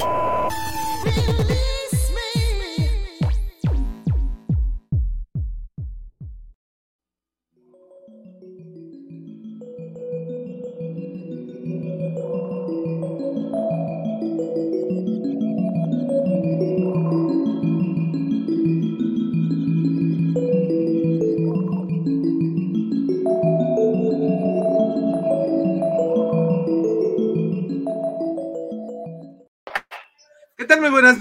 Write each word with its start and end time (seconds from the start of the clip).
Billy. 0.00 1.59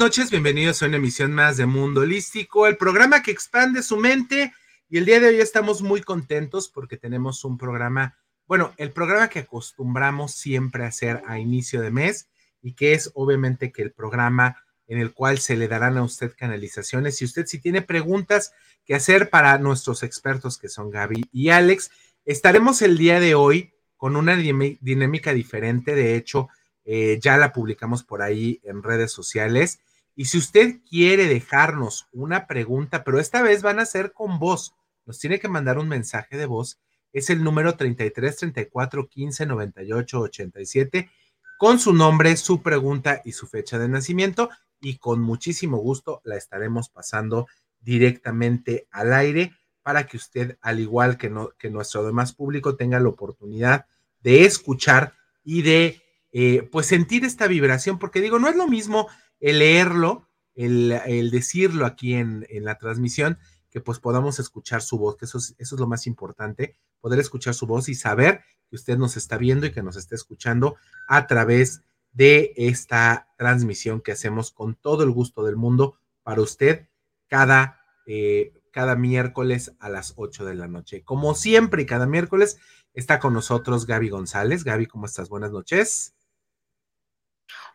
Noches, 0.09 0.31
bienvenidos 0.31 0.81
a 0.81 0.87
una 0.87 0.97
emisión 0.97 1.33
más 1.33 1.57
de 1.57 1.67
Mundo 1.67 2.01
Holístico, 2.01 2.65
el 2.65 2.77
programa 2.77 3.21
que 3.21 3.29
expande 3.29 3.83
su 3.83 3.95
mente. 3.95 4.51
Y 4.89 4.97
el 4.97 5.05
día 5.05 5.19
de 5.19 5.27
hoy 5.27 5.39
estamos 5.39 5.83
muy 5.83 6.01
contentos 6.01 6.67
porque 6.67 6.97
tenemos 6.97 7.45
un 7.45 7.59
programa, 7.59 8.17
bueno, 8.47 8.73
el 8.77 8.91
programa 8.91 9.27
que 9.27 9.37
acostumbramos 9.37 10.31
siempre 10.31 10.83
a 10.83 10.87
hacer 10.87 11.21
a 11.27 11.37
inicio 11.37 11.81
de 11.81 11.91
mes 11.91 12.27
y 12.59 12.73
que 12.73 12.93
es 12.93 13.11
obviamente 13.13 13.71
que 13.71 13.83
el 13.83 13.91
programa 13.91 14.57
en 14.87 14.97
el 14.97 15.13
cual 15.13 15.37
se 15.37 15.55
le 15.55 15.67
darán 15.67 15.95
a 15.95 16.01
usted 16.01 16.33
canalizaciones. 16.35 17.17
Si 17.17 17.25
usted 17.25 17.45
si 17.45 17.59
tiene 17.59 17.83
preguntas 17.83 18.51
que 18.85 18.95
hacer 18.95 19.29
para 19.29 19.59
nuestros 19.59 20.01
expertos 20.01 20.57
que 20.57 20.69
son 20.69 20.89
Gaby 20.89 21.29
y 21.31 21.49
Alex, 21.49 21.91
estaremos 22.25 22.81
el 22.81 22.97
día 22.97 23.19
de 23.19 23.35
hoy 23.35 23.75
con 23.95 24.15
una 24.15 24.35
dinámica 24.35 25.33
diferente. 25.35 25.93
De 25.93 26.15
hecho, 26.15 26.49
eh, 26.83 27.19
ya 27.21 27.37
la 27.37 27.53
publicamos 27.53 28.03
por 28.03 28.23
ahí 28.23 28.59
en 28.63 28.81
redes 28.81 29.11
sociales. 29.11 29.81
Y 30.19 30.25
si 30.25 30.37
usted 30.37 30.81
quiere 30.83 31.27
dejarnos 31.27 32.09
una 32.11 32.45
pregunta, 32.45 33.05
pero 33.05 33.21
esta 33.21 33.41
vez 33.41 33.61
van 33.61 33.79
a 33.79 33.85
ser 33.85 34.11
con 34.11 34.37
voz, 34.37 34.75
nos 35.05 35.17
tiene 35.17 35.39
que 35.39 35.47
mandar 35.47 35.77
un 35.77 35.87
mensaje 35.87 36.35
de 36.35 36.45
voz. 36.45 36.77
Es 37.13 37.29
el 37.29 37.41
número 37.41 37.77
33 37.77 38.35
34 38.35 39.07
15 39.07 39.45
98 39.45 40.19
87 40.19 41.09
con 41.57 41.79
su 41.79 41.93
nombre, 41.93 42.35
su 42.35 42.61
pregunta 42.61 43.21
y 43.23 43.31
su 43.31 43.47
fecha 43.47 43.79
de 43.79 43.87
nacimiento. 43.87 44.49
Y 44.81 44.97
con 44.97 45.21
muchísimo 45.21 45.77
gusto 45.77 46.19
la 46.25 46.35
estaremos 46.35 46.89
pasando 46.89 47.47
directamente 47.79 48.89
al 48.91 49.13
aire 49.13 49.53
para 49.83 50.05
que 50.05 50.17
usted, 50.17 50.57
al 50.59 50.81
igual 50.81 51.17
que, 51.17 51.29
no, 51.29 51.51
que 51.57 51.69
nuestro 51.69 52.05
demás 52.05 52.33
público, 52.33 52.75
tenga 52.75 52.99
la 52.99 53.07
oportunidad 53.07 53.85
de 54.19 54.43
escuchar 54.43 55.13
y 55.45 55.61
de 55.61 56.01
eh, 56.33 56.67
pues 56.69 56.87
sentir 56.87 57.23
esta 57.23 57.47
vibración, 57.47 57.97
porque 57.99 58.19
digo, 58.19 58.37
no 58.37 58.49
es 58.49 58.57
lo 58.57 58.67
mismo 58.67 59.07
el 59.39 59.59
leerlo, 59.59 60.27
el, 60.55 61.29
decirlo 61.31 61.85
aquí 61.85 62.13
en, 62.13 62.45
la 62.49 62.77
transmisión, 62.77 63.37
que 63.69 63.81
pues 63.81 63.99
podamos 63.99 64.39
escuchar 64.39 64.81
su 64.81 64.97
voz, 64.97 65.17
que 65.17 65.25
eso 65.25 65.37
es, 65.37 65.55
eso 65.57 65.75
es 65.75 65.79
lo 65.79 65.87
más 65.87 66.07
importante, 66.07 66.75
poder 67.01 67.19
escuchar 67.19 67.53
su 67.53 67.67
voz 67.67 67.87
y 67.89 67.95
saber 67.95 68.41
que 68.69 68.75
usted 68.75 68.97
nos 68.97 69.17
está 69.17 69.37
viendo 69.37 69.65
y 69.65 69.71
que 69.71 69.83
nos 69.83 69.95
está 69.95 70.15
escuchando 70.15 70.75
a 71.07 71.27
través 71.27 71.81
de 72.11 72.53
esta 72.55 73.27
transmisión 73.37 74.01
que 74.01 74.11
hacemos 74.11 74.51
con 74.51 74.75
todo 74.75 75.03
el 75.03 75.11
gusto 75.11 75.43
del 75.43 75.55
mundo 75.55 75.97
para 76.23 76.41
usted 76.41 76.87
cada, 77.27 77.81
eh, 78.05 78.53
cada 78.71 78.95
miércoles 78.95 79.73
a 79.79 79.89
las 79.89 80.13
8 80.17 80.45
de 80.45 80.55
la 80.55 80.67
noche. 80.67 81.03
Como 81.03 81.35
siempre, 81.35 81.85
cada 81.85 82.07
miércoles 82.07 82.57
está 82.93 83.19
con 83.19 83.33
nosotros 83.33 83.85
Gaby 83.85 84.09
González. 84.09 84.63
Gaby, 84.63 84.87
¿cómo 84.87 85.05
estás? 85.05 85.29
Buenas 85.29 85.51
noches. 85.51 86.15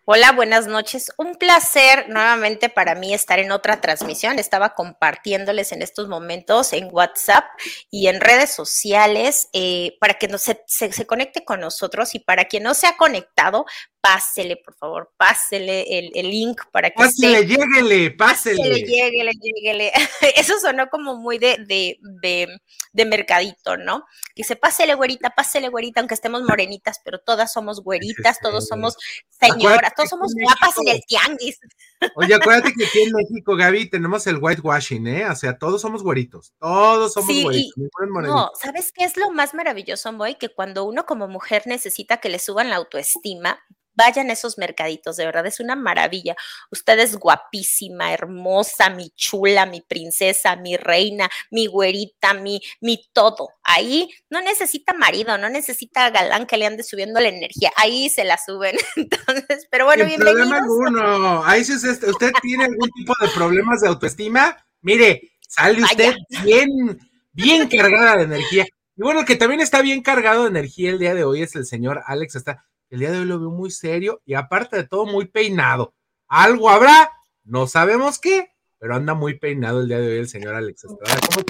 Hola, 0.06 0.33
buenas 0.33 0.66
noches. 0.66 1.10
Un 1.16 1.36
placer 1.36 2.10
nuevamente 2.10 2.69
para 2.69 2.94
mí 2.94 3.14
estar 3.14 3.38
en 3.38 3.50
otra 3.50 3.80
transmisión. 3.80 4.38
Estaba 4.38 4.74
compartiéndoles 4.74 5.72
en 5.72 5.80
estos 5.80 6.08
momentos 6.08 6.74
en 6.74 6.91
WhatsApp 6.92 7.47
y 7.91 8.09
en 8.09 8.20
redes 8.20 8.54
sociales 8.54 9.48
eh, 9.54 9.97
para 10.00 10.12
que 10.12 10.28
no 10.28 10.37
se, 10.37 10.62
se, 10.66 11.06
conecte 11.06 11.43
con 11.43 11.60
nosotros 11.60 12.14
y 12.14 12.19
para 12.19 12.44
quien 12.44 12.64
no 12.64 12.75
se 12.75 12.87
ha 12.87 12.98
conectado, 12.98 13.64
pásele, 14.03 14.59
por 14.59 14.76
favor, 14.76 15.10
pásele 15.16 15.98
el, 15.98 16.28
link 16.28 16.60
para 16.70 16.91
que. 16.91 16.97
Pásele, 16.97 17.38
esté, 17.38 17.47
lléguele, 17.47 18.10
pásele. 18.10 18.56
Pásele, 18.59 18.82
lléguele, 18.82 19.32
lléguele. 19.41 19.93
Eso 20.37 20.60
sonó 20.60 20.91
como 20.91 21.16
muy 21.16 21.38
de, 21.38 21.56
de, 21.66 21.97
de, 22.20 22.60
de 22.93 23.04
mercadito, 23.06 23.78
¿no? 23.78 24.04
Que 24.34 24.43
dice, 24.43 24.56
pásele, 24.56 24.94
güerita, 24.94 25.31
pásele, 25.31 25.70
güerita, 25.70 26.00
aunque 26.00 26.14
estemos 26.14 26.43
morenitas, 26.43 27.00
pero 27.03 27.20
todas 27.20 27.50
somos 27.54 27.82
güeritas, 27.82 28.38
todos 28.41 28.69
somos 28.69 28.97
señoras 29.31 29.94
todos 29.97 30.10
somos 30.10 30.34
guapas 30.34 30.77
en 30.78 30.88
el 30.88 31.00
tianguis. 31.06 31.59
Oye, 32.16 32.34
acuérdate 32.34 32.72
que 32.77 32.87
aquí 32.87 33.03
en 33.03 33.12
México, 33.12 33.56
Gaby, 33.56 33.91
tenemos 33.91 34.27
el 34.27 34.38
whitewashing, 34.38 35.06
¿eh? 35.06 35.27
O 35.28 35.34
sea, 35.34 35.59
todos 35.59 35.81
somos 35.81 36.03
güeritos, 36.03 36.53
todos 36.59 37.12
somos 37.12 37.43
güeritos. 37.43 37.75
no, 38.22 38.50
¿sabes 38.60 38.93
qué 38.93 39.05
es 39.05 39.16
lo 39.16 39.31
más 39.31 39.55
maravilloso, 39.55 40.12
Boy? 40.12 40.37
Que 40.37 40.49
cuando 40.49 40.84
uno 40.84 41.06
como 41.06 41.28
mujer 41.28 41.62
necesita 41.66 42.19
que 42.19 42.28
le 42.28 42.38
suban 42.38 42.71
la 42.71 42.77
autoestima, 42.77 43.59
Vayan 43.94 44.31
a 44.31 44.32
esos 44.32 44.59
mercaditos, 44.59 45.16
de 45.16 45.27
verdad 45.27 45.47
es 45.47 45.60
una 45.60 45.77
maravilla. 45.77 46.37
Usted 46.71 46.99
es 46.99 47.16
guapísima, 47.16 48.12
hermosa, 48.12 48.91
mi 48.91 49.10
chula, 49.10 49.66
mi 49.66 49.81
princesa, 49.81 50.56
mi 50.56 50.77
reina, 50.77 51.28
mi 51.50 51.66
güerita, 51.66 52.34
mi, 52.34 52.60
mi 52.81 53.09
todo. 53.12 53.49
Ahí 53.62 54.10
no 54.31 54.41
necesita 54.41 54.94
marido, 54.94 55.38
no 55.38 55.49
necesita 55.49 56.10
galán 56.10 56.47
que 56.47 56.56
le 56.56 56.66
ande 56.66 56.82
subiendo 56.82 57.21
la 57.21 57.28
energía. 57.28 57.71
Ahí 57.77 58.09
se 58.09 58.25
la 58.25 58.38
suben. 58.38 58.77
Entonces, 58.97 59.66
pero 59.71 59.87
bueno, 59.87 60.09
Sin 60.09 60.19
problema 60.19 60.59
alguno. 60.59 61.44
Ahí 61.44 61.65
si 61.65 61.75
usted, 61.75 62.09
usted 62.09 62.32
tiene 62.43 62.65
algún 62.65 62.91
tipo 62.91 63.12
de 63.21 63.28
problemas 63.28 63.81
de 63.81 63.88
autoestima, 63.88 64.56
mire, 64.81 65.32
sale 65.49 65.82
usted 65.82 66.15
bien, 66.43 66.99
bien 67.32 67.69
cargada 67.69 68.16
de 68.19 68.25
energía. 68.25 68.65
Y 68.97 69.03
bueno, 69.03 69.25
que 69.25 69.37
también 69.37 69.61
está 69.61 69.82
bien 69.82 70.03
cargado 70.03 70.44
de 70.44 70.50
energía 70.50 70.91
el 70.91 70.99
día 70.99 71.15
de 71.15 71.25
hoy 71.25 71.43
es 71.43 71.56
el 71.56 71.66
señor 71.66 72.03
Alex. 72.06 72.37
Está, 72.37 72.65
el 72.94 73.00
día 73.00 73.10
de 73.10 73.19
hoy 73.19 73.25
lo 73.25 73.41
veo 73.41 73.50
muy 73.50 73.72
serio 73.72 74.22
y 74.25 74.34
aparte 74.34 74.77
de 74.77 74.87
todo 74.87 75.05
muy 75.05 75.27
peinado. 75.27 75.94
Algo 76.28 76.71
habrá, 76.71 77.10
no 77.43 77.66
sabemos 77.66 78.21
qué, 78.21 78.53
pero 78.78 78.94
anda 78.94 79.15
muy 79.15 79.37
peinado 79.37 79.81
el 79.81 79.88
día 79.88 79.99
de 79.99 80.12
hoy 80.12 80.19
el 80.19 80.28
señor 80.28 80.55
Alex 80.55 80.84
Estrada. 80.84 81.19
¿Cómo 81.28 81.44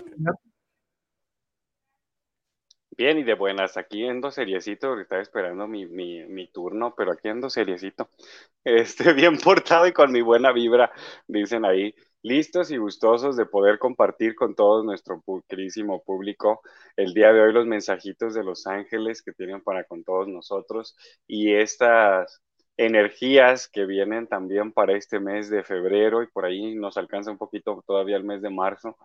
Bien 2.96 3.18
y 3.18 3.24
de 3.24 3.34
buenas, 3.34 3.76
aquí 3.76 4.06
ando 4.06 4.30
seriecito, 4.30 4.98
estaba 4.98 5.20
esperando 5.20 5.68
mi, 5.68 5.84
mi, 5.84 6.24
mi, 6.24 6.46
turno, 6.46 6.94
pero 6.96 7.12
aquí 7.12 7.28
ando 7.28 7.50
seriecito, 7.50 8.08
este, 8.64 9.12
bien 9.12 9.36
portado 9.36 9.86
y 9.86 9.92
con 9.92 10.12
mi 10.12 10.22
buena 10.22 10.50
vibra, 10.50 10.92
dicen 11.26 11.66
ahí 11.66 11.94
listos 12.24 12.72
y 12.72 12.78
gustosos 12.78 13.36
de 13.36 13.46
poder 13.46 13.78
compartir 13.80 14.34
con 14.36 14.56
todo 14.56 14.84
nuestro 14.84 15.22
queridísimo 15.48 16.02
público 16.04 16.62
el 16.96 17.14
día 17.14 17.32
de 17.32 17.42
hoy 17.42 17.54
los 17.54 17.66
mensajitos 17.66 18.34
de 18.34 18.44
los 18.44 18.66
ángeles 18.66 19.22
que 19.22 19.32
tienen 19.34 19.62
para 19.62 19.84
con 19.84 20.04
todos 20.04 20.28
nosotros 20.28 20.96
y 21.28 21.54
estas 21.54 22.42
energías 22.78 23.68
que 23.68 23.86
vienen 23.86 24.28
también 24.28 24.72
para 24.72 24.96
este 24.96 25.20
mes 25.20 25.50
de 25.50 25.64
febrero 25.64 26.22
y 26.24 26.28
por 26.28 26.46
ahí 26.46 26.74
nos 26.76 26.98
alcanza 26.98 27.32
un 27.32 27.38
poquito 27.38 27.84
todavía 27.86 28.16
el 28.18 28.24
mes 28.24 28.42
de 28.42 28.50
marzo 28.50 28.96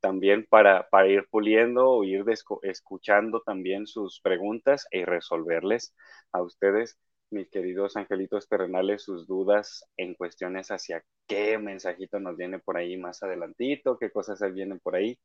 también 0.00 0.46
para, 0.48 0.88
para 0.90 1.08
ir 1.08 1.26
puliendo 1.30 1.90
o 1.90 2.04
ir 2.04 2.24
escuchando 2.62 3.42
también 3.42 3.88
sus 3.88 4.20
preguntas 4.22 4.86
y 4.92 5.04
resolverles 5.04 5.94
a 6.32 6.42
ustedes 6.42 6.98
mis 7.30 7.48
queridos 7.50 7.96
angelitos 7.96 8.48
terrenales, 8.48 9.02
sus 9.02 9.26
dudas 9.26 9.84
en 9.96 10.14
cuestiones 10.14 10.68
hacia 10.68 11.02
qué 11.26 11.58
mensajito 11.58 12.20
nos 12.20 12.36
viene 12.36 12.58
por 12.58 12.76
ahí 12.76 12.96
más 12.96 13.22
adelantito, 13.22 13.98
qué 13.98 14.10
cosas 14.10 14.40
vienen 14.52 14.78
por 14.80 14.96
ahí. 14.96 15.18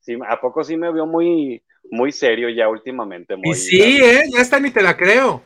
Sí, 0.00 0.16
¿A 0.28 0.40
poco 0.40 0.62
sí 0.62 0.76
me 0.76 0.92
vio 0.92 1.06
muy, 1.06 1.64
muy 1.90 2.12
serio 2.12 2.48
ya 2.48 2.68
últimamente? 2.68 3.36
Muy, 3.36 3.50
y 3.50 3.54
sí, 3.54 3.98
¿eh? 4.02 4.24
ya 4.32 4.40
está, 4.40 4.60
ni 4.60 4.70
te 4.70 4.82
la 4.82 4.96
creo. 4.96 5.42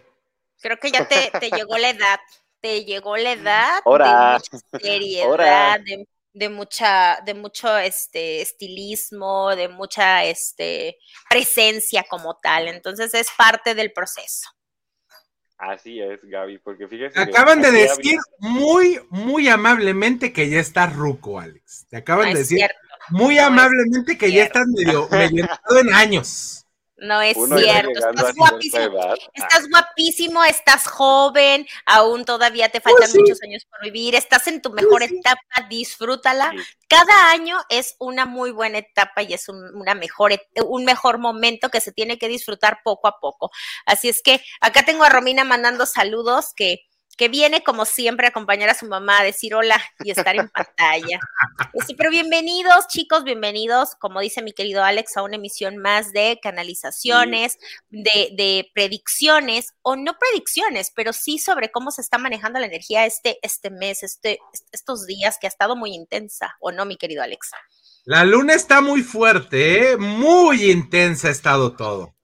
Creo 0.61 0.77
que 0.77 0.91
ya 0.91 1.09
te, 1.09 1.51
llegó 1.51 1.79
la 1.79 1.91
edad, 1.91 2.21
te 2.61 2.85
llegó 2.85 3.17
la 3.17 3.33
edad 3.33 3.81
de 3.83 3.91
mucha 3.91 4.79
seriedad, 4.79 5.81
de, 5.81 6.07
de, 6.35 6.49
mucha, 6.51 7.19
de 7.25 7.33
mucho 7.33 7.79
este, 7.79 8.43
estilismo, 8.43 9.57
de 9.57 9.69
mucha 9.69 10.25
este, 10.25 10.99
presencia 11.31 12.05
como 12.09 12.37
tal. 12.37 12.69
Entonces 12.69 13.15
es 13.15 13.29
parte 13.39 13.75
del 13.75 13.93
proceso. 13.93 14.51
Así 15.61 16.01
es, 16.01 16.25
Gaby, 16.25 16.59
porque 16.59 16.89
fíjese. 16.89 17.21
Acaban 17.21 17.61
de 17.61 17.71
decir 17.71 18.19
muy, 18.39 18.99
muy 19.11 19.47
amablemente 19.49 20.33
que 20.33 20.49
ya 20.49 20.59
está 20.59 20.87
ruco, 20.87 21.39
Alex. 21.39 21.87
Te 21.91 21.99
acaban 21.99 22.33
de 22.33 22.39
decir 22.39 22.67
muy 23.11 23.39
amablemente 23.39 24.17
que 24.17 24.33
ya 24.33 24.45
estás 24.45 24.67
medio, 24.69 25.07
medio 25.11 25.47
en 25.79 25.93
años. 25.93 26.67
No 27.01 27.23
es 27.23 27.37
cierto, 27.37 27.99
estás 27.99 28.35
guapísimo. 28.35 29.15
Estás 29.33 29.69
guapísimo, 29.71 30.45
estás 30.45 30.87
joven, 30.87 31.67
aún 31.87 32.27
todavía 32.27 32.69
te 32.69 32.81
faltan 32.81 33.11
pues 33.11 33.17
muchos 33.17 33.43
años 33.43 33.65
por 33.65 33.83
vivir, 33.83 34.15
estás 34.15 34.47
en 34.49 34.61
tu 34.61 34.71
mejor 34.71 34.99
pues 34.99 35.13
etapa, 35.13 35.67
disfrútala. 35.69 36.53
Cada 36.89 37.31
año 37.31 37.59
es 37.71 37.97
una 37.99 38.27
muy 38.27 38.51
buena 38.51 38.79
etapa 38.79 39.23
y 39.23 39.33
es 39.33 39.49
un, 39.49 39.75
una 39.75 39.95
mejor, 39.95 40.33
un 40.67 40.85
mejor 40.85 41.19
momento 41.19 41.71
que 41.71 41.81
se 41.81 41.93
tiene 41.93 42.19
que 42.19 42.29
disfrutar 42.29 42.81
poco 42.85 43.09
a 43.09 43.19
poco. 43.19 43.51
Así 43.87 44.11
es 44.11 44.23
que 44.23 44.43
acá 44.61 44.85
tengo 44.85 45.05
a 45.05 45.09
Romina 45.09 45.45
mandando 45.45 45.87
saludos 45.87 46.53
que 46.55 46.90
que 47.17 47.29
viene 47.29 47.63
como 47.63 47.85
siempre 47.85 48.27
a 48.27 48.31
acompañar 48.31 48.71
a 48.71 48.75
su 48.75 48.87
mamá, 48.87 49.21
a 49.21 49.25
decir 49.25 49.55
hola 49.55 49.81
y 50.03 50.11
estar 50.11 50.35
en 50.37 50.49
pantalla. 50.49 51.21
Sí, 51.87 51.95
pero 51.95 52.11
bienvenidos, 52.11 52.87
chicos, 52.89 53.25
bienvenidos, 53.25 53.95
como 53.97 54.21
dice 54.21 54.43
mi 54.43 54.53
querido 54.53 54.83
Alex, 54.83 55.17
a 55.17 55.23
una 55.23 55.37
emisión 55.37 55.77
más 55.77 56.13
de 56.13 56.39
canalizaciones, 56.43 57.59
de, 57.91 58.31
de, 58.37 58.71
predicciones, 58.75 59.75
o 59.83 59.97
no 59.97 60.17
predicciones, 60.19 60.93
pero 60.95 61.13
sí 61.13 61.39
sobre 61.39 61.71
cómo 61.71 61.91
se 61.91 62.03
está 62.03 62.19
manejando 62.19 62.59
la 62.59 62.67
energía 62.67 63.07
este, 63.07 63.39
este 63.43 63.71
mes, 63.71 64.03
este, 64.03 64.39
estos 64.73 65.07
días 65.07 65.39
que 65.41 65.47
ha 65.47 65.49
estado 65.49 65.77
muy 65.77 65.95
intensa, 65.95 66.57
¿o 66.61 66.73
no, 66.73 66.85
mi 66.85 66.97
querido 66.97 67.23
Alex? 67.23 67.51
La 68.05 68.25
luna 68.25 68.55
está 68.55 68.81
muy 68.81 69.03
fuerte, 69.03 69.93
¿eh? 69.93 69.97
muy 69.97 70.71
intensa 70.71 71.29
ha 71.29 71.33
estado 71.33 71.77
todo 71.77 72.15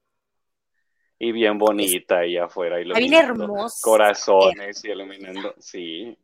y 1.19 1.31
bien 1.31 1.57
bonita 1.57 2.19
ahí 2.19 2.37
afuera. 2.37 2.79
Iluminando 2.79 3.67
Corazones 3.81 4.83
y 4.83 4.91
iluminando. 4.91 5.53
Sí. 5.59 6.17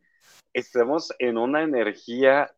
Estamos 0.54 1.12
en 1.18 1.38
una 1.38 1.64
energía 1.64 2.52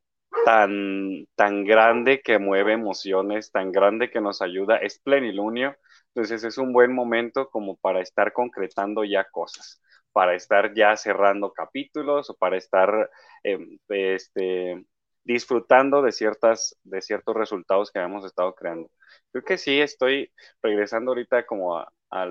tan, 0.43 1.27
tan 1.35 1.63
grande 1.63 2.21
que 2.21 2.39
mueve 2.39 2.73
emociones, 2.73 3.51
tan 3.51 3.71
grande 3.71 4.09
que 4.09 4.19
nos 4.19 4.41
ayuda. 4.41 4.77
Es 4.77 4.99
plenilunio. 4.99 5.75
Entonces 6.13 6.43
es 6.43 6.57
un 6.57 6.73
buen 6.73 6.93
momento 6.93 7.49
como 7.49 7.77
para 7.77 8.01
estar 8.01 8.33
concretando 8.33 9.03
ya 9.03 9.25
cosas, 9.31 9.81
para 10.11 10.35
estar 10.35 10.73
ya 10.73 10.95
cerrando 10.95 11.51
capítulos 11.51 12.29
o 12.29 12.35
para 12.35 12.57
estar 12.57 13.09
em, 13.43 13.77
este, 13.89 14.85
disfrutando 15.25 16.01
de, 16.01 16.11
ciertas, 16.13 16.77
de 16.83 17.01
ciertos 17.01 17.35
resultados 17.35 17.91
que 17.91 17.99
hemos 17.99 18.25
estado 18.25 18.55
creando. 18.55 18.89
Creo 19.31 19.43
que 19.43 19.57
sí, 19.57 19.81
estoy 19.81 20.31
regresando 20.61 21.11
ahorita 21.11 21.45
como 21.45 21.77
a, 21.77 21.91
a 22.09 22.25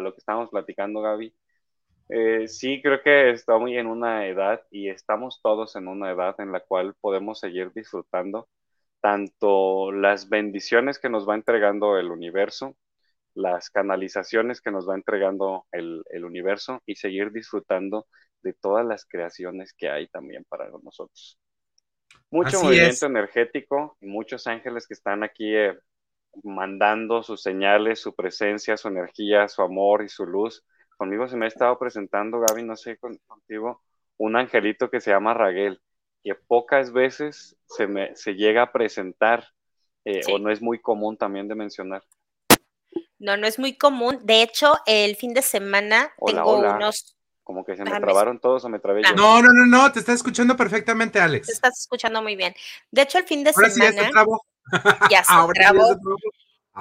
lo 0.00 0.12
que 0.12 0.18
estábamos 0.18 0.50
platicando, 0.50 1.00
Gaby. 1.02 1.34
Eh, 2.08 2.48
sí, 2.48 2.82
creo 2.82 3.02
que 3.02 3.30
estamos 3.30 3.70
en 3.70 3.86
una 3.86 4.26
edad 4.26 4.62
y 4.70 4.88
estamos 4.90 5.40
todos 5.42 5.76
en 5.76 5.88
una 5.88 6.10
edad 6.10 6.34
en 6.40 6.52
la 6.52 6.60
cual 6.60 6.94
podemos 7.00 7.40
seguir 7.40 7.72
disfrutando 7.72 8.48
tanto 9.00 9.92
las 9.92 10.28
bendiciones 10.28 10.98
que 10.98 11.10
nos 11.10 11.28
va 11.28 11.34
entregando 11.36 11.98
el 11.98 12.10
universo, 12.10 12.76
las 13.34 13.70
canalizaciones 13.70 14.60
que 14.60 14.70
nos 14.72 14.88
va 14.88 14.94
entregando 14.96 15.66
el, 15.72 16.04
universo 16.24 16.82
y 16.86 16.96
seguir 16.96 17.32
disfrutando 17.32 18.06
de 18.42 18.54
todas 18.54 18.86
las 18.86 19.06
creaciones 19.06 19.74
que 19.74 19.90
hay 19.90 20.08
también 20.08 20.44
para 20.48 20.70
nosotros. 20.82 21.38
Mucho 22.30 22.62
movimiento 22.62 23.06
energético 23.06 23.96
y 24.00 24.06
muchos 24.06 24.46
ángeles 24.46 24.86
que 24.86 24.94
están 24.94 25.22
aquí 25.22 25.54
eh, 25.54 25.78
mandando 26.42 27.22
sus 27.22 27.42
señales, 27.42 28.00
su 28.00 28.14
presencia, 28.14 28.76
su 28.76 28.88
energía, 28.88 29.48
su 29.48 29.62
amor 29.62 30.02
y 30.02 30.08
su 30.08 30.24
luz. 30.24 30.64
Conmigo 30.96 31.28
se 31.28 31.36
me 31.36 31.44
ha 31.44 31.48
estado 31.48 31.78
presentando, 31.78 32.40
Gaby, 32.40 32.62
no 32.62 32.76
sé, 32.76 32.98
contigo, 32.98 33.82
un 34.16 34.36
angelito 34.36 34.90
que 34.90 35.00
se 35.00 35.10
llama 35.10 35.34
Raguel, 35.34 35.80
que 36.22 36.34
pocas 36.34 36.92
veces 36.92 37.56
se, 37.66 37.86
me, 37.86 38.14
se 38.16 38.34
llega 38.34 38.62
a 38.62 38.72
presentar 38.72 39.48
eh, 40.04 40.20
o 40.32 40.38
no 40.38 40.50
es 40.50 40.62
muy 40.62 40.80
común 40.80 41.16
también 41.16 41.48
de 41.48 41.54
mencionar. 41.54 42.02
No, 43.18 43.36
no 43.36 43.46
es 43.46 43.58
muy 43.58 43.76
común. 43.76 44.18
De 44.24 44.42
hecho, 44.42 44.74
el 44.86 45.16
fin 45.16 45.32
de 45.32 45.42
semana 45.42 46.12
tengo 46.24 46.58
unos... 46.58 47.16
Como 47.42 47.64
que 47.64 47.76
se 47.76 47.84
me 47.84 47.90
trabaron 48.00 48.38
todos 48.38 48.64
o 48.64 48.68
me 48.68 48.78
trabé 48.78 49.02
yo. 49.02 49.14
No, 49.14 49.42
no, 49.42 49.48
no, 49.52 49.66
no, 49.66 49.92
te 49.92 49.98
estás 49.98 50.16
escuchando 50.16 50.56
perfectamente, 50.56 51.20
Alex. 51.20 51.48
Te 51.48 51.52
estás 51.52 51.80
escuchando 51.80 52.22
muy 52.22 52.36
bien. 52.36 52.54
De 52.90 53.02
hecho, 53.02 53.18
el 53.18 53.24
fin 53.24 53.42
de 53.44 53.52
semana... 53.52 54.10
Ya 55.10 55.24
se 55.24 55.32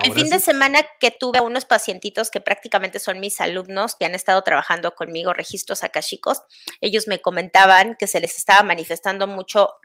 El 0.04 0.13
fin 0.13 0.30
de 0.30 0.40
semana 0.40 0.80
que 1.00 1.12
tuve 1.12 1.40
a 1.40 1.42
unos 1.42 1.66
pacientitos 1.66 2.30
que 2.31 2.40
prácticamente 2.40 3.00
son 3.00 3.19
mis 3.19 3.42
alumnos 3.42 3.96
que 3.96 4.06
han 4.06 4.16
estado 4.16 4.42
trabajando 4.44 4.94
conmigo, 4.96 5.34
registros 5.34 5.84
akashicos, 5.84 6.44
ellos 6.80 7.08
me 7.08 7.22
comentaban 7.22 7.96
que 8.00 8.08
se 8.08 8.19
les 8.19 8.38
estaba 8.38 8.63
manifestando 8.63 9.28
mucho 9.28 9.75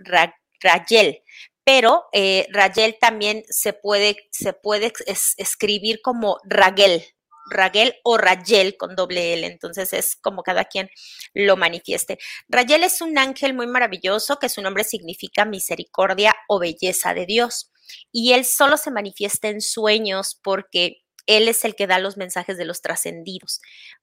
Rayel, 0.61 1.23
pero 1.65 2.05
eh, 2.13 2.47
Rayel 2.53 2.99
también 3.01 3.43
se 3.49 3.73
puede, 3.73 4.29
se 4.31 4.53
puede 4.53 4.93
escribir 5.37 6.01
como 6.03 6.39
Ragel, 6.45 7.03
Ragel 7.51 7.95
o 8.05 8.19
Rayel 8.19 8.77
con 8.77 8.97
doble 8.97 9.35
L, 9.35 9.47
entonces 9.47 9.93
es 9.93 10.17
como 10.17 10.43
cada 10.43 10.65
quien 10.65 10.91
lo 11.35 11.57
manifieste. 11.57 12.19
Rayel 12.49 12.85
es 12.85 13.01
un 13.01 13.19
ángel 13.19 13.55
muy 13.55 13.67
maravilloso 13.67 14.39
que 14.39 14.49
su 14.49 14.63
nombre 14.63 14.85
significa 14.85 15.45
misericordia 15.45 16.35
o 16.49 16.59
belleza 16.59 17.15
de 17.15 17.27
Dios 17.27 17.71
y 18.13 18.33
él 18.33 18.45
solo 18.45 18.77
se 18.77 18.91
manifiesta 18.91 19.49
en 19.49 19.61
sueños 19.61 20.39
porque 20.43 21.03
él 21.27 21.49
es 21.49 21.65
el 21.65 21.75
que 21.75 21.87
da 21.87 21.99
los 21.99 22.17
mensajes 22.17 22.57
de 22.57 22.65
los 22.65 22.83
trascendidos, 22.83 23.61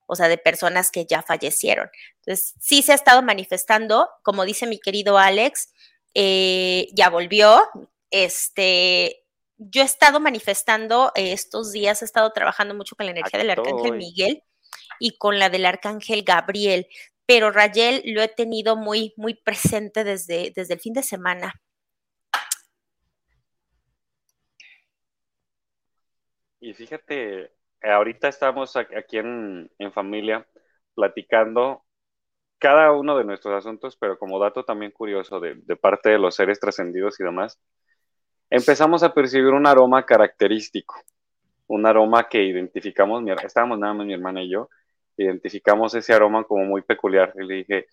o 0.07 0.15
sea, 0.15 0.27
de 0.27 0.37
personas 0.37 0.91
que 0.91 1.05
ya 1.05 1.21
fallecieron. 1.21 1.89
Entonces, 2.19 2.53
sí 2.59 2.81
se 2.81 2.91
ha 2.91 2.95
estado 2.95 3.21
manifestando, 3.21 4.09
como 4.23 4.45
dice 4.45 4.67
mi 4.67 4.79
querido 4.79 5.17
Alex, 5.17 5.69
eh, 6.13 6.87
ya 6.93 7.09
volvió, 7.09 7.63
este, 8.11 9.22
yo 9.57 9.81
he 9.81 9.85
estado 9.85 10.19
manifestando 10.19 11.11
estos 11.15 11.71
días, 11.71 12.01
he 12.01 12.05
estado 12.05 12.31
trabajando 12.31 12.75
mucho 12.75 12.95
con 12.95 13.05
la 13.05 13.11
energía 13.11 13.39
del 13.39 13.51
arcángel 13.51 13.93
Miguel 13.93 14.43
y 14.99 15.17
con 15.17 15.39
la 15.39 15.49
del 15.49 15.65
arcángel 15.65 16.23
Gabriel, 16.23 16.87
pero 17.25 17.51
Rayel 17.51 18.01
lo 18.05 18.21
he 18.21 18.27
tenido 18.27 18.75
muy, 18.75 19.13
muy 19.17 19.35
presente 19.35 20.03
desde, 20.03 20.51
desde 20.55 20.73
el 20.73 20.79
fin 20.79 20.93
de 20.93 21.03
semana. 21.03 21.53
Y 26.59 26.73
fíjate, 26.73 27.51
ahorita 27.81 28.29
estamos 28.29 28.75
aquí 28.77 29.17
en, 29.17 29.69
familia 29.93 30.47
platicando 30.95 31.83
cada 32.57 32.93
uno 32.93 33.17
de 33.17 33.25
nuestros 33.25 33.53
asuntos, 33.53 33.97
pero 33.97 34.17
como 34.17 34.39
dato 34.39 34.63
también 34.63 34.91
curioso 34.91 35.41
de, 35.41 35.55
de 35.55 35.75
parte 35.75 36.09
de 36.09 36.19
los 36.19 36.35
seres 36.35 36.61
trascendidos 36.61 37.19
y 37.19 37.23
demás, 37.25 37.59
empezamos 38.53 39.01
a 39.01 39.11
percibir 39.11 39.51
un 39.51 39.65
aroma 39.65 40.05
característico, 40.05 41.01
un 41.65 41.87
aroma 41.87 42.29
que 42.29 42.43
identificamos, 42.43 43.23
estábamos 43.43 43.79
nada 43.79 43.95
más 43.95 44.05
mi 44.05 44.13
hermana 44.13 44.43
y 44.43 44.49
yo, 44.51 44.69
identificamos 45.17 45.95
ese 45.95 46.13
aroma 46.13 46.43
como 46.43 46.63
muy 46.63 46.83
peculiar. 46.83 47.33
Y 47.35 47.45
le 47.47 47.55
dije, 47.55 47.87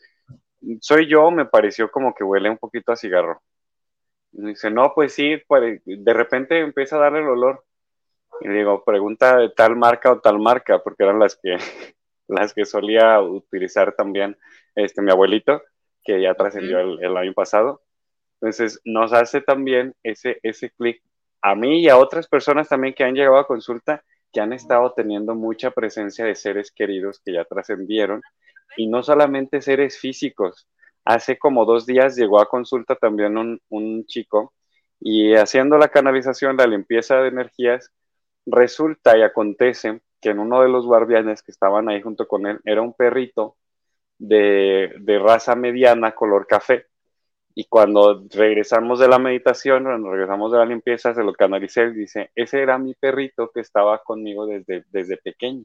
soy 0.80 1.06
yo, 1.08 1.30
me 1.30 1.46
pareció 1.46 1.90
como 1.90 2.14
que 2.14 2.24
huele 2.24 2.50
un 2.50 2.58
poquito 2.58 2.92
a 2.92 2.96
cigarro. 2.96 3.40
Y 4.32 4.48
dice, 4.48 4.70
no, 4.70 4.92
pues 4.94 5.14
sí, 5.14 5.42
de 5.86 6.12
repente 6.12 6.60
empieza 6.60 6.96
a 6.96 7.00
darle 7.00 7.20
el 7.20 7.28
olor. 7.28 7.64
Y 8.42 8.48
le 8.48 8.58
digo, 8.58 8.84
pregunta 8.84 9.38
de 9.38 9.48
tal 9.48 9.76
marca 9.76 10.12
o 10.12 10.20
tal 10.20 10.38
marca, 10.38 10.82
porque 10.82 11.04
eran 11.04 11.18
las 11.18 11.36
que, 11.36 11.56
las 12.28 12.52
que 12.52 12.66
solía 12.66 13.18
utilizar 13.22 13.94
también 13.94 14.36
este, 14.74 15.00
mi 15.00 15.10
abuelito, 15.10 15.62
que 16.04 16.20
ya 16.20 16.34
trascendió 16.34 16.80
el 16.80 17.16
año 17.16 17.32
pasado. 17.32 17.80
Entonces, 18.40 18.80
nos 18.84 19.12
hace 19.12 19.42
también 19.42 19.94
ese, 20.02 20.40
ese 20.42 20.70
clic 20.70 21.02
a 21.42 21.54
mí 21.54 21.80
y 21.82 21.88
a 21.88 21.98
otras 21.98 22.26
personas 22.26 22.68
también 22.68 22.94
que 22.94 23.04
han 23.04 23.14
llegado 23.14 23.36
a 23.38 23.46
consulta, 23.46 24.02
que 24.32 24.40
han 24.40 24.52
estado 24.52 24.92
teniendo 24.94 25.34
mucha 25.34 25.70
presencia 25.72 26.24
de 26.24 26.34
seres 26.34 26.70
queridos 26.72 27.20
que 27.24 27.34
ya 27.34 27.44
trascendieron, 27.44 28.22
y 28.76 28.86
no 28.88 29.02
solamente 29.02 29.60
seres 29.60 29.98
físicos. 29.98 30.68
Hace 31.04 31.38
como 31.38 31.64
dos 31.66 31.86
días 31.86 32.16
llegó 32.16 32.40
a 32.40 32.48
consulta 32.48 32.94
también 32.96 33.36
un, 33.36 33.60
un 33.68 34.06
chico 34.06 34.54
y 35.00 35.34
haciendo 35.34 35.78
la 35.78 35.88
canalización, 35.88 36.56
la 36.56 36.66
limpieza 36.66 37.16
de 37.16 37.28
energías, 37.28 37.90
resulta 38.46 39.16
y 39.18 39.22
acontece 39.22 40.00
que 40.20 40.30
en 40.30 40.38
uno 40.38 40.62
de 40.62 40.68
los 40.68 40.86
guardianes 40.86 41.42
que 41.42 41.52
estaban 41.52 41.88
ahí 41.88 42.02
junto 42.02 42.28
con 42.28 42.46
él 42.46 42.60
era 42.64 42.82
un 42.82 42.94
perrito 42.94 43.56
de, 44.18 44.94
de 45.00 45.18
raza 45.18 45.54
mediana, 45.56 46.14
color 46.14 46.46
café 46.46 46.86
y 47.54 47.64
cuando 47.64 48.24
regresamos 48.30 49.00
de 49.00 49.08
la 49.08 49.18
meditación, 49.18 49.84
cuando 49.84 50.10
regresamos 50.10 50.52
de 50.52 50.58
la 50.58 50.66
limpieza, 50.66 51.14
se 51.14 51.24
lo 51.24 51.32
canalicé 51.32 51.84
y 51.84 51.94
dice, 51.94 52.30
ese 52.34 52.62
era 52.62 52.78
mi 52.78 52.94
perrito 52.94 53.50
que 53.52 53.60
estaba 53.60 54.02
conmigo 54.02 54.46
desde, 54.46 54.84
desde 54.90 55.16
pequeño 55.16 55.64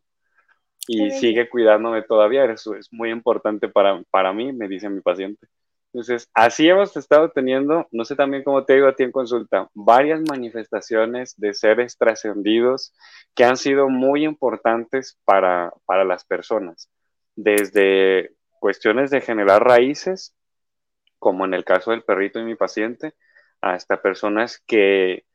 y 0.88 1.12
sigue 1.12 1.50
cuidándome 1.50 2.02
todavía. 2.04 2.46
Eso 2.46 2.76
es 2.76 2.92
muy 2.92 3.12
importante 3.12 3.70
para, 3.70 4.02
para 4.12 4.34
mí, 4.34 4.52
me 4.54 4.68
dice 4.68 4.90
mi 4.90 5.02
paciente. 5.02 5.48
Entonces, 5.94 6.30
así 6.34 6.68
hemos 6.68 6.98
estado 6.98 7.32
teniendo, 7.32 7.88
no 7.92 8.04
sé 8.04 8.16
también 8.16 8.44
cómo 8.44 8.66
te 8.66 8.74
digo 8.74 8.88
a 8.88 8.96
ti 8.96 9.04
en 9.04 9.14
consulta, 9.14 9.70
varias 9.74 10.22
manifestaciones 10.28 11.36
de 11.38 11.54
seres 11.54 11.98
trascendidos 11.98 12.94
que 13.34 13.46
han 13.46 13.56
sido 13.56 13.88
muy 13.88 14.26
importantes 14.26 15.18
para, 15.24 15.72
para 15.86 16.04
las 16.04 16.26
personas, 16.26 16.90
desde 17.38 18.32
cuestiones 18.60 19.10
de 19.10 19.22
generar 19.22 19.64
raíces 19.64 20.36
como 21.26 21.44
en 21.44 21.56
el 21.56 21.66
caso 21.66 21.90
del 21.90 22.04
perrito 22.04 22.40
y 22.40 22.44
mi 22.44 22.54
paciente, 22.54 23.16
hasta 23.60 24.00
personas 24.00 24.62
que 24.68 25.26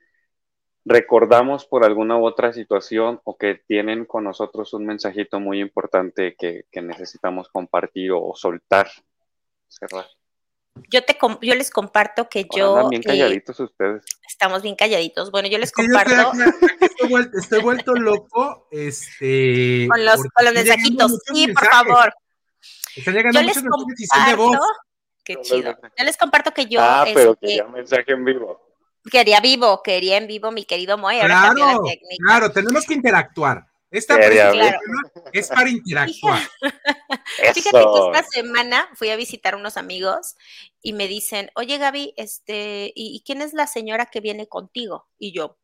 recordamos 0.85 1.67
por 1.67 1.85
alguna 1.85 2.17
u 2.17 2.25
otra 2.25 2.53
situación 2.53 3.21
o 3.25 3.37
que 3.37 3.57
tienen 3.67 4.05
con 4.05 4.23
nosotros 4.23 4.73
un 4.73 4.87
mensajito 4.87 5.41
muy 5.41 5.61
importante 5.61 6.37
que, 6.39 6.65
necesitamos 6.81 7.49
compartir 7.49 8.13
o, 8.13 8.35
soltar, 8.37 8.89
cerrar. 9.67 10.07
Yo, 10.89 11.03
te, 11.03 11.19
yo 11.43 11.57
les 11.57 11.73
comparto 11.73 12.29
que 12.29 12.47
yo... 12.55 12.77
Están 12.77 12.91
bien 12.91 13.03
calladitos 13.03 13.59
ustedes. 13.59 14.05
Estamos 14.29 14.63
bien 14.63 14.77
calladitos. 14.77 15.33
Bueno, 15.33 15.49
yo 15.49 15.59
les 15.59 15.73
comparto... 15.73 16.31
estoy, 17.35 17.63
vuelto, 17.63 17.95
loco. 17.95 18.69
Este, 18.71 19.89
con 19.91 20.05
los, 20.05 20.23
con 20.23 20.45
los 20.45 20.55
mensajitos. 20.55 21.19
Sí, 21.35 21.49
por 21.49 21.67
favor. 21.67 22.15
Están 22.95 23.15
llegando 23.15 23.43
muchas 23.43 23.65
noticias 23.65 24.27
de 24.29 24.37
voz. 24.37 24.57
Qué 25.25 25.37
chido. 25.43 25.77
Yo 25.97 26.05
les 26.05 26.17
comparto 26.17 26.53
que 26.53 26.67
yo. 26.67 26.81
Ah, 26.81 27.05
pero 27.07 27.33
este, 27.33 27.47
quería 27.47 27.67
mensaje 27.67 28.12
en 28.12 28.25
vivo. 28.25 28.61
Quería 29.11 29.41
vivo, 29.41 29.83
quería 29.83 30.17
en 30.19 30.27
vivo 30.27 30.50
mi 30.50 30.65
querido 30.65 30.99
Moe. 30.99 31.21
Claro, 31.21 31.83
claro, 32.19 32.53
tenemos 32.53 32.85
que 32.85 32.95
interactuar. 32.95 33.67
Esta 33.91 34.19
es 35.33 35.49
para 35.49 35.69
interactuar. 35.69 36.41
Fíjate 37.55 37.62
que 37.62 38.19
esta 38.19 38.23
semana 38.23 38.89
fui 38.95 39.11
a 39.11 39.17
visitar 39.17 39.57
unos 39.57 39.77
amigos 39.77 40.37
y 40.81 40.93
me 40.93 41.09
dicen, 41.09 41.50
oye 41.57 41.77
Gaby, 41.79 42.15
este, 42.17 42.93
¿y, 42.95 43.23
quién 43.27 43.43
es 43.43 43.53
la 43.53 43.67
señora 43.67 44.07
que 44.07 44.21
viene 44.21 44.47
contigo? 44.47 45.09
Y 45.19 45.33
yo, 45.33 45.59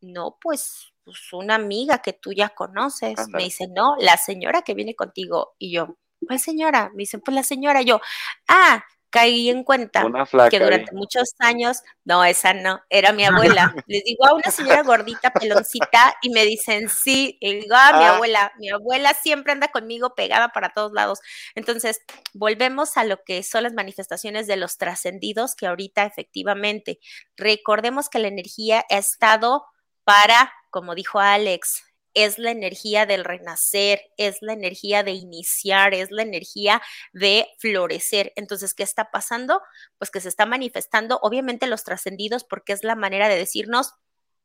no, 0.00 0.38
pues, 0.40 0.92
pues 1.02 1.32
una 1.32 1.56
amiga 1.56 2.02
que 2.02 2.12
tú 2.12 2.32
ya 2.32 2.50
conoces. 2.50 3.28
Me 3.30 3.44
dice, 3.44 3.66
no, 3.66 3.96
la 3.98 4.16
señora 4.16 4.62
que 4.62 4.74
viene 4.74 4.94
contigo. 4.94 5.56
Y 5.58 5.72
yo, 5.72 5.96
¿cuál 6.26 6.38
señora? 6.40 6.90
Me 6.90 7.02
dicen, 7.02 7.20
pues 7.20 7.34
la 7.34 7.42
señora. 7.42 7.82
yo, 7.82 8.00
ah, 8.48 8.84
caí 9.16 9.48
en 9.48 9.64
cuenta 9.64 10.04
que 10.50 10.58
durante 10.58 10.92
muchos 10.92 11.34
años, 11.38 11.82
no, 12.04 12.22
esa 12.22 12.52
no, 12.52 12.82
era 12.90 13.12
mi 13.12 13.24
abuela. 13.24 13.74
Les 13.86 14.04
digo 14.04 14.26
a 14.26 14.34
una 14.34 14.50
señora 14.50 14.82
gordita, 14.82 15.32
peloncita, 15.32 16.14
y 16.20 16.28
me 16.28 16.44
dicen, 16.44 16.90
sí, 16.90 17.38
y 17.40 17.60
digo, 17.60 17.74
ah, 17.78 17.92
mi 17.96 18.04
ah. 18.04 18.16
abuela, 18.16 18.52
mi 18.58 18.68
abuela 18.68 19.14
siempre 19.14 19.52
anda 19.52 19.68
conmigo 19.68 20.14
pegada 20.14 20.50
para 20.50 20.74
todos 20.74 20.92
lados. 20.92 21.20
Entonces, 21.54 22.02
volvemos 22.34 22.98
a 22.98 23.04
lo 23.04 23.22
que 23.24 23.42
son 23.42 23.62
las 23.62 23.72
manifestaciones 23.72 24.46
de 24.46 24.56
los 24.56 24.76
trascendidos, 24.76 25.54
que 25.54 25.66
ahorita 25.66 26.04
efectivamente, 26.04 26.98
recordemos 27.38 28.10
que 28.10 28.18
la 28.18 28.28
energía 28.28 28.84
ha 28.90 28.98
estado 28.98 29.64
para, 30.04 30.52
como 30.68 30.94
dijo 30.94 31.20
Alex, 31.20 31.85
es 32.16 32.38
la 32.38 32.50
energía 32.50 33.04
del 33.04 33.24
renacer, 33.24 34.00
es 34.16 34.38
la 34.40 34.54
energía 34.54 35.02
de 35.02 35.12
iniciar, 35.12 35.92
es 35.92 36.10
la 36.10 36.22
energía 36.22 36.80
de 37.12 37.46
florecer. 37.58 38.32
Entonces, 38.36 38.72
¿qué 38.72 38.82
está 38.82 39.10
pasando? 39.10 39.60
Pues 39.98 40.10
que 40.10 40.22
se 40.22 40.30
está 40.30 40.46
manifestando, 40.46 41.20
obviamente, 41.22 41.66
los 41.66 41.84
trascendidos, 41.84 42.42
porque 42.42 42.72
es 42.72 42.84
la 42.84 42.96
manera 42.96 43.28
de 43.28 43.36
decirnos, 43.36 43.92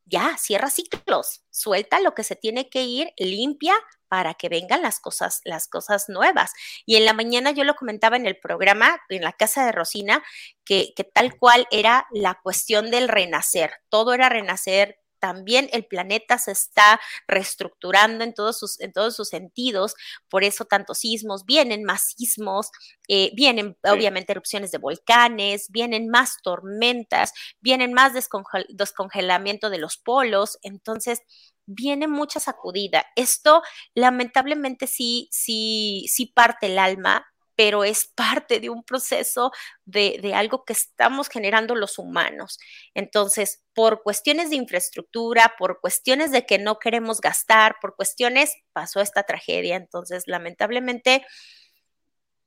ya, 0.05 0.37
cierra 0.37 0.69
ciclos, 0.69 1.45
suelta 1.49 2.01
lo 2.01 2.13
que 2.13 2.25
se 2.25 2.35
tiene 2.35 2.69
que 2.69 2.83
ir, 2.83 3.13
limpia 3.17 3.73
para 4.09 4.33
que 4.33 4.49
vengan 4.49 4.81
las 4.81 4.99
cosas, 4.99 5.39
las 5.45 5.69
cosas 5.69 6.09
nuevas. 6.09 6.51
Y 6.85 6.97
en 6.97 7.05
la 7.05 7.13
mañana 7.13 7.51
yo 7.51 7.63
lo 7.63 7.75
comentaba 7.75 8.17
en 8.17 8.25
el 8.25 8.37
programa, 8.37 8.99
en 9.07 9.23
la 9.23 9.31
casa 9.31 9.65
de 9.65 9.71
Rosina, 9.71 10.21
que, 10.65 10.91
que 10.93 11.05
tal 11.05 11.37
cual 11.37 11.65
era 11.71 12.05
la 12.11 12.37
cuestión 12.43 12.91
del 12.91 13.07
renacer. 13.07 13.71
Todo 13.87 14.13
era 14.13 14.27
renacer, 14.27 15.00
también 15.21 15.69
el 15.71 15.85
planeta 15.85 16.37
se 16.37 16.51
está 16.51 16.99
reestructurando 17.27 18.25
en 18.25 18.33
todos 18.33 18.59
sus, 18.59 18.79
en 18.81 18.91
todos 18.91 19.15
sus 19.15 19.29
sentidos, 19.29 19.93
por 20.29 20.43
eso 20.43 20.65
tantos 20.65 20.97
sismos, 20.97 21.45
vienen 21.45 21.83
más 21.83 22.13
sismos, 22.17 22.71
eh, 23.07 23.31
vienen 23.35 23.77
obviamente 23.83 24.33
erupciones 24.33 24.71
de 24.71 24.79
volcanes, 24.79 25.67
vienen 25.69 26.09
más 26.09 26.37
tormentas, 26.43 27.31
vienen 27.61 27.93
más 27.93 28.13
descongelamiento 28.13 29.69
de 29.69 29.77
los 29.77 29.97
polos, 29.97 30.57
entonces 30.63 31.21
viene 31.65 32.07
mucha 32.07 32.39
sacudida. 32.39 33.05
Esto 33.15 33.61
lamentablemente 33.95 34.87
sí, 34.87 35.29
sí, 35.31 36.05
sí 36.09 36.25
parte 36.25 36.67
el 36.67 36.79
alma, 36.79 37.25
pero 37.63 37.83
es 37.83 38.05
parte 38.05 38.59
de 38.59 38.71
un 38.71 38.83
proceso 38.83 39.51
de, 39.85 40.33
algo 40.33 40.65
que 40.65 40.73
estamos 40.73 41.29
generando 41.29 41.75
los 41.75 41.99
humanos. 41.99 42.57
Entonces, 42.95 43.61
por 43.75 44.01
cuestiones 44.01 44.49
de 44.49 44.55
infraestructura, 44.55 45.53
por 45.59 45.79
cuestiones 45.79 46.31
de 46.31 46.47
que 46.47 46.57
no 46.57 46.79
queremos 46.79 47.21
gastar, 47.21 47.75
por 47.79 47.95
cuestiones, 47.95 48.55
pasó 48.73 48.99
esta 48.99 49.21
tragedia. 49.25 49.75
Entonces, 49.75 50.23
lamentablemente, 50.25 51.23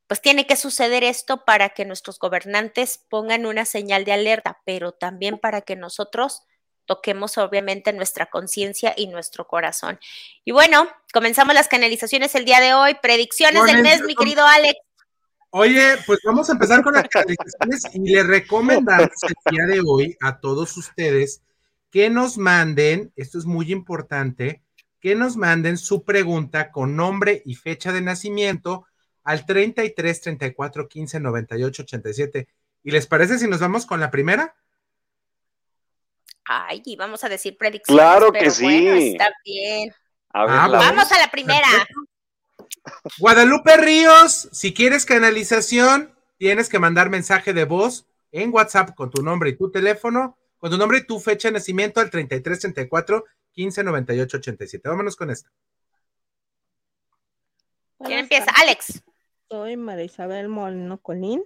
pues 0.08 0.20
tiene 0.20 0.48
que 0.48 0.56
suceder 0.56 1.04
esto 1.04 1.44
para 1.44 1.68
que 1.68 1.84
nuestros 1.84 2.18
gobernantes 2.18 2.98
pongan 3.08 3.46
una 3.46 3.66
señal 3.66 4.04
de 4.04 4.14
alerta, 4.14 4.62
pero 4.64 4.90
también 4.90 5.38
para 5.38 5.60
que 5.60 5.76
nosotros 5.76 6.42
toquemos 6.86 7.38
obviamente 7.38 7.92
nuestra 7.92 8.26
conciencia 8.26 8.94
y 8.96 9.06
nuestro 9.06 9.46
corazón. 9.46 10.00
Y 10.44 10.50
bueno, 10.50 10.88
comenzamos 11.12 11.54
las 11.54 11.68
canalizaciones 11.68 12.34
el 12.34 12.44
día 12.44 12.60
de 12.60 12.74
hoy. 12.74 12.94
Predicciones 13.00 13.62
del 13.62 13.80
mes, 13.80 14.02
mi 14.02 14.16
querido 14.16 14.44
Alex. 14.44 14.83
Oye, 15.56 15.98
pues 16.04 16.18
vamos 16.24 16.48
a 16.48 16.54
empezar 16.54 16.82
con 16.82 16.94
las 16.94 17.06
canalizaciones 17.06 17.84
y 17.94 18.12
le 18.12 18.24
recomendamos 18.24 19.08
el 19.22 19.52
día 19.52 19.66
de 19.66 19.80
hoy 19.86 20.16
a 20.20 20.40
todos 20.40 20.76
ustedes 20.76 21.44
que 21.92 22.10
nos 22.10 22.38
manden, 22.38 23.12
esto 23.14 23.38
es 23.38 23.44
muy 23.44 23.70
importante, 23.70 24.64
que 24.98 25.14
nos 25.14 25.36
manden 25.36 25.78
su 25.78 26.02
pregunta 26.02 26.72
con 26.72 26.96
nombre 26.96 27.40
y 27.44 27.54
fecha 27.54 27.92
de 27.92 28.00
nacimiento 28.00 28.88
al 29.22 29.46
33 29.46 30.20
34 30.22 30.88
15 30.88 31.20
98 31.20 31.82
87. 31.84 32.48
¿Y 32.82 32.90
les 32.90 33.06
parece 33.06 33.38
si 33.38 33.46
nos 33.46 33.60
vamos 33.60 33.86
con 33.86 34.00
la 34.00 34.10
primera? 34.10 34.56
Ay, 36.46 36.82
y 36.84 36.96
vamos 36.96 37.22
a 37.22 37.28
decir 37.28 37.56
predicciones. 37.56 38.02
Claro 38.02 38.32
que 38.32 38.50
sí. 38.50 39.12
está 39.12 39.30
bien. 39.44 39.94
Ah, 40.30 40.66
vamos 40.68 41.12
a 41.12 41.18
la 41.20 41.30
primera. 41.30 41.68
Guadalupe 43.18 43.76
Ríos, 43.76 44.48
si 44.52 44.74
quieres 44.74 45.04
canalización, 45.06 46.14
tienes 46.38 46.68
que 46.68 46.78
mandar 46.78 47.10
mensaje 47.10 47.52
de 47.52 47.64
voz 47.64 48.06
en 48.32 48.52
WhatsApp 48.52 48.94
con 48.94 49.10
tu 49.10 49.22
nombre 49.22 49.50
y 49.50 49.56
tu 49.56 49.70
teléfono, 49.70 50.36
con 50.58 50.70
tu 50.70 50.78
nombre 50.78 50.98
y 50.98 51.06
tu 51.06 51.20
fecha 51.20 51.48
de 51.48 51.52
nacimiento 51.52 52.00
al 52.00 52.10
3334 52.10 53.24
1598 53.56 54.36
87. 54.38 54.88
Vámonos 54.88 55.16
con 55.16 55.30
esto. 55.30 55.50
¿Quién 58.00 58.18
empieza? 58.18 58.50
Alex. 58.60 59.02
Soy 59.48 59.76
María 59.76 60.04
Isabel 60.04 60.48
Molino 60.48 60.98
Colín. 60.98 61.44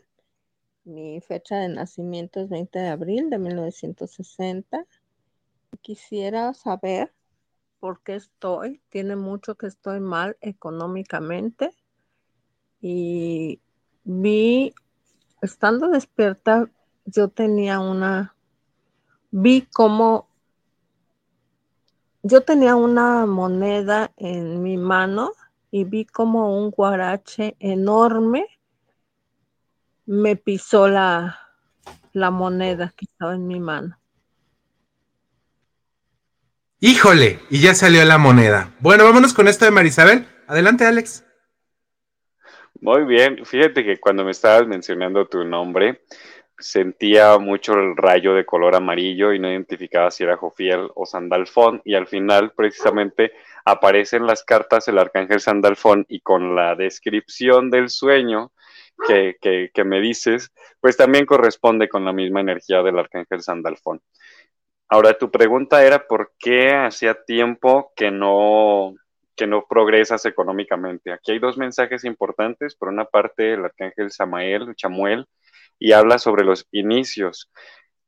Mi 0.85 1.21
fecha 1.21 1.57
de 1.57 1.69
nacimiento 1.69 2.41
es 2.41 2.49
20 2.49 2.79
de 2.79 2.89
abril 2.89 3.29
de 3.29 3.39
1960. 3.39 4.87
Quisiera 5.83 6.55
saber 6.55 7.13
porque 7.81 8.15
estoy, 8.15 8.81
tiene 8.89 9.17
mucho 9.17 9.57
que 9.57 9.67
estoy 9.67 10.01
mal 10.01 10.37
económicamente 10.41 11.71
y 12.81 13.61
vi, 14.05 14.75
estando 15.43 15.89
despierta, 15.89 16.71
yo 17.05 17.29
tenía 17.29 17.81
una, 17.81 18.35
vi 19.31 19.63
como, 19.73 20.29
yo 22.23 22.43
tenía 22.43 22.77
una 22.77 23.27
moneda 23.27 24.13
en 24.17 24.63
mi 24.63 24.77
mano 24.77 25.33
y 25.71 25.85
vi 25.85 26.05
como 26.05 26.59
un 26.59 26.71
guarache 26.71 27.57
enorme 27.59 28.47
me 30.09 30.37
pisó 30.37 30.89
la, 30.89 31.39
la 32.15 32.31
moneda 32.31 32.95
que 32.97 33.05
estaba 33.05 33.35
en 33.35 33.47
mi 33.47 33.61
mano. 33.61 33.99
Híjole, 36.81 37.41
y 37.51 37.61
ya 37.61 37.75
salió 37.75 38.05
la 38.05 38.19
moneda. 38.19 38.73
Bueno, 38.79 39.03
vámonos 39.03 39.35
con 39.35 39.49
esto 39.49 39.65
de 39.65 39.73
Marisabel. 39.73 40.29
Adelante, 40.47 40.85
Alex. 40.87 41.25
Muy 42.81 43.05
bien, 43.05 43.45
fíjate 43.45 43.85
que 43.85 43.99
cuando 43.99 44.25
me 44.25 44.31
estabas 44.31 44.69
mencionando 44.69 45.27
tu 45.27 45.45
nombre, 45.45 46.03
sentía 46.57 47.37
mucho 47.39 47.73
el 47.73 47.97
rayo 47.97 48.33
de 48.35 48.47
color 48.47 48.77
amarillo 48.77 49.33
y 49.33 49.41
no 49.41 49.51
identificaba 49.51 50.13
si 50.13 50.23
era 50.23 50.37
Jofiel 50.37 50.89
o 50.95 51.05
Sandalfón 51.05 51.83
y 51.85 51.95
al 51.95 52.07
final 52.07 52.53
precisamente 52.53 53.33
aparecen 53.65 54.27
las 54.27 54.45
cartas 54.45 54.87
el 54.87 54.99
arcángel 54.99 55.41
Sandalfón 55.41 56.07
y 56.09 56.21
con 56.21 56.55
la 56.55 56.77
descripción 56.77 57.71
del 57.71 57.91
sueño 57.91 58.53
que, 59.07 59.37
que, 59.41 59.71
que 59.75 59.85
me 59.85 60.01
dices, 60.01 60.53
pues 60.81 60.97
también 60.97 61.27
corresponde 61.27 61.89
con 61.89 62.05
la 62.05 62.13
misma 62.13 62.41
energía 62.41 62.83
del 62.83 63.01
arcángel 63.01 63.43
Sandalfón. 63.43 64.01
Ahora, 64.89 65.17
tu 65.19 65.31
pregunta 65.31 65.85
era 65.85 66.07
por 66.07 66.33
qué 66.39 66.75
hacía 66.75 67.23
tiempo 67.25 67.93
que 67.95 68.11
no, 68.11 68.95
que 69.37 69.47
no 69.47 69.67
progresas 69.69 70.25
económicamente. 70.25 71.13
Aquí 71.13 71.33
hay 71.33 71.39
dos 71.39 71.59
mensajes 71.59 72.05
importantes. 72.05 72.75
Por 72.75 72.89
una 72.89 73.05
parte, 73.05 73.55
el 73.55 73.67
arcángel 73.67 74.11
Samael, 74.11 74.75
Chamuel, 74.77 75.27
y 75.79 75.93
habla 75.93 76.19
sobre 76.19 76.45
los 76.45 76.67
inicios. 76.73 77.51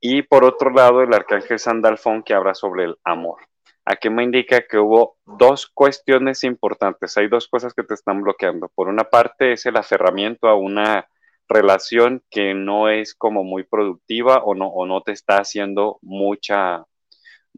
Y 0.00 0.22
por 0.22 0.44
otro 0.44 0.70
lado, 0.70 1.02
el 1.02 1.12
arcángel 1.12 1.58
Sandalfón, 1.58 2.22
que 2.22 2.32
habla 2.32 2.54
sobre 2.54 2.84
el 2.84 2.96
amor. 3.04 3.40
Aquí 3.84 4.08
me 4.08 4.24
indica 4.24 4.62
que 4.66 4.78
hubo 4.78 5.18
dos 5.26 5.66
cuestiones 5.66 6.44
importantes. 6.44 7.16
Hay 7.18 7.28
dos 7.28 7.48
cosas 7.48 7.74
que 7.74 7.82
te 7.82 7.94
están 7.94 8.22
bloqueando. 8.22 8.70
Por 8.74 8.88
una 8.88 9.04
parte, 9.04 9.52
es 9.52 9.66
el 9.66 9.76
aferramiento 9.76 10.48
a 10.48 10.54
una 10.54 11.06
relación 11.50 12.22
que 12.30 12.54
no 12.54 12.88
es 12.88 13.14
como 13.14 13.44
muy 13.44 13.64
productiva 13.64 14.42
o 14.44 14.54
no, 14.54 14.68
o 14.68 14.86
no 14.86 15.02
te 15.02 15.12
está 15.12 15.36
haciendo 15.38 15.98
mucha, 16.00 16.84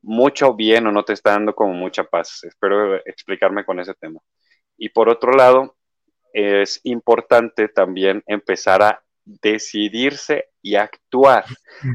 mucho 0.03 0.55
bien 0.55 0.87
o 0.87 0.93
no 0.93 1.05
te 1.05 1.13
está 1.13 1.33
dando 1.33 1.55
como 1.55 1.75
mucha 1.75 2.05
paz. 2.05 2.43
Espero 2.45 2.97
explicarme 3.07 3.65
con 3.65 3.79
ese 3.79 3.95
tema. 3.95 4.21
Y 4.77 4.89
por 4.89 5.09
otro 5.09 5.33
lado, 5.33 5.77
es 6.33 6.81
importante 6.85 7.69
también 7.69 8.23
empezar 8.27 8.83
a 8.83 9.03
decidirse 9.25 10.47
y 10.61 10.77
actuar. 10.77 11.45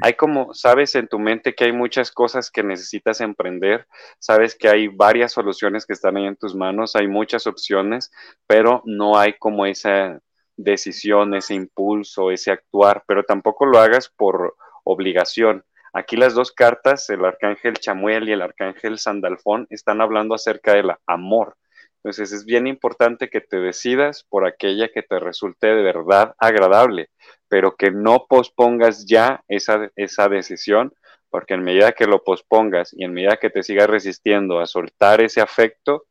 Hay 0.02 0.14
como, 0.14 0.54
sabes 0.54 0.96
en 0.96 1.08
tu 1.08 1.20
mente 1.20 1.56
que 1.56 1.66
hay 1.66 1.72
muchas 1.72 2.12
cosas 2.12 2.52
que 2.52 2.64
necesitas 2.64 3.22
emprender, 3.22 3.88
sabes 4.20 4.56
que 4.56 4.68
hay 4.70 4.88
varias 4.88 5.32
soluciones 5.32 5.86
que 5.86 5.94
están 5.94 6.18
ahí 6.18 6.26
en 6.26 6.36
tus 6.36 6.56
manos, 6.56 6.96
hay 6.96 7.08
muchas 7.08 7.48
opciones, 7.48 8.12
pero 8.46 8.82
no 8.86 9.18
hay 9.18 9.34
como 9.38 9.66
esa, 9.66 10.20
decisión, 10.58 11.36
ese 11.36 11.54
impulso, 11.54 12.32
ese 12.32 12.52
actuar, 12.52 13.04
pero 13.08 13.24
tampoco 13.24 13.66
lo 13.66 13.80
hagas 13.80 14.10
por 14.10 14.56
obligación. 14.84 15.64
Aquí 15.94 16.18
las 16.18 16.34
dos 16.34 16.52
cartas, 16.52 17.10
el 17.10 17.24
arcángel 17.24 17.76
Chamuel 17.76 18.28
y 18.28 18.34
el 18.34 18.42
arcángel 18.42 19.00
Sandalfón, 19.00 19.68
están 19.70 20.02
hablando 20.02 20.36
acerca 20.36 20.74
del 20.74 20.92
amor. 21.06 21.56
Entonces 22.04 22.32
es 22.32 22.46
bien 22.46 22.68
importante 22.68 23.30
que 23.30 23.42
te 23.42 23.58
decidas 23.58 24.26
por 24.30 24.46
aquella 24.46 24.90
que 24.90 25.04
te 25.04 25.20
resulte 25.20 25.68
de 25.68 25.82
verdad 25.82 26.36
agradable, 26.38 27.10
pero 27.48 27.76
que 27.76 27.92
no 27.92 28.26
pospongas 28.30 29.06
ya 29.06 29.44
esa, 29.48 29.92
esa 29.96 30.30
decisión, 30.30 30.94
porque 31.30 31.56
en 31.56 31.64
medida 31.64 31.92
que 31.92 32.06
lo 32.06 32.24
pospongas 32.24 32.94
y 32.94 33.04
en 33.04 33.14
medida 33.14 33.38
que 33.38 33.50
te 33.50 33.64
sigas 33.64 33.90
resistiendo 33.90 34.60
a 34.60 34.68
soltar 34.68 35.22
ese 35.22 35.42
afecto, 35.42 36.06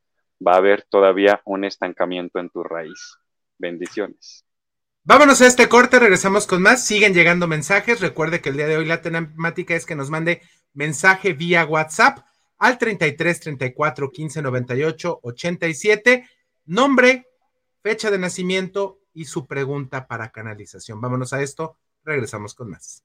va 0.45 0.55
a 0.55 0.59
haber 0.59 0.83
todavía 0.83 1.41
un 1.45 1.65
estancamiento 1.65 2.39
en 2.39 2.51
tu 2.51 2.63
raíz. 2.63 3.19
Bendiciones. 3.59 4.45
Vámonos 5.05 5.41
a 5.41 5.47
este 5.47 5.69
corte, 5.69 6.01
regresamos 6.01 6.47
con 6.47 6.63
más. 6.63 6.85
Siguen 6.85 7.15
llegando 7.15 7.47
mensajes. 7.47 8.01
Recuerde 8.01 8.41
que 8.41 8.49
el 8.49 8.57
día 8.57 8.67
de 8.67 8.77
hoy 8.77 8.87
la 8.87 9.03
temática 9.03 9.75
es 9.75 9.87
que 9.87 9.95
nos 9.95 10.11
mande 10.11 10.43
mensaje 10.75 11.33
vía 11.33 11.65
WhatsApp 11.65 12.27
al 12.59 12.77
33 12.77 13.41
34 13.41 14.11
15 14.11 14.43
98 14.43 15.21
87. 15.23 16.29
Nombre, 16.65 17.29
fecha 17.83 18.11
de 18.11 18.19
nacimiento 18.19 18.99
y 19.15 19.27
su 19.27 19.47
pregunta 19.47 20.09
para 20.09 20.31
canalización. 20.31 21.01
Vámonos 21.01 21.33
a 21.33 21.41
esto. 21.41 21.77
Regresamos 22.05 22.55
con 22.55 22.71
más. 22.71 23.05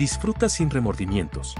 Disfruta 0.00 0.48
sin 0.48 0.70
remordimientos. 0.70 1.54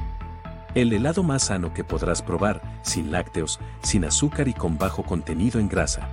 El 0.74 0.94
helado 0.94 1.22
más 1.22 1.42
sano 1.42 1.74
que 1.74 1.84
podrás 1.84 2.22
probar, 2.22 2.62
sin 2.80 3.12
lácteos, 3.12 3.60
sin 3.82 4.06
azúcar 4.06 4.48
y 4.48 4.54
con 4.54 4.78
bajo 4.78 5.02
contenido 5.02 5.60
en 5.60 5.68
grasa. 5.68 6.08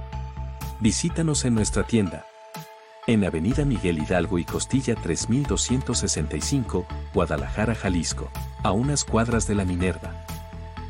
Visítanos 0.81 1.45
en 1.45 1.55
nuestra 1.55 1.83
tienda. 1.83 2.25
En 3.07 3.23
Avenida 3.23 3.63
Miguel 3.63 3.99
Hidalgo 3.99 4.39
y 4.39 4.43
Costilla 4.43 4.95
3265, 4.95 6.85
Guadalajara, 7.13 7.75
Jalisco, 7.75 8.29
a 8.61 8.73
unas 8.73 9.05
cuadras 9.05 9.47
de 9.47 9.55
la 9.55 9.63
Minerva. 9.63 10.11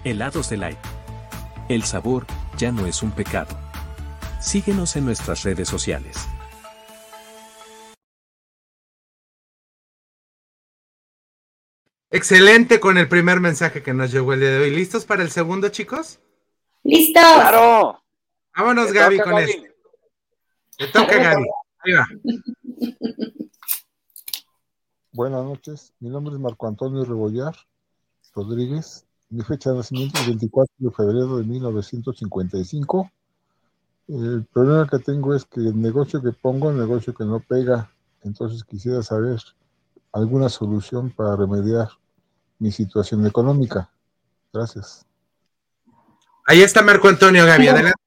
Helados 0.04 0.50
de 0.50 0.58
Light. 0.58 0.80
El 1.70 1.84
sabor 1.84 2.26
ya 2.58 2.72
no 2.72 2.88
es 2.88 3.04
un 3.04 3.12
pecado. 3.12 3.56
Síguenos 4.40 4.96
en 4.96 5.06
nuestras 5.06 5.44
redes 5.44 5.70
sociales. 5.70 6.18
Excelente 12.10 12.80
con 12.80 12.98
el 12.98 13.10
primer 13.10 13.42
mensaje 13.42 13.84
que 13.84 13.94
nos 13.94 14.12
llegó 14.12 14.34
el 14.34 14.40
día 14.40 14.52
de 14.52 14.60
hoy. 14.60 14.72
¿Listos 14.72 15.06
para 15.06 15.24
el 15.24 15.30
segundo, 15.30 15.68
chicos? 15.70 16.20
¡Listos! 16.84 17.22
¡Claro! 17.22 18.02
Vámonos, 18.56 18.88
Te 18.88 18.94
Gaby, 18.94 19.20
con 19.20 19.32
Gaby. 19.34 19.52
esto. 19.52 19.64
Te 20.78 20.88
toca, 20.88 21.18
Gaby. 21.18 21.46
Ahí 21.80 21.94
va. 21.94 22.08
Buenas 25.12 25.44
noches, 25.44 25.94
mi 26.00 26.10
nombre 26.10 26.34
es 26.36 26.40
Marco 26.40 26.68
Antonio 26.68 27.04
Rebollar 27.04 27.56
Rodríguez. 28.34 29.06
Mi 29.30 29.44
fecha 29.44 29.72
de 29.72 29.78
nacimiento 29.78 30.20
es 30.20 30.28
24 30.28 30.74
de 30.78 30.92
febrero 30.92 31.38
de 31.38 31.44
1955. 31.44 33.12
El 34.08 34.46
problema 34.54 34.88
que 34.88 35.00
tengo 35.00 35.36
es 35.36 35.44
que 35.44 35.60
el 35.60 35.82
negocio 35.82 36.22
que 36.22 36.32
pongo, 36.32 36.70
el 36.70 36.78
negocio 36.78 37.14
que 37.14 37.26
no 37.26 37.42
pega, 37.42 37.92
entonces 38.24 38.64
quisiera 38.64 39.04
saber 39.04 39.42
alguna 40.18 40.50
solución 40.50 41.12
para 41.12 41.36
remediar 41.36 41.90
mi 42.60 42.72
situación 42.72 43.26
económica. 43.26 43.90
Gracias. 44.52 45.06
Ahí 46.46 46.62
está 46.62 46.82
Marco 46.82 47.08
Antonio, 47.08 47.46
Gaby. 47.46 47.68
Adelante. 47.68 48.02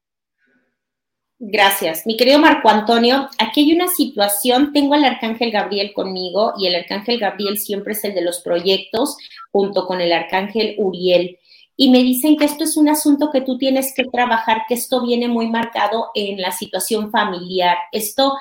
Gracias. 1.43 2.05
Mi 2.05 2.17
querido 2.17 2.37
Marco 2.37 2.69
Antonio, 2.69 3.27
aquí 3.39 3.61
hay 3.61 3.75
una 3.75 3.87
situación, 3.87 4.73
tengo 4.73 4.93
al 4.93 5.03
Arcángel 5.05 5.49
Gabriel 5.51 5.91
conmigo 5.93 6.53
y 6.55 6.67
el 6.67 6.75
Arcángel 6.75 7.19
Gabriel 7.19 7.57
siempre 7.57 7.93
es 7.93 8.03
el 8.03 8.13
de 8.13 8.21
los 8.21 8.41
proyectos 8.41 9.17
junto 9.51 9.87
con 9.87 10.01
el 10.01 10.11
Arcángel 10.11 10.75
Uriel. 10.77 11.39
Y 11.75 11.89
me 11.89 12.03
dicen 12.03 12.37
que 12.37 12.45
esto 12.45 12.63
es 12.63 12.77
un 12.77 12.89
asunto 12.89 13.31
que 13.31 13.41
tú 13.41 13.57
tienes 13.57 13.95
que 13.95 14.03
trabajar, 14.03 14.63
que 14.67 14.75
esto 14.75 15.01
viene 15.03 15.27
muy 15.27 15.49
marcado 15.49 16.11
en 16.13 16.39
la 16.39 16.51
situación 16.51 17.09
familiar. 17.09 17.75
Esto 17.91 18.33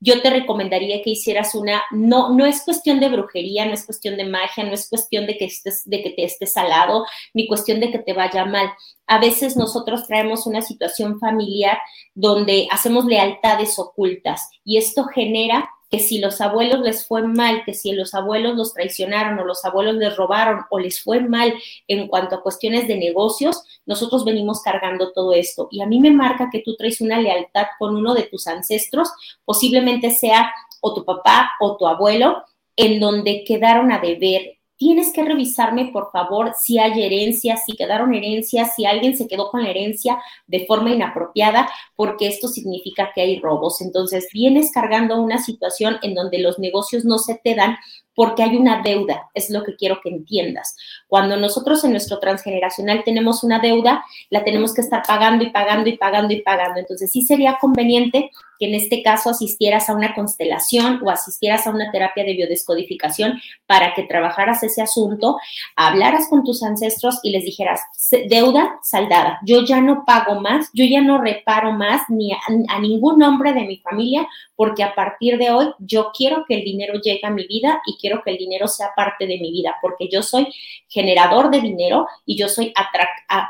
yo 0.00 0.22
te 0.22 0.30
recomendaría 0.30 1.02
que 1.02 1.10
hicieras 1.10 1.54
una, 1.54 1.82
no, 1.90 2.32
no 2.32 2.46
es 2.46 2.62
cuestión 2.62 3.00
de 3.00 3.08
brujería, 3.08 3.66
no 3.66 3.72
es 3.72 3.84
cuestión 3.84 4.16
de 4.16 4.24
magia, 4.24 4.64
no 4.64 4.72
es 4.72 4.88
cuestión 4.88 5.26
de 5.26 5.36
que, 5.36 5.46
estés, 5.46 5.82
de 5.84 6.02
que 6.02 6.10
te 6.10 6.24
estés 6.24 6.52
salado, 6.52 7.04
ni 7.34 7.48
cuestión 7.48 7.80
de 7.80 7.90
que 7.90 7.98
te 7.98 8.12
vaya 8.12 8.44
mal. 8.44 8.70
A 9.06 9.18
veces 9.18 9.56
nosotros 9.56 10.06
traemos 10.06 10.46
una 10.46 10.62
situación 10.62 11.18
familiar 11.18 11.78
donde 12.14 12.68
hacemos 12.70 13.06
lealtades 13.06 13.78
ocultas 13.78 14.48
y 14.64 14.76
esto 14.76 15.04
genera 15.04 15.68
que 15.90 16.00
si 16.00 16.18
los 16.18 16.40
abuelos 16.40 16.80
les 16.80 17.06
fue 17.06 17.22
mal, 17.22 17.62
que 17.64 17.74
si 17.74 17.92
los 17.92 18.14
abuelos 18.14 18.56
los 18.56 18.74
traicionaron 18.74 19.38
o 19.38 19.44
los 19.44 19.64
abuelos 19.64 19.96
les 19.96 20.16
robaron 20.16 20.60
o 20.70 20.78
les 20.78 21.02
fue 21.02 21.20
mal 21.20 21.54
en 21.86 22.08
cuanto 22.08 22.36
a 22.36 22.42
cuestiones 22.42 22.86
de 22.86 22.96
negocios, 22.96 23.62
nosotros 23.86 24.24
venimos 24.24 24.60
cargando 24.62 25.12
todo 25.12 25.32
esto. 25.32 25.68
Y 25.70 25.80
a 25.80 25.86
mí 25.86 26.00
me 26.00 26.10
marca 26.10 26.50
que 26.52 26.60
tú 26.60 26.76
traes 26.76 27.00
una 27.00 27.20
lealtad 27.20 27.66
con 27.78 27.96
uno 27.96 28.14
de 28.14 28.24
tus 28.24 28.46
ancestros, 28.46 29.08
posiblemente 29.44 30.10
sea 30.10 30.52
o 30.80 30.94
tu 30.94 31.04
papá 31.04 31.52
o 31.60 31.76
tu 31.76 31.86
abuelo, 31.86 32.44
en 32.76 33.00
donde 33.00 33.44
quedaron 33.44 33.90
a 33.90 33.98
deber, 33.98 34.57
tienes 34.78 35.12
que 35.12 35.24
revisarme, 35.24 35.90
por 35.92 36.10
favor, 36.12 36.54
si 36.58 36.78
hay 36.78 37.02
herencias, 37.02 37.62
si 37.66 37.76
quedaron 37.76 38.14
herencias, 38.14 38.74
si 38.74 38.86
alguien 38.86 39.16
se 39.16 39.26
quedó 39.26 39.50
con 39.50 39.64
la 39.64 39.70
herencia 39.70 40.18
de 40.46 40.64
forma 40.66 40.90
inapropiada, 40.90 41.68
porque 41.96 42.28
esto 42.28 42.48
significa 42.48 43.10
que 43.14 43.20
hay 43.20 43.40
robos. 43.40 43.80
Entonces, 43.82 44.28
vienes 44.32 44.70
cargando 44.72 45.20
una 45.20 45.42
situación 45.42 45.98
en 46.02 46.14
donde 46.14 46.38
los 46.38 46.58
negocios 46.58 47.04
no 47.04 47.18
se 47.18 47.34
te 47.42 47.54
dan 47.56 47.76
porque 48.18 48.42
hay 48.42 48.56
una 48.56 48.82
deuda, 48.82 49.30
es 49.32 49.48
lo 49.48 49.62
que 49.62 49.76
quiero 49.76 50.00
que 50.02 50.08
entiendas. 50.08 50.76
Cuando 51.06 51.36
nosotros 51.36 51.84
en 51.84 51.92
nuestro 51.92 52.18
transgeneracional 52.18 53.04
tenemos 53.04 53.44
una 53.44 53.60
deuda, 53.60 54.04
la 54.28 54.42
tenemos 54.42 54.74
que 54.74 54.80
estar 54.80 55.04
pagando 55.06 55.44
y 55.44 55.50
pagando 55.50 55.88
y 55.88 55.96
pagando 55.96 56.34
y 56.34 56.42
pagando. 56.42 56.80
Entonces, 56.80 57.12
sí 57.12 57.22
sería 57.22 57.58
conveniente 57.60 58.32
que 58.58 58.66
en 58.66 58.74
este 58.74 59.02
caso 59.02 59.30
asistieras 59.30 59.88
a 59.88 59.94
una 59.94 60.14
constelación 60.14 61.00
o 61.04 61.10
asistieras 61.10 61.66
a 61.66 61.70
una 61.70 61.92
terapia 61.92 62.24
de 62.24 62.34
biodescodificación 62.34 63.40
para 63.66 63.94
que 63.94 64.02
trabajaras 64.02 64.64
ese 64.64 64.82
asunto, 64.82 65.38
hablaras 65.76 66.28
con 66.28 66.42
tus 66.42 66.64
ancestros 66.64 67.20
y 67.22 67.30
les 67.30 67.44
dijeras, 67.44 67.80
deuda 68.28 68.80
saldada, 68.82 69.38
yo 69.44 69.64
ya 69.64 69.80
no 69.80 70.04
pago 70.04 70.40
más, 70.40 70.70
yo 70.72 70.84
ya 70.84 71.00
no 71.00 71.18
reparo 71.18 71.72
más 71.72 72.02
ni 72.08 72.32
a, 72.32 72.80
ningún 72.80 73.22
hombre 73.22 73.52
de 73.52 73.64
mi 73.64 73.78
familia 73.78 74.26
porque 74.58 74.82
a 74.82 74.92
partir 74.92 75.38
de 75.38 75.52
hoy 75.52 75.72
yo 75.78 76.10
quiero 76.12 76.44
que 76.44 76.56
el 76.56 76.64
dinero 76.64 77.00
llegue 77.00 77.20
a 77.22 77.30
mi 77.30 77.46
vida 77.46 77.80
y 77.86 77.96
quiero 77.96 78.22
que 78.24 78.32
el 78.32 78.38
dinero 78.38 78.66
sea 78.66 78.88
parte 78.96 79.24
de 79.24 79.38
mi 79.38 79.52
vida, 79.52 79.76
porque 79.80 80.08
yo 80.10 80.20
soy 80.20 80.48
generador 80.88 81.48
de 81.48 81.60
dinero 81.60 82.08
y 82.26 82.36
yo 82.36 82.48
soy 82.48 82.74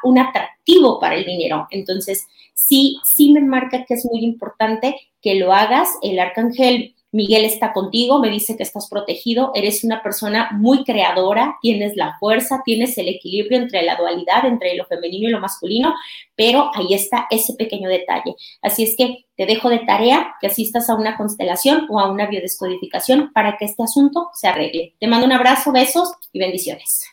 un 0.02 0.18
atractivo 0.18 1.00
para 1.00 1.14
el 1.14 1.24
dinero. 1.24 1.66
Entonces, 1.70 2.28
sí, 2.52 2.98
sí 3.04 3.32
me 3.32 3.40
marca 3.40 3.86
que 3.86 3.94
es 3.94 4.04
muy 4.04 4.22
importante 4.22 5.00
que 5.22 5.36
lo 5.36 5.54
hagas. 5.54 5.88
El 6.02 6.18
arcángel 6.18 6.94
Miguel 7.10 7.46
está 7.46 7.72
contigo, 7.72 8.20
me 8.20 8.30
dice 8.30 8.56
que 8.56 8.62
estás 8.62 8.88
protegido, 8.88 9.50
eres 9.54 9.82
una 9.82 10.02
persona 10.02 10.50
muy 10.52 10.84
creadora, 10.84 11.56
tienes 11.62 11.96
la 11.96 12.18
fuerza, 12.18 12.60
tienes 12.64 12.98
el 12.98 13.08
equilibrio 13.08 13.58
entre 13.58 13.82
la 13.82 13.96
dualidad, 13.96 14.44
entre 14.44 14.76
lo 14.76 14.84
femenino 14.84 15.28
y 15.28 15.32
lo 15.32 15.40
masculino, 15.40 15.94
pero 16.36 16.70
ahí 16.74 16.92
está 16.92 17.26
ese 17.30 17.54
pequeño 17.54 17.88
detalle. 17.88 18.34
Así 18.60 18.82
es 18.82 18.94
que 18.94 19.24
te 19.36 19.46
dejo 19.46 19.70
de 19.70 19.78
tarea 19.80 20.34
que 20.40 20.48
asistas 20.48 20.90
a 20.90 20.96
una 20.96 21.16
constelación 21.16 21.86
o 21.88 21.98
a 21.98 22.10
una 22.10 22.26
biodescodificación 22.26 23.32
para 23.32 23.56
que 23.56 23.64
este 23.64 23.82
asunto 23.82 24.28
se 24.34 24.48
arregle. 24.48 24.94
Te 25.00 25.06
mando 25.06 25.24
un 25.24 25.32
abrazo, 25.32 25.72
besos 25.72 26.12
y 26.32 26.40
bendiciones. 26.40 27.06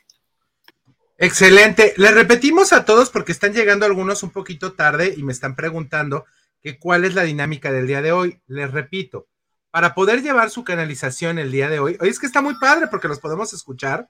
Excelente. 1.18 1.94
Le 1.96 2.12
repetimos 2.12 2.74
a 2.74 2.84
todos 2.84 3.10
porque 3.10 3.32
están 3.32 3.54
llegando 3.54 3.86
algunos 3.86 4.24
un 4.24 4.32
poquito 4.32 4.74
tarde 4.74 5.14
y 5.16 5.24
me 5.24 5.32
están 5.32 5.56
preguntando 5.56 6.26
que 6.62 6.78
cuál 6.78 7.06
es 7.06 7.16
la 7.16 7.24
dinámica 7.24 7.72
del 7.72 7.88
día 7.88 8.02
de 8.02 8.12
hoy. 8.12 8.42
Les 8.48 8.70
repito, 8.70 9.28
para 9.76 9.94
poder 9.94 10.22
llevar 10.22 10.52
su 10.52 10.64
canalización 10.64 11.38
el 11.38 11.52
día 11.52 11.68
de 11.68 11.80
hoy, 11.80 11.98
hoy 12.00 12.08
es 12.08 12.18
que 12.18 12.28
está 12.28 12.42
muy 12.42 12.58
padre 12.60 12.88
porque 12.88 13.10
los 13.10 13.20
podemos 13.20 13.52
escuchar, 13.52 14.10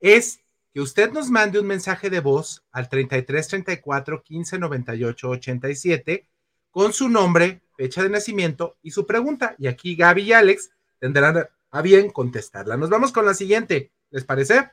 es 0.00 0.40
que 0.72 0.80
usted 0.80 1.12
nos 1.12 1.28
mande 1.28 1.60
un 1.60 1.66
mensaje 1.66 2.08
de 2.08 2.20
voz 2.20 2.64
al 2.72 2.88
33 2.88 3.48
34 3.48 4.22
15 4.22 4.58
98 4.58 5.28
87 5.28 6.26
con 6.70 6.94
su 6.94 7.10
nombre, 7.10 7.60
fecha 7.76 8.02
de 8.02 8.08
nacimiento 8.08 8.78
y 8.80 8.92
su 8.92 9.06
pregunta. 9.06 9.54
Y 9.58 9.66
aquí 9.66 9.94
Gaby 9.94 10.22
y 10.22 10.32
Alex 10.32 10.70
tendrán 10.98 11.50
a 11.70 11.82
bien 11.82 12.08
contestarla. 12.10 12.78
Nos 12.78 12.88
vamos 12.88 13.12
con 13.12 13.26
la 13.26 13.34
siguiente, 13.34 13.92
¿les 14.08 14.24
parece? 14.24 14.70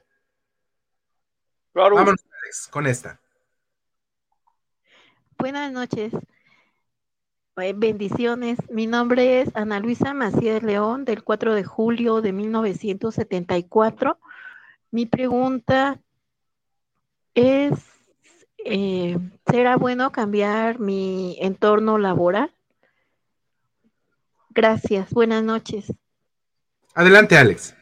Claro. 1.73 1.95
Vámonos, 1.95 2.23
Alex, 2.41 2.69
con 2.71 2.87
esta. 2.87 3.19
Buenas 5.37 5.73
noches. 5.73 6.13
Eh, 7.61 7.73
bendiciones. 7.75 8.57
Mi 8.69 8.87
nombre 8.87 9.41
es 9.41 9.55
Ana 9.55 9.79
Luisa 9.79 10.13
Macías 10.13 10.63
León, 10.63 11.05
del 11.05 11.23
4 11.23 11.53
de 11.53 11.63
julio 11.63 12.21
de 12.21 12.33
1974. 12.33 14.17
Mi 14.89 15.05
pregunta 15.05 15.99
es, 17.35 17.73
eh, 18.65 19.17
¿será 19.45 19.77
bueno 19.77 20.11
cambiar 20.11 20.79
mi 20.79 21.37
entorno 21.39 21.99
laboral? 21.99 22.51
Gracias, 24.49 25.11
buenas 25.11 25.43
noches. 25.43 25.93
Adelante, 26.95 27.37
Alex. 27.37 27.75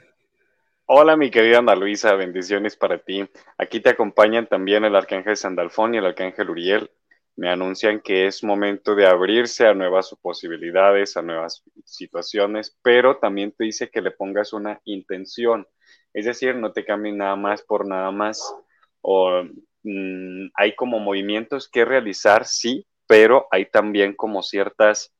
Hola, 0.85 1.15
mi 1.15 1.31
querida 1.31 1.59
Ana 1.59 1.75
Luisa, 1.75 2.15
bendiciones 2.15 2.75
para 2.75 2.97
ti. 2.97 3.29
Aquí 3.57 3.79
te 3.79 3.91
acompañan 3.91 4.47
también 4.47 4.83
el 4.83 4.95
Arcángel 4.95 5.37
Sandalfón 5.37 5.93
y 5.93 5.99
el 5.99 6.05
Arcángel 6.05 6.49
Uriel 6.49 6.91
me 7.39 7.49
anuncian 7.49 8.01
que 8.01 8.27
es 8.27 8.43
momento 8.43 8.95
de 8.95 9.07
abrirse 9.07 9.65
a 9.65 9.73
nuevas 9.73 10.13
posibilidades, 10.21 11.15
a 11.15 11.21
nuevas 11.21 11.63
situaciones, 11.85 12.77
pero 12.81 13.17
también 13.17 13.53
te 13.53 13.63
dice 13.63 13.89
que 13.89 14.01
le 14.01 14.11
pongas 14.11 14.51
una 14.51 14.81
intención, 14.83 15.65
es 16.13 16.25
decir, 16.25 16.57
no 16.57 16.73
te 16.73 16.83
cambien 16.83 17.17
nada 17.17 17.37
más 17.37 17.61
por 17.61 17.87
nada 17.87 18.11
más, 18.11 18.53
o 18.99 19.43
mm, 19.83 20.49
hay 20.53 20.75
como 20.75 20.99
movimientos 20.99 21.69
que 21.69 21.85
realizar, 21.85 22.45
sí, 22.45 22.85
pero 23.07 23.47
hay 23.51 23.67
también 23.67 24.13
como 24.17 24.43
ciertos 24.43 25.13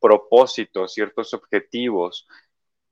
propósitos, 0.00 0.94
ciertos 0.94 1.34
objetivos. 1.34 2.28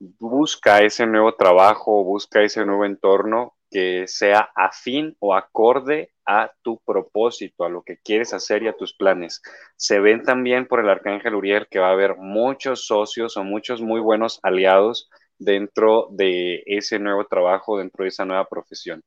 Busca 0.01 0.83
ese 0.83 1.07
nuevo 1.07 1.37
trabajo, 1.37 2.03
busca 2.03 2.43
ese 2.43 2.67
nuevo 2.67 2.85
entorno 2.85 3.56
que 3.77 4.09
sea 4.09 4.49
afín 4.55 5.15
o 5.19 5.35
acorde 5.35 6.11
a 6.25 6.51
tu 6.63 6.81
propósito, 6.81 7.63
a 7.63 7.69
lo 7.69 7.83
que 7.83 7.99
quieres 7.99 8.33
hacer 8.33 8.63
y 8.63 8.69
a 8.69 8.73
tus 8.73 8.97
planes. 8.97 9.43
Se 9.77 10.01
ven 10.01 10.23
también 10.23 10.67
por 10.67 10.81
el 10.81 10.89
Arcángel 10.89 11.35
Uriel 11.35 11.69
que 11.69 11.79
va 11.79 11.89
a 11.89 11.93
haber 11.93 12.17
muchos 12.17 12.87
socios 12.87 13.37
o 13.37 13.45
muchos 13.45 13.83
muy 13.83 14.01
buenos 14.01 14.41
aliados 14.43 15.11
dentro 15.37 16.09
de 16.11 16.63
ese 16.65 16.99
nuevo 16.99 17.27
trabajo, 17.27 17.77
dentro 17.77 18.05
de 18.05 18.09
esa 18.09 18.25
nueva 18.25 18.49
profesión. 18.49 19.03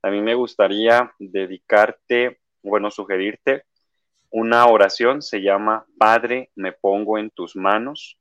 A 0.00 0.08
mí 0.08 0.22
me 0.22 0.34
gustaría 0.34 1.12
dedicarte, 1.18 2.40
bueno, 2.62 2.90
sugerirte 2.90 3.64
una 4.30 4.66
oración, 4.68 5.20
se 5.20 5.42
llama 5.42 5.84
Padre, 5.98 6.50
me 6.54 6.72
pongo 6.72 7.18
en 7.18 7.28
tus 7.28 7.56
manos. 7.56 8.18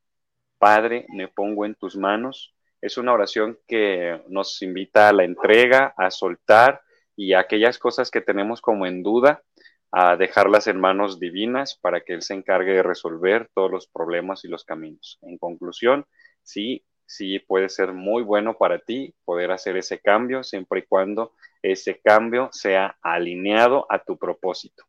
Padre, 0.57 1.05
me 1.15 1.29
pongo 1.29 1.65
en 1.65 1.75
tus 1.75 1.95
manos 1.95 2.52
es 2.84 2.98
una 2.98 3.13
oración 3.13 3.58
que 3.65 4.22
nos 4.28 4.62
invita 4.62 5.08
a 5.08 5.13
la 5.13 5.24
entrega, 5.24 5.93
a 5.98 6.12
soltar 6.12 6.82
y 7.15 7.32
a 7.32 7.39
aquellas 7.39 7.80
cosas 7.80 8.12
que 8.12 8.19
tenemos 8.19 8.60
como 8.60 8.86
en 8.86 9.04
duda, 9.04 9.41
a 9.89 10.17
dejarlas 10.17 10.67
en 10.67 10.82
manos 10.82 11.17
divinas 11.17 11.80
para 11.82 12.02
que 12.02 12.13
Él 12.13 12.22
se 12.22 12.34
encargue 12.34 12.74
de 12.74 12.84
resolver 12.84 13.50
todos 13.54 13.72
los 13.72 13.88
problemas 13.88 14.43
y 14.43 14.50
los 14.50 14.65
caminos. 14.65 15.17
En 15.22 15.38
conclusión, 15.38 16.06
sí, 16.41 16.84
sí 17.06 17.39
puede 17.39 17.69
ser 17.69 17.93
muy 17.93 18.22
bueno 18.22 18.58
para 18.58 18.80
ti 18.80 19.15
poder 19.24 19.52
hacer 19.52 19.78
ese 19.78 20.00
cambio 20.00 20.43
siempre 20.43 20.82
y 20.82 20.86
cuando 20.86 21.32
ese 21.62 22.02
cambio 22.04 22.50
sea 22.52 22.98
alineado 23.02 23.86
a 23.89 24.04
tu 24.04 24.17
propósito. 24.17 24.84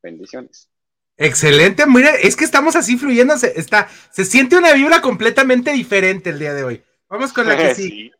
Bendiciones. 0.00 0.70
Excelente, 1.16 1.84
mira, 1.86 2.10
es 2.10 2.36
que 2.36 2.44
estamos 2.44 2.76
así 2.76 2.96
fluyendo, 2.96 3.34
está, 3.34 3.88
se 4.12 4.24
siente 4.24 4.56
una 4.56 4.72
vibra 4.72 5.00
completamente 5.00 5.72
diferente 5.72 6.30
el 6.30 6.38
día 6.38 6.54
de 6.54 6.62
hoy. 6.62 6.84
Vamos 7.14 7.32
con 7.32 7.46
la 7.46 7.56
que 7.56 7.72
sí. 7.76 8.10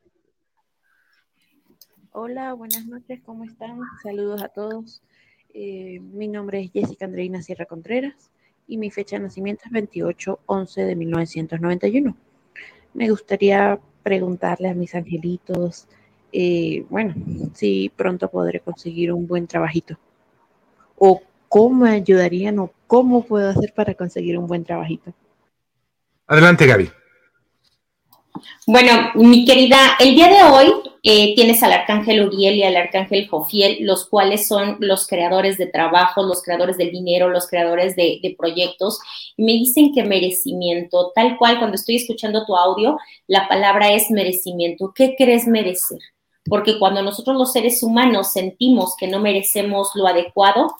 Hola, 2.12 2.52
buenas 2.52 2.86
noches, 2.86 3.20
¿cómo 3.26 3.42
están? 3.42 3.80
Saludos 4.04 4.40
a 4.40 4.46
todos. 4.46 5.02
Eh, 5.52 5.98
mi 6.00 6.28
nombre 6.28 6.60
es 6.60 6.70
Jessica 6.70 7.04
Andreina 7.04 7.42
Sierra 7.42 7.66
Contreras 7.66 8.30
y 8.68 8.76
mi 8.76 8.92
fecha 8.92 9.16
de 9.16 9.24
nacimiento 9.24 9.64
es 9.66 9.72
28-11 9.72 10.86
de 10.86 10.94
1991. 10.94 12.16
Me 12.92 13.10
gustaría 13.10 13.80
preguntarle 14.04 14.68
a 14.68 14.74
mis 14.74 14.94
angelitos, 14.94 15.88
eh, 16.30 16.86
bueno, 16.88 17.14
si 17.52 17.90
pronto 17.96 18.30
podré 18.30 18.60
conseguir 18.60 19.10
un 19.10 19.26
buen 19.26 19.48
trabajito. 19.48 19.98
O 20.98 21.20
cómo 21.48 21.86
me 21.86 21.90
ayudarían 21.90 22.60
o 22.60 22.72
cómo 22.86 23.26
puedo 23.26 23.50
hacer 23.50 23.74
para 23.74 23.94
conseguir 23.94 24.38
un 24.38 24.46
buen 24.46 24.62
trabajito. 24.62 25.12
Adelante, 26.28 26.64
Gaby. 26.64 26.92
Bueno, 28.66 29.12
mi 29.14 29.44
querida, 29.44 29.76
el 30.00 30.14
día 30.14 30.28
de 30.28 30.42
hoy 30.42 30.72
eh, 31.02 31.34
tienes 31.34 31.62
al 31.62 31.72
arcángel 31.72 32.26
Uriel 32.26 32.56
y 32.56 32.62
al 32.62 32.76
arcángel 32.76 33.28
Jofiel, 33.28 33.78
los 33.80 34.08
cuales 34.08 34.48
son 34.48 34.78
los 34.80 35.06
creadores 35.06 35.58
de 35.58 35.66
trabajo, 35.66 36.22
los 36.22 36.42
creadores 36.42 36.78
del 36.78 36.90
dinero, 36.90 37.28
los 37.28 37.46
creadores 37.46 37.94
de, 37.94 38.34
proyectos, 38.38 38.98
y 39.36 39.44
me 39.44 39.52
dicen 39.52 39.92
que 39.92 40.02
merecimiento, 40.02 41.12
tal 41.14 41.36
cual 41.36 41.58
cuando 41.58 41.76
estoy 41.76 41.96
escuchando 41.96 42.46
tu 42.46 42.56
audio, 42.56 42.98
la 43.26 43.46
palabra 43.48 43.92
es 43.92 44.10
merecimiento. 44.10 44.92
¿Qué 44.94 45.14
crees 45.16 45.46
merecer? 45.46 45.98
Porque 46.46 46.78
cuando 46.78 47.02
nosotros 47.02 47.36
los 47.36 47.52
seres 47.52 47.82
humanos 47.82 48.32
sentimos 48.32 48.96
que 48.96 49.08
no 49.08 49.20
merecemos 49.20 49.90
lo 49.94 50.06
adecuado, 50.06 50.74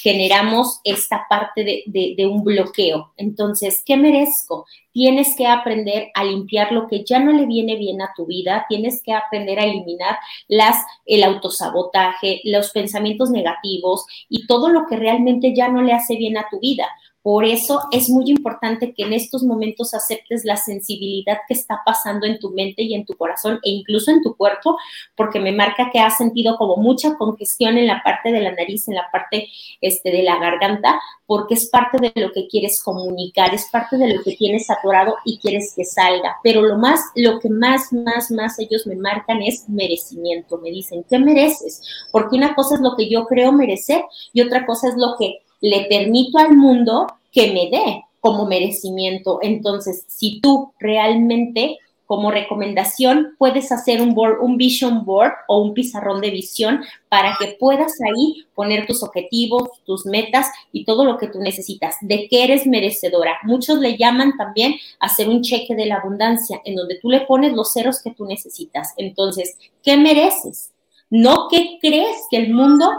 generamos 0.00 0.80
esta 0.84 1.26
parte 1.28 1.84
de, 1.86 2.26
un 2.26 2.44
bloqueo. 2.44 3.12
Entonces, 3.16 3.82
¿qué 3.84 3.96
merezco? 3.96 4.64
Tienes 4.92 5.34
que 5.36 5.46
aprender 5.46 6.08
a 6.14 6.24
limpiar 6.24 6.72
lo 6.72 6.86
que 6.86 7.04
ya 7.04 7.18
no 7.18 7.32
le 7.32 7.46
viene 7.46 7.76
bien 7.76 8.00
a 8.00 8.12
tu 8.16 8.26
vida, 8.26 8.64
tienes 8.68 9.02
que 9.02 9.12
aprender 9.12 9.58
a 9.58 9.64
eliminar 9.64 10.18
las, 10.48 10.76
el 11.04 11.24
autosabotaje, 11.24 12.40
los 12.44 12.70
pensamientos 12.70 13.30
negativos 13.30 14.06
y 14.28 14.46
todo 14.46 14.68
lo 14.68 14.86
que 14.86 14.96
realmente 14.96 15.54
ya 15.54 15.68
no 15.68 15.82
le 15.82 15.92
hace 15.92 16.16
bien 16.16 16.38
a 16.38 16.46
tu 16.50 16.58
vida 16.60 16.88
por 17.22 17.44
eso 17.44 17.82
es 17.92 18.08
muy 18.08 18.28
importante 18.30 18.92
que 18.92 19.04
en 19.04 19.12
estos 19.12 19.44
momentos 19.44 19.94
aceptes 19.94 20.44
la 20.44 20.56
sensibilidad 20.56 21.38
que 21.46 21.54
está 21.54 21.80
pasando 21.84 22.26
en 22.26 22.38
tu 22.38 22.50
mente 22.50 22.82
y 22.82 22.94
en 22.94 23.06
tu 23.06 23.14
corazón 23.14 23.60
e 23.62 23.70
incluso 23.70 24.10
en 24.10 24.22
tu 24.22 24.36
cuerpo, 24.36 24.76
porque 25.16 25.38
me 25.38 25.52
marca 25.52 25.90
que 25.92 26.00
has 26.00 26.16
sentido 26.16 26.56
como 26.56 26.76
mucha 26.76 27.16
congestión 27.16 27.78
en 27.78 27.86
la 27.86 28.02
parte 28.02 28.32
de 28.32 28.40
la 28.40 28.52
nariz, 28.52 28.88
en 28.88 28.96
la 28.96 29.08
parte 29.12 29.48
este, 29.80 30.10
de 30.10 30.22
la 30.24 30.38
garganta, 30.38 31.00
porque 31.26 31.54
es 31.54 31.70
parte 31.70 31.98
de 31.98 32.12
lo 32.20 32.32
que 32.32 32.48
quieres 32.48 32.82
comunicar, 32.82 33.54
es 33.54 33.68
parte 33.70 33.96
de 33.96 34.14
lo 34.14 34.22
que 34.22 34.36
tienes 34.36 34.66
saturado 34.66 35.16
y 35.24 35.38
quieres 35.38 35.72
que 35.76 35.84
salga. 35.84 36.36
Pero 36.42 36.62
lo 36.62 36.76
más, 36.76 37.00
lo 37.14 37.38
que 37.38 37.48
más, 37.48 37.92
más, 37.92 38.30
más 38.30 38.58
ellos 38.58 38.86
me 38.86 38.96
marcan 38.96 39.40
es 39.42 39.68
merecimiento. 39.68 40.58
Me 40.58 40.70
dicen, 40.70 41.04
¿qué 41.08 41.18
mereces? 41.18 41.80
Porque 42.10 42.36
una 42.36 42.54
cosa 42.54 42.74
es 42.74 42.80
lo 42.80 42.96
que 42.96 43.08
yo 43.08 43.26
creo 43.26 43.52
merecer 43.52 44.04
y 44.32 44.40
otra 44.42 44.66
cosa 44.66 44.88
es 44.88 44.96
lo 44.96 45.16
que 45.18 45.41
le 45.62 45.86
permito 45.86 46.36
al 46.36 46.54
mundo 46.54 47.06
que 47.32 47.50
me 47.52 47.70
dé 47.70 48.04
como 48.20 48.44
merecimiento. 48.44 49.38
Entonces, 49.40 50.04
si 50.08 50.40
tú 50.40 50.72
realmente 50.78 51.78
como 52.12 52.30
recomendación, 52.30 53.36
puedes 53.38 53.72
hacer 53.72 54.02
un, 54.02 54.12
board, 54.12 54.42
un 54.42 54.58
vision 54.58 55.06
board 55.06 55.32
o 55.48 55.62
un 55.62 55.72
pizarrón 55.72 56.20
de 56.20 56.28
visión 56.28 56.84
para 57.08 57.36
que 57.40 57.56
puedas 57.58 57.94
ahí 58.02 58.44
poner 58.54 58.86
tus 58.86 59.02
objetivos, 59.02 59.70
tus 59.86 60.04
metas 60.04 60.46
y 60.72 60.84
todo 60.84 61.06
lo 61.06 61.16
que 61.16 61.28
tú 61.28 61.38
necesitas, 61.38 61.96
de 62.02 62.28
qué 62.28 62.44
eres 62.44 62.66
merecedora. 62.66 63.38
Muchos 63.44 63.78
le 63.78 63.96
llaman 63.96 64.36
también 64.36 64.74
hacer 65.00 65.26
un 65.26 65.40
cheque 65.40 65.74
de 65.74 65.86
la 65.86 65.96
abundancia, 65.96 66.60
en 66.66 66.74
donde 66.74 66.98
tú 67.00 67.08
le 67.08 67.22
pones 67.22 67.54
los 67.54 67.72
ceros 67.72 68.02
que 68.02 68.10
tú 68.10 68.26
necesitas. 68.26 68.92
Entonces, 68.98 69.56
¿qué 69.82 69.96
mereces? 69.96 70.70
No 71.08 71.48
qué 71.50 71.78
crees 71.80 72.26
que 72.30 72.36
el 72.36 72.52
mundo 72.52 72.90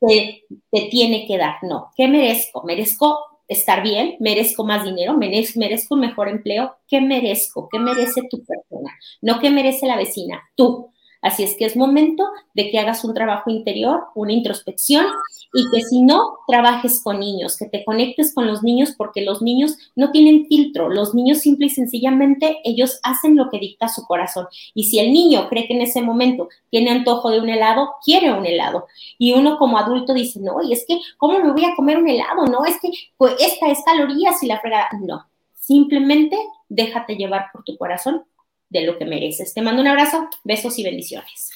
te, 0.00 0.44
te 0.70 0.88
tiene 0.90 1.26
que 1.26 1.38
dar, 1.38 1.56
no, 1.62 1.90
¿qué 1.96 2.08
merezco? 2.08 2.62
Merezco 2.64 3.18
estar 3.48 3.82
bien, 3.82 4.16
merezco 4.20 4.64
más 4.64 4.84
dinero, 4.84 5.16
merezco, 5.16 5.94
un 5.94 6.00
mejor 6.00 6.28
empleo. 6.28 6.76
¿Qué 6.86 7.00
merezco? 7.00 7.68
¿Qué 7.70 7.80
merece 7.80 8.22
tu 8.30 8.42
persona? 8.44 8.92
No 9.20 9.40
qué 9.40 9.50
merece 9.50 9.86
la 9.86 9.96
vecina, 9.96 10.40
tú. 10.54 10.92
Así 11.22 11.42
es 11.42 11.56
que 11.56 11.66
es 11.66 11.76
momento 11.76 12.24
de 12.54 12.70
que 12.70 12.78
hagas 12.78 13.04
un 13.04 13.12
trabajo 13.12 13.50
interior, 13.50 14.04
una 14.14 14.32
introspección 14.32 15.06
y 15.52 15.68
que 15.70 15.82
si 15.82 16.02
no, 16.02 16.38
trabajes 16.46 17.02
con 17.02 17.20
niños, 17.20 17.56
que 17.56 17.66
te 17.66 17.84
conectes 17.84 18.34
con 18.34 18.46
los 18.46 18.62
niños 18.62 18.94
porque 18.96 19.22
los 19.22 19.42
niños 19.42 19.76
no 19.96 20.10
tienen 20.12 20.46
filtro, 20.46 20.88
los 20.88 21.14
niños 21.14 21.38
simple 21.38 21.66
y 21.66 21.70
sencillamente 21.70 22.60
ellos 22.64 23.00
hacen 23.02 23.36
lo 23.36 23.50
que 23.50 23.58
dicta 23.58 23.88
su 23.88 24.06
corazón. 24.06 24.46
Y 24.74 24.84
si 24.84 24.98
el 24.98 25.12
niño 25.12 25.48
cree 25.48 25.66
que 25.66 25.74
en 25.74 25.82
ese 25.82 26.02
momento 26.02 26.48
tiene 26.70 26.90
antojo 26.90 27.30
de 27.30 27.40
un 27.40 27.48
helado, 27.48 27.90
quiere 28.04 28.32
un 28.32 28.46
helado. 28.46 28.86
Y 29.18 29.32
uno 29.32 29.58
como 29.58 29.78
adulto 29.78 30.14
dice, 30.14 30.40
no, 30.40 30.62
y 30.62 30.72
es 30.72 30.84
que, 30.86 30.98
¿cómo 31.18 31.38
me 31.38 31.52
voy 31.52 31.64
a 31.64 31.74
comer 31.74 31.98
un 31.98 32.08
helado? 32.08 32.46
No, 32.46 32.64
es 32.64 32.80
que 32.80 32.90
pues, 33.16 33.34
esta 33.40 33.68
es 33.68 33.80
calorías 33.84 34.42
y 34.42 34.46
la 34.46 34.60
fregada. 34.60 34.88
No, 35.00 35.26
simplemente 35.54 36.36
déjate 36.68 37.16
llevar 37.16 37.46
por 37.52 37.64
tu 37.64 37.76
corazón 37.76 38.24
de 38.70 38.86
lo 38.86 38.98
que 38.98 39.04
mereces. 39.04 39.52
Te 39.52 39.60
mando 39.60 39.82
un 39.82 39.88
abrazo, 39.88 40.28
besos 40.44 40.78
y 40.78 40.84
bendiciones. 40.84 41.50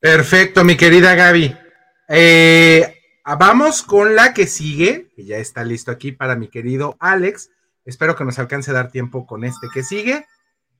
Perfecto, 0.00 0.64
mi 0.64 0.76
querida 0.76 1.14
Gaby. 1.14 1.54
Eh, 2.08 2.94
vamos 3.38 3.82
con 3.82 4.14
la 4.14 4.32
que 4.32 4.46
sigue, 4.46 5.10
que 5.14 5.24
ya 5.24 5.36
está 5.36 5.64
listo 5.64 5.90
aquí 5.90 6.12
para 6.12 6.36
mi 6.36 6.48
querido 6.48 6.96
Alex. 7.00 7.50
Espero 7.84 8.16
que 8.16 8.24
nos 8.24 8.38
alcance 8.38 8.70
a 8.70 8.74
dar 8.74 8.90
tiempo 8.90 9.26
con 9.26 9.44
este 9.44 9.66
que 9.72 9.82
sigue. 9.82 10.24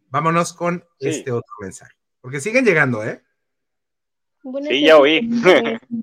Vámonos 0.09 0.53
con 0.53 0.85
este 1.01 1.33
otro 1.33 1.55
mensaje, 1.61 1.95
porque 2.21 2.41
siguen 2.41 2.65
llegando, 2.65 3.05
¿eh? 3.05 3.21
sí, 4.69 4.83
ya 4.83 4.99
oí. 4.99 5.29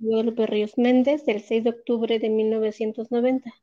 López 0.01 0.49
Ríos 0.49 0.77
Méndez, 0.77 1.25
del 1.25 1.41
6 1.41 1.63
de 1.63 1.69
octubre 1.69 2.19
de 2.19 2.29
1990. 2.29 3.53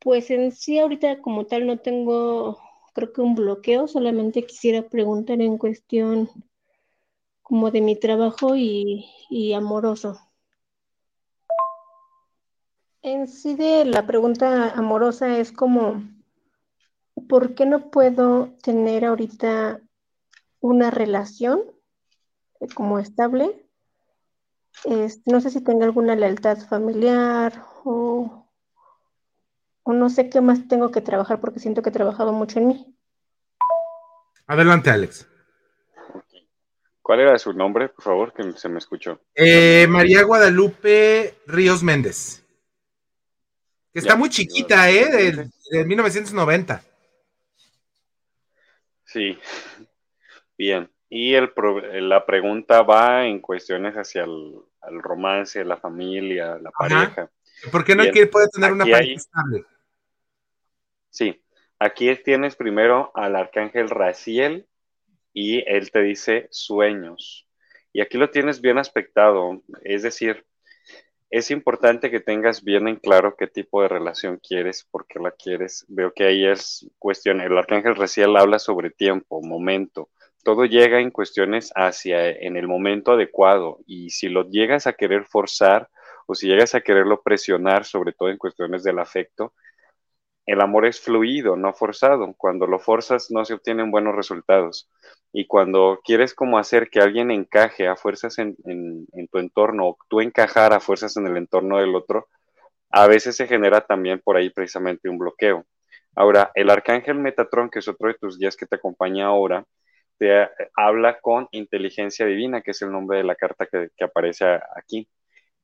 Pues 0.00 0.30
en 0.30 0.52
sí, 0.52 0.78
ahorita 0.78 1.20
como 1.20 1.46
tal 1.46 1.66
no 1.66 1.78
tengo, 1.78 2.58
creo 2.96 3.12
que 3.12 3.20
un 3.20 3.34
bloqueo, 3.34 3.86
solamente 3.88 4.46
quisiera 4.46 4.88
preguntar 4.88 5.42
en 5.42 5.58
cuestión 5.58 6.30
como 7.42 7.70
de 7.70 7.82
mi 7.82 7.94
trabajo 7.94 8.56
y, 8.56 9.52
amoroso. 9.54 10.18
En 13.02 13.28
sí 13.28 13.54
de 13.54 13.84
la 13.84 14.06
pregunta 14.06 14.70
amorosa 14.70 15.36
es 15.36 15.52
como, 15.52 16.04
¿por 17.28 17.54
qué 17.54 17.66
no 17.66 17.90
puedo 17.90 18.54
tener 18.62 19.04
ahorita 19.04 19.82
una 20.60 20.90
relación 20.90 21.60
como 22.74 22.98
estable? 22.98 23.62
no 25.26 25.40
sé 25.40 25.50
si 25.50 25.60
tengo 25.62 25.84
alguna 25.84 26.16
lealtad 26.16 26.58
familiar 26.58 27.62
o, 27.84 28.45
o 29.86 29.92
no 29.92 30.10
sé 30.10 30.28
qué 30.28 30.40
más 30.40 30.66
tengo 30.66 30.90
que 30.90 31.00
trabajar 31.00 31.40
porque 31.40 31.60
siento 31.60 31.80
que 31.80 31.90
he 31.90 31.92
trabajado 31.92 32.32
mucho 32.32 32.58
en 32.58 32.68
mí. 32.68 32.96
Adelante, 34.48 34.90
Alex. 34.90 35.28
¿Cuál 37.00 37.20
era 37.20 37.38
su 37.38 37.52
nombre, 37.52 37.88
por 37.90 38.02
favor, 38.02 38.32
que 38.32 38.52
se 38.54 38.68
me 38.68 38.78
escuchó? 38.78 39.20
Eh, 39.32 39.86
María 39.88 40.24
Guadalupe 40.24 41.36
Ríos 41.46 41.84
Méndez. 41.84 42.44
Que 43.92 44.00
está 44.00 44.16
muy 44.16 44.28
chiquita, 44.28 44.90
¿eh? 44.90 45.48
De, 45.70 45.84
1990. 45.84 46.82
Sí. 49.04 49.38
Bien. 50.58 50.90
Y 51.08 51.34
el, 51.34 51.52
la 52.08 52.26
pregunta 52.26 52.82
va 52.82 53.24
en 53.24 53.38
cuestiones 53.38 53.94
hacia 53.94 54.24
el, 54.24 55.00
romance, 55.00 55.64
la 55.64 55.76
familia, 55.76 56.58
la 56.58 56.72
pareja. 56.72 57.30
¿Por 57.70 57.84
qué 57.84 57.94
no 57.94 58.02
quiere, 58.10 58.26
puede 58.26 58.48
tener 58.48 58.72
una 58.72 58.84
pareja 58.84 59.12
estable? 59.12 59.64
Sí. 61.16 61.42
Aquí 61.78 62.14
tienes 62.16 62.56
primero 62.56 63.10
al 63.14 63.36
arcángel 63.36 63.88
Raciel, 63.88 64.66
y 65.32 65.62
él 65.66 65.90
te 65.90 66.02
dice 66.02 66.48
sueños. 66.50 67.46
Y 67.92 68.02
aquí 68.02 68.18
lo 68.18 68.28
tienes 68.30 68.60
bien 68.60 68.76
aspectado, 68.76 69.62
es 69.82 70.02
decir, 70.02 70.44
es 71.30 71.50
importante 71.50 72.10
que 72.10 72.20
tengas 72.20 72.62
bien 72.62 72.86
en 72.86 72.96
claro 72.96 73.34
qué 73.36 73.46
tipo 73.46 73.80
de 73.80 73.88
relación 73.88 74.38
quieres, 74.38 74.86
por 74.90 75.06
qué 75.06 75.18
la 75.18 75.30
quieres. 75.32 75.86
Veo 75.88 76.12
que 76.12 76.24
ahí 76.24 76.46
es 76.46 76.86
cuestión, 76.98 77.40
el 77.40 77.56
arcángel 77.56 77.96
recién 77.96 78.36
habla 78.36 78.58
sobre 78.58 78.90
tiempo, 78.90 79.42
momento. 79.42 80.10
Todo 80.44 80.66
llega 80.66 81.00
en 81.00 81.10
cuestiones 81.10 81.72
hacia 81.74 82.30
en 82.30 82.58
el 82.58 82.68
momento 82.68 83.12
adecuado 83.12 83.80
y 83.86 84.10
si 84.10 84.28
lo 84.28 84.48
llegas 84.48 84.86
a 84.86 84.92
querer 84.92 85.24
forzar 85.24 85.88
o 86.26 86.34
si 86.34 86.46
llegas 86.46 86.74
a 86.74 86.82
quererlo 86.82 87.22
presionar, 87.22 87.84
sobre 87.84 88.12
todo 88.12 88.28
en 88.28 88.38
cuestiones 88.38 88.82
del 88.84 88.98
afecto, 88.98 89.54
el 90.46 90.60
amor 90.60 90.86
es 90.86 91.00
fluido, 91.00 91.56
no 91.56 91.74
forzado. 91.74 92.34
Cuando 92.38 92.66
lo 92.66 92.78
forzas 92.78 93.30
no 93.30 93.44
se 93.44 93.54
obtienen 93.54 93.90
buenos 93.90 94.14
resultados. 94.14 94.88
Y 95.32 95.46
cuando 95.46 96.00
quieres 96.04 96.34
como 96.34 96.58
hacer 96.58 96.88
que 96.88 97.00
alguien 97.00 97.30
encaje 97.30 97.88
a 97.88 97.96
fuerzas 97.96 98.38
en, 98.38 98.56
tu 99.30 99.38
entorno 99.38 99.88
o 99.88 99.98
tú 100.08 100.20
encajar 100.20 100.72
a 100.72 100.80
fuerzas 100.80 101.16
en 101.16 101.26
el 101.26 101.36
entorno 101.36 101.78
del 101.78 101.94
otro, 101.96 102.28
a 102.90 103.06
veces 103.08 103.36
se 103.36 103.48
genera 103.48 103.82
también 103.82 104.20
por 104.24 104.36
ahí 104.36 104.50
precisamente 104.50 105.08
un 105.08 105.18
bloqueo. 105.18 105.66
Ahora, 106.14 106.52
el 106.54 106.70
arcángel 106.70 107.16
Metatron, 107.18 107.68
que 107.70 107.80
es 107.80 107.88
otro 107.88 108.08
de 108.08 108.14
tus 108.14 108.38
guías 108.38 108.56
que 108.56 108.66
te 108.66 108.76
acompaña 108.76 109.26
ahora, 109.26 109.64
te 110.18 110.48
habla 110.76 111.20
con 111.20 111.48
inteligencia 111.52 112.24
divina, 112.24 112.62
que 112.62 112.70
es 112.70 112.80
el 112.82 112.92
nombre 112.92 113.18
de 113.18 113.24
la 113.24 113.34
carta 113.34 113.66
que 113.66 114.04
aparece 114.04 114.46
aquí. 114.76 115.08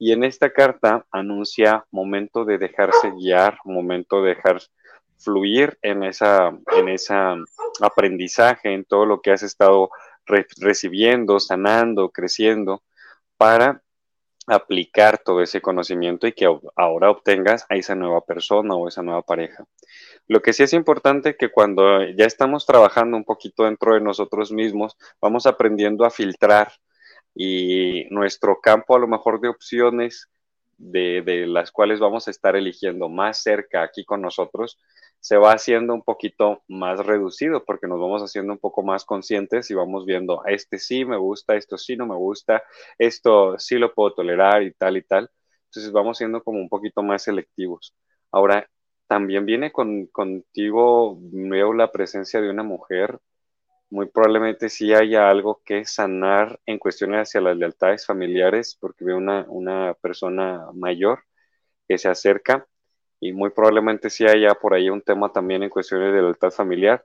Y 0.05 0.11
en 0.11 0.25
esta 0.25 0.53
carta 0.53 1.07
anuncia 1.13 1.87
momento 1.93 2.45
de 2.45 2.59
dejarse 2.59 3.13
guiar, 3.13 3.59
momento 3.65 4.21
de 4.21 4.31
dejar 4.31 4.61
fluir 5.17 5.79
en 5.81 6.03
esa, 6.03 6.49
en 6.77 6.89
esa 6.89 7.37
aprendizaje, 7.81 8.75
en 8.75 8.85
todo 8.85 9.07
lo 9.07 9.21
que 9.21 9.31
has 9.31 9.45
estado 9.45 9.91
recibiendo, 10.57 11.39
sanando, 11.39 12.11
creciendo, 12.11 12.83
para 13.37 13.81
aplicar 14.49 15.19
todo 15.19 15.41
ese 15.41 15.61
conocimiento 15.61 16.27
y 16.27 16.33
que 16.33 16.49
ahora 16.75 17.09
obtengas 17.09 17.65
a 17.69 17.77
esa 17.77 17.95
nueva 17.95 18.23
persona 18.23 18.75
o 18.75 18.89
esa 18.89 19.05
nueva 19.05 19.23
pareja. 19.23 19.65
Lo 20.27 20.43
que 20.43 20.53
sí 20.53 20.65
es 20.65 20.73
importante 20.73 21.37
que 21.37 21.53
cuando 21.53 22.03
ya 22.09 22.25
estamos 22.25 22.67
trabajando 22.67 23.17
un 23.17 23.25
poquito 23.25 23.67
dentro 23.67 23.95
de 23.95 24.01
nosotros 24.01 24.51
mismos, 24.51 24.97
vamos 25.21 25.47
aprendiendo 25.47 26.05
a 26.05 26.11
filtrar 26.11 26.73
y 27.35 28.07
nuestro 28.11 28.61
campo 28.61 28.97
a 28.97 28.99
lo 28.99 29.09
mejor 29.09 29.41
de 29.41 29.49
opciones 29.49 30.29
de, 30.79 31.23
de, 31.23 31.47
las 31.47 31.71
cuales 31.71 32.01
vamos 32.01 32.27
a 32.27 32.31
estar 32.31 32.57
eligiendo 32.57 33.09
más 33.09 33.43
cerca 33.43 33.83
aquí 33.83 34.05
con 34.05 34.21
nosotros, 34.21 34.79
se 35.21 35.37
va 35.37 35.53
haciendo 35.53 35.95
un 35.95 36.03
poquito 36.03 36.63
más 36.67 36.99
reducido 37.07 37.65
porque 37.65 37.87
nos 37.87 38.01
vamos 38.01 38.23
haciendo 38.23 38.53
un 38.55 38.59
poco 38.59 38.83
más 38.83 39.05
conscientes 39.05 39.71
y 39.71 39.75
vamos 39.75 40.05
viendo, 40.05 40.43
este 40.47 40.79
sí 40.79 41.05
me 41.05 41.17
gusta, 41.17 41.55
esto 41.55 41.79
sí 41.79 41.97
no 41.97 42.07
me 42.07 42.17
gusta, 42.17 42.63
esto 42.99 43.57
sí 43.59 43.77
lo 43.79 43.95
puedo 43.95 44.15
tolerar 44.15 44.63
y 44.65 44.73
tal 44.73 44.97
y 44.97 45.03
tal. 45.03 45.31
Entonces 45.67 45.93
vamos 45.93 46.19
siendo 46.19 46.43
como 46.43 46.59
un 46.59 46.69
poquito 46.69 47.03
más 47.03 47.23
selectivos. 47.23 47.95
Ahora, 48.33 48.69
también 49.07 49.47
viene 49.47 49.73
con, 49.73 50.07
contigo, 50.07 51.19
veo 51.21 51.73
la 51.73 51.93
presencia 51.93 52.41
de 52.41 52.51
una 52.51 52.63
mujer 52.63 53.19
muy 53.93 54.07
probablemente 54.07 54.71
sí 54.71 54.95
haya 54.95 55.29
algo 55.29 55.61
que 55.67 55.85
sanar 55.85 56.59
en 56.65 56.79
cuestiones 56.79 57.29
hacia 57.29 57.43
las 57.43 57.57
lealtades 57.59 58.07
familiares, 58.07 58.75
porque 58.81 59.05
veo 59.05 59.19
una, 59.19 59.45
una 59.49 59.95
persona 60.01 60.67
mayor 60.73 61.25
que 61.87 61.99
se 61.99 62.09
acerca 62.09 62.67
y 63.21 63.35
muy 63.35 63.51
probablemente 63.51 64.09
sí 64.09 64.25
haya 64.25 64.55
por 64.55 64.73
ahí 64.73 64.89
un 64.89 65.03
tema 65.03 65.31
también 65.31 65.63
en 65.63 65.69
cuestiones 65.69 66.11
de 66.15 66.23
lealtad 66.23 66.51
familiar. 66.51 67.05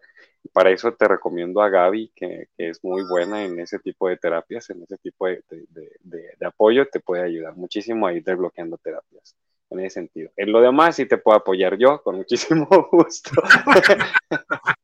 Para 0.54 0.72
eso 0.72 0.94
te 0.94 1.10
recomiendo 1.10 1.62
a 1.62 1.68
Gaby, 1.68 2.14
que, 2.16 2.48
es 2.58 2.82
muy 2.86 3.04
buena 3.04 3.44
en 3.44 3.60
ese 3.60 3.80
tipo 3.80 4.08
de 4.08 4.16
terapias, 4.16 4.70
en 4.70 4.82
ese 4.84 4.98
tipo 4.98 5.28
de, 5.28 5.44
de, 5.50 6.46
apoyo, 6.46 6.88
te 6.88 7.02
puede 7.02 7.24
ayudar 7.24 7.54
muchísimo 7.58 8.08
a 8.08 8.14
ir 8.14 8.24
desbloqueando 8.24 8.78
terapias 8.78 9.36
en 9.72 9.82
ese 9.82 9.96
sentido. 9.96 10.32
En 10.38 10.54
lo 10.54 10.62
demás 10.62 10.96
sí 10.96 11.06
te 11.06 11.18
puedo 11.18 11.38
apoyar 11.38 11.78
yo 11.78 12.02
con 12.02 12.16
muchísimo 12.16 12.66
gusto. 12.94 13.32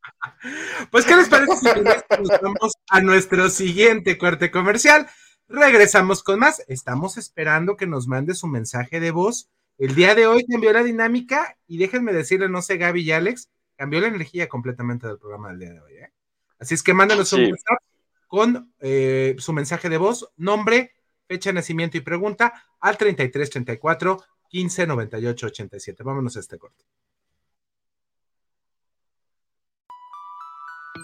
Pues, 0.91 1.05
¿qué 1.05 1.15
les 1.15 1.29
parece 1.29 1.55
si 1.55 1.65
nos 1.65 2.41
vamos 2.41 2.73
a 2.89 3.01
nuestro 3.01 3.49
siguiente 3.49 4.17
corte 4.17 4.51
comercial? 4.51 5.07
Regresamos 5.47 6.23
con 6.23 6.39
más. 6.39 6.63
Estamos 6.67 7.17
esperando 7.17 7.77
que 7.77 7.87
nos 7.87 8.07
mande 8.07 8.33
su 8.33 8.47
mensaje 8.47 8.99
de 8.99 9.11
voz. 9.11 9.49
El 9.77 9.95
día 9.95 10.15
de 10.15 10.27
hoy 10.27 10.45
cambió 10.45 10.73
la 10.73 10.83
dinámica 10.83 11.57
y 11.67 11.77
déjenme 11.77 12.13
decirle, 12.13 12.49
no 12.49 12.61
sé, 12.61 12.77
Gaby 12.77 13.01
y 13.01 13.11
Alex, 13.11 13.49
cambió 13.75 14.01
la 14.01 14.07
energía 14.07 14.47
completamente 14.47 15.07
del 15.07 15.17
programa 15.17 15.49
del 15.49 15.59
día 15.59 15.73
de 15.73 15.79
hoy. 15.79 15.93
¿eh? 15.93 16.11
Así 16.59 16.73
es 16.73 16.83
que 16.83 16.93
mándanos 16.93 17.31
un. 17.33 17.45
WhatsApp 17.45 17.79
con 18.27 18.73
eh, 18.79 19.35
su 19.37 19.53
mensaje 19.53 19.89
de 19.89 19.97
voz, 19.97 20.27
nombre, 20.37 20.93
fecha 21.27 21.51
de 21.51 21.53
nacimiento 21.53 21.97
y 21.97 22.01
pregunta 22.01 22.51
al 22.79 22.97
33 22.97 23.47
34 23.47 24.23
15 24.49 24.87
98 24.87 25.47
87. 25.47 26.03
Vámonos 26.03 26.35
a 26.35 26.39
este 26.39 26.57
corte. 26.57 26.83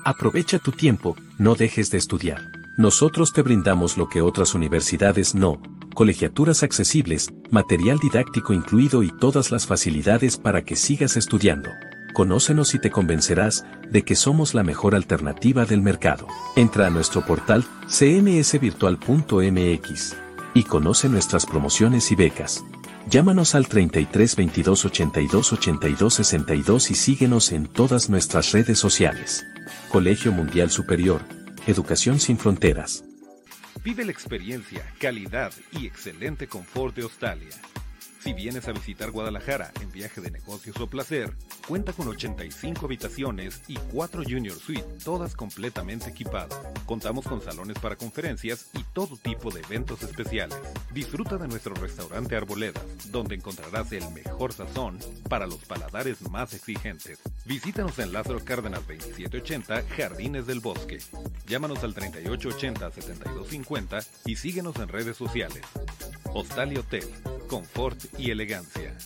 Aprovecha 0.05 0.59
tu 0.59 0.71
tiempo, 0.71 1.17
no 1.37 1.55
dejes 1.55 1.91
de 1.91 1.97
estudiar. 1.97 2.53
Nosotros 2.77 3.33
te 3.33 3.41
brindamos 3.41 3.97
lo 3.97 4.07
que 4.07 4.21
otras 4.21 4.55
universidades 4.55 5.35
no, 5.35 5.61
colegiaturas 5.93 6.63
accesibles, 6.63 7.33
material 7.51 7.99
didáctico 7.99 8.53
incluido 8.53 9.03
y 9.03 9.11
todas 9.11 9.51
las 9.51 9.67
facilidades 9.67 10.37
para 10.37 10.63
que 10.63 10.77
sigas 10.77 11.17
estudiando. 11.17 11.69
Conócenos 12.13 12.73
y 12.75 12.79
te 12.79 12.89
convencerás 12.89 13.65
de 13.89 14.03
que 14.03 14.15
somos 14.15 14.53
la 14.53 14.63
mejor 14.63 14.95
alternativa 14.95 15.65
del 15.65 15.81
mercado. 15.81 16.27
Entra 16.55 16.87
a 16.87 16.89
nuestro 16.89 17.25
portal 17.25 17.65
cmsvirtual.mx 17.87 20.15
y 20.53 20.63
conoce 20.63 21.09
nuestras 21.09 21.45
promociones 21.45 22.09
y 22.11 22.15
becas. 22.15 22.63
Llámanos 23.09 23.55
al 23.55 23.67
33 23.67 24.35
22 24.35 24.85
82 24.85 25.53
82 25.53 26.13
62 26.13 26.91
y 26.91 26.95
síguenos 26.95 27.51
en 27.51 27.67
todas 27.67 28.09
nuestras 28.09 28.51
redes 28.51 28.79
sociales. 28.79 29.45
Colegio 29.89 30.31
Mundial 30.31 30.69
Superior, 30.69 31.21
Educación 31.67 32.19
sin 32.19 32.37
Fronteras. 32.37 33.03
Vive 33.83 34.05
la 34.05 34.11
experiencia, 34.11 34.85
calidad 34.99 35.53
y 35.71 35.87
excelente 35.87 36.47
confort 36.47 36.95
de 36.95 37.03
Australia. 37.03 37.55
Si 38.19 38.33
vienes 38.33 38.67
a 38.67 38.73
visitar 38.73 39.11
Guadalajara 39.11 39.71
en 39.81 39.91
viaje 39.91 40.19
de 40.19 40.31
negocios 40.31 40.77
o 40.79 40.87
placer, 40.87 41.33
cuenta 41.69 41.93
con 41.93 42.07
85 42.07 42.87
habitaciones 42.87 43.61
y 43.67 43.75
4 43.75 44.23
Junior 44.27 44.57
Suite, 44.57 44.87
todas 45.05 45.35
completamente 45.35 46.09
equipadas. 46.09 46.59
Contamos 46.87 47.27
con 47.27 47.43
salones 47.43 47.77
para 47.77 47.95
conferencias 47.95 48.71
y 48.73 48.81
todo 48.91 49.15
tipo 49.17 49.51
de 49.51 49.61
eventos 49.61 50.01
especiales. 50.01 50.57
Disfruta 50.91 51.37
de 51.37 51.47
nuestro 51.47 51.75
restaurante 51.75 52.35
Arboledas, 52.35 53.11
donde 53.11 53.35
encontrarás 53.35 53.91
el 53.91 54.09
mejor 54.09 54.51
sazón 54.51 54.97
para 55.29 55.45
los 55.45 55.63
paladares 55.65 56.27
más 56.31 56.55
exigentes. 56.55 57.19
Visítanos 57.45 57.99
en 57.99 58.13
Lázaro 58.13 58.43
Cárdenas 58.43 58.87
2780, 58.87 59.83
Jardines 59.95 60.47
del 60.47 60.61
Bosque. 60.61 60.97
Llámanos 61.45 61.83
al 61.83 61.93
3880-7250 61.93 64.07
y 64.25 64.37
síguenos 64.37 64.75
en 64.77 64.87
redes 64.87 65.17
sociales. 65.17 65.61
Hostal 66.33 66.73
y 66.73 66.77
Hotel, 66.77 67.05
confort 67.47 68.05
y 68.17 68.31
elegancia. 68.31 68.97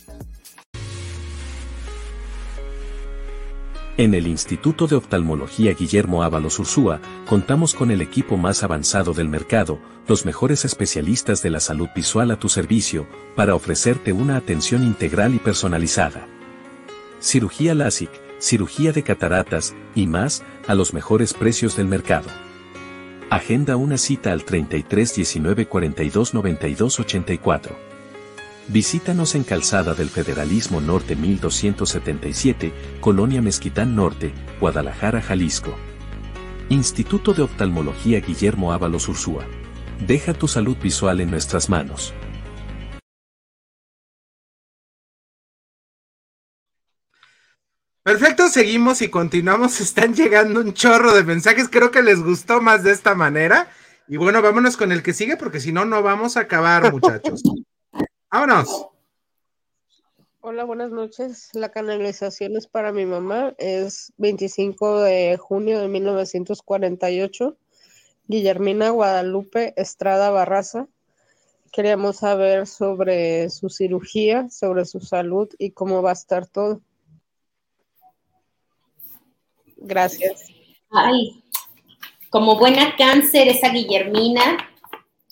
En 3.96 4.12
el 4.12 4.26
Instituto 4.26 4.88
de 4.88 4.96
Oftalmología 4.96 5.72
Guillermo 5.72 6.24
Ábalos 6.24 6.58
Ursúa, 6.58 7.00
contamos 7.28 7.74
con 7.74 7.92
el 7.92 8.00
equipo 8.00 8.36
más 8.36 8.64
avanzado 8.64 9.12
del 9.12 9.28
mercado, 9.28 9.78
los 10.08 10.26
mejores 10.26 10.64
especialistas 10.64 11.42
de 11.42 11.50
la 11.50 11.60
salud 11.60 11.88
visual 11.94 12.32
a 12.32 12.36
tu 12.36 12.48
servicio, 12.48 13.06
para 13.36 13.54
ofrecerte 13.54 14.12
una 14.12 14.36
atención 14.36 14.82
integral 14.82 15.32
y 15.36 15.38
personalizada. 15.38 16.26
Cirugía 17.20 17.72
LASIK, 17.76 18.10
cirugía 18.40 18.90
de 18.90 19.04
cataratas 19.04 19.76
y 19.94 20.08
más, 20.08 20.42
a 20.66 20.74
los 20.74 20.92
mejores 20.92 21.32
precios 21.32 21.76
del 21.76 21.86
mercado. 21.86 22.28
Agenda 23.30 23.76
una 23.76 23.96
cita 23.96 24.32
al 24.32 24.44
33 24.44 25.14
19 25.14 25.66
42 25.66 26.34
92 26.34 26.98
84. 26.98 27.93
Visítanos 28.68 29.34
en 29.34 29.44
Calzada 29.44 29.92
del 29.92 30.08
Federalismo 30.08 30.80
Norte 30.80 31.16
1277, 31.16 32.72
Colonia 33.00 33.42
Mezquitán 33.42 33.94
Norte, 33.94 34.32
Guadalajara, 34.58 35.20
Jalisco. 35.20 35.76
Instituto 36.70 37.34
de 37.34 37.42
Oftalmología 37.42 38.20
Guillermo 38.20 38.72
Ábalos 38.72 39.06
Ursúa. 39.06 39.44
Deja 40.06 40.32
tu 40.32 40.48
salud 40.48 40.78
visual 40.78 41.20
en 41.20 41.30
nuestras 41.30 41.68
manos. 41.68 42.14
Perfecto, 48.02 48.48
seguimos 48.48 49.02
y 49.02 49.10
continuamos. 49.10 49.78
Están 49.82 50.14
llegando 50.14 50.60
un 50.60 50.72
chorro 50.72 51.12
de 51.12 51.22
mensajes. 51.22 51.68
Creo 51.70 51.90
que 51.90 52.02
les 52.02 52.22
gustó 52.22 52.62
más 52.62 52.82
de 52.82 52.92
esta 52.92 53.14
manera. 53.14 53.68
Y 54.08 54.16
bueno, 54.16 54.40
vámonos 54.40 54.78
con 54.78 54.90
el 54.90 55.02
que 55.02 55.12
sigue, 55.12 55.36
porque 55.36 55.60
si 55.60 55.70
no, 55.70 55.84
no 55.84 56.02
vamos 56.02 56.38
a 56.38 56.40
acabar, 56.40 56.90
muchachos. 56.90 57.42
Vámonos. 58.34 58.88
Hola, 60.40 60.64
buenas 60.64 60.90
noches. 60.90 61.50
La 61.52 61.70
canalización 61.70 62.56
es 62.56 62.66
para 62.66 62.90
mi 62.90 63.06
mamá. 63.06 63.54
Es 63.58 64.12
25 64.16 65.02
de 65.02 65.36
junio 65.36 65.78
de 65.78 65.86
1948. 65.86 67.56
Guillermina 68.26 68.90
Guadalupe 68.90 69.72
Estrada 69.76 70.30
Barraza. 70.30 70.88
Queríamos 71.70 72.16
saber 72.16 72.66
sobre 72.66 73.50
su 73.50 73.68
cirugía, 73.68 74.50
sobre 74.50 74.84
su 74.84 74.98
salud 74.98 75.48
y 75.56 75.70
cómo 75.70 76.02
va 76.02 76.10
a 76.10 76.14
estar 76.14 76.48
todo. 76.48 76.80
Gracias. 79.76 80.48
Ay, 80.90 81.40
como 82.30 82.58
buena 82.58 82.96
cáncer, 82.96 83.46
esa 83.46 83.68
Guillermina, 83.68 84.73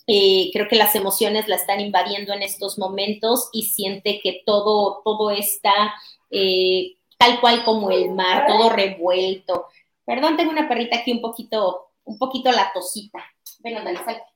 eh, 0.05 0.49
creo 0.51 0.67
que 0.67 0.75
las 0.75 0.95
emociones 0.95 1.47
la 1.47 1.55
están 1.55 1.79
invadiendo 1.79 2.33
en 2.33 2.41
estos 2.41 2.77
momentos 2.77 3.49
y 3.53 3.63
siente 3.63 4.19
que 4.21 4.41
todo, 4.45 5.01
todo 5.03 5.31
está 5.31 5.93
eh, 6.29 6.95
tal 7.17 7.39
cual 7.39 7.63
como 7.63 7.89
el 7.89 8.11
mar, 8.11 8.45
todo 8.47 8.69
revuelto. 8.69 9.67
Perdón, 10.05 10.35
tengo 10.35 10.51
una 10.51 10.67
perrita 10.67 10.97
aquí 10.97 11.11
un 11.13 11.21
poquito, 11.21 11.91
un 12.03 12.17
poquito 12.17 12.51
latosita. 12.51 13.23
Ándale, 13.63 13.97
salte. 14.03 14.33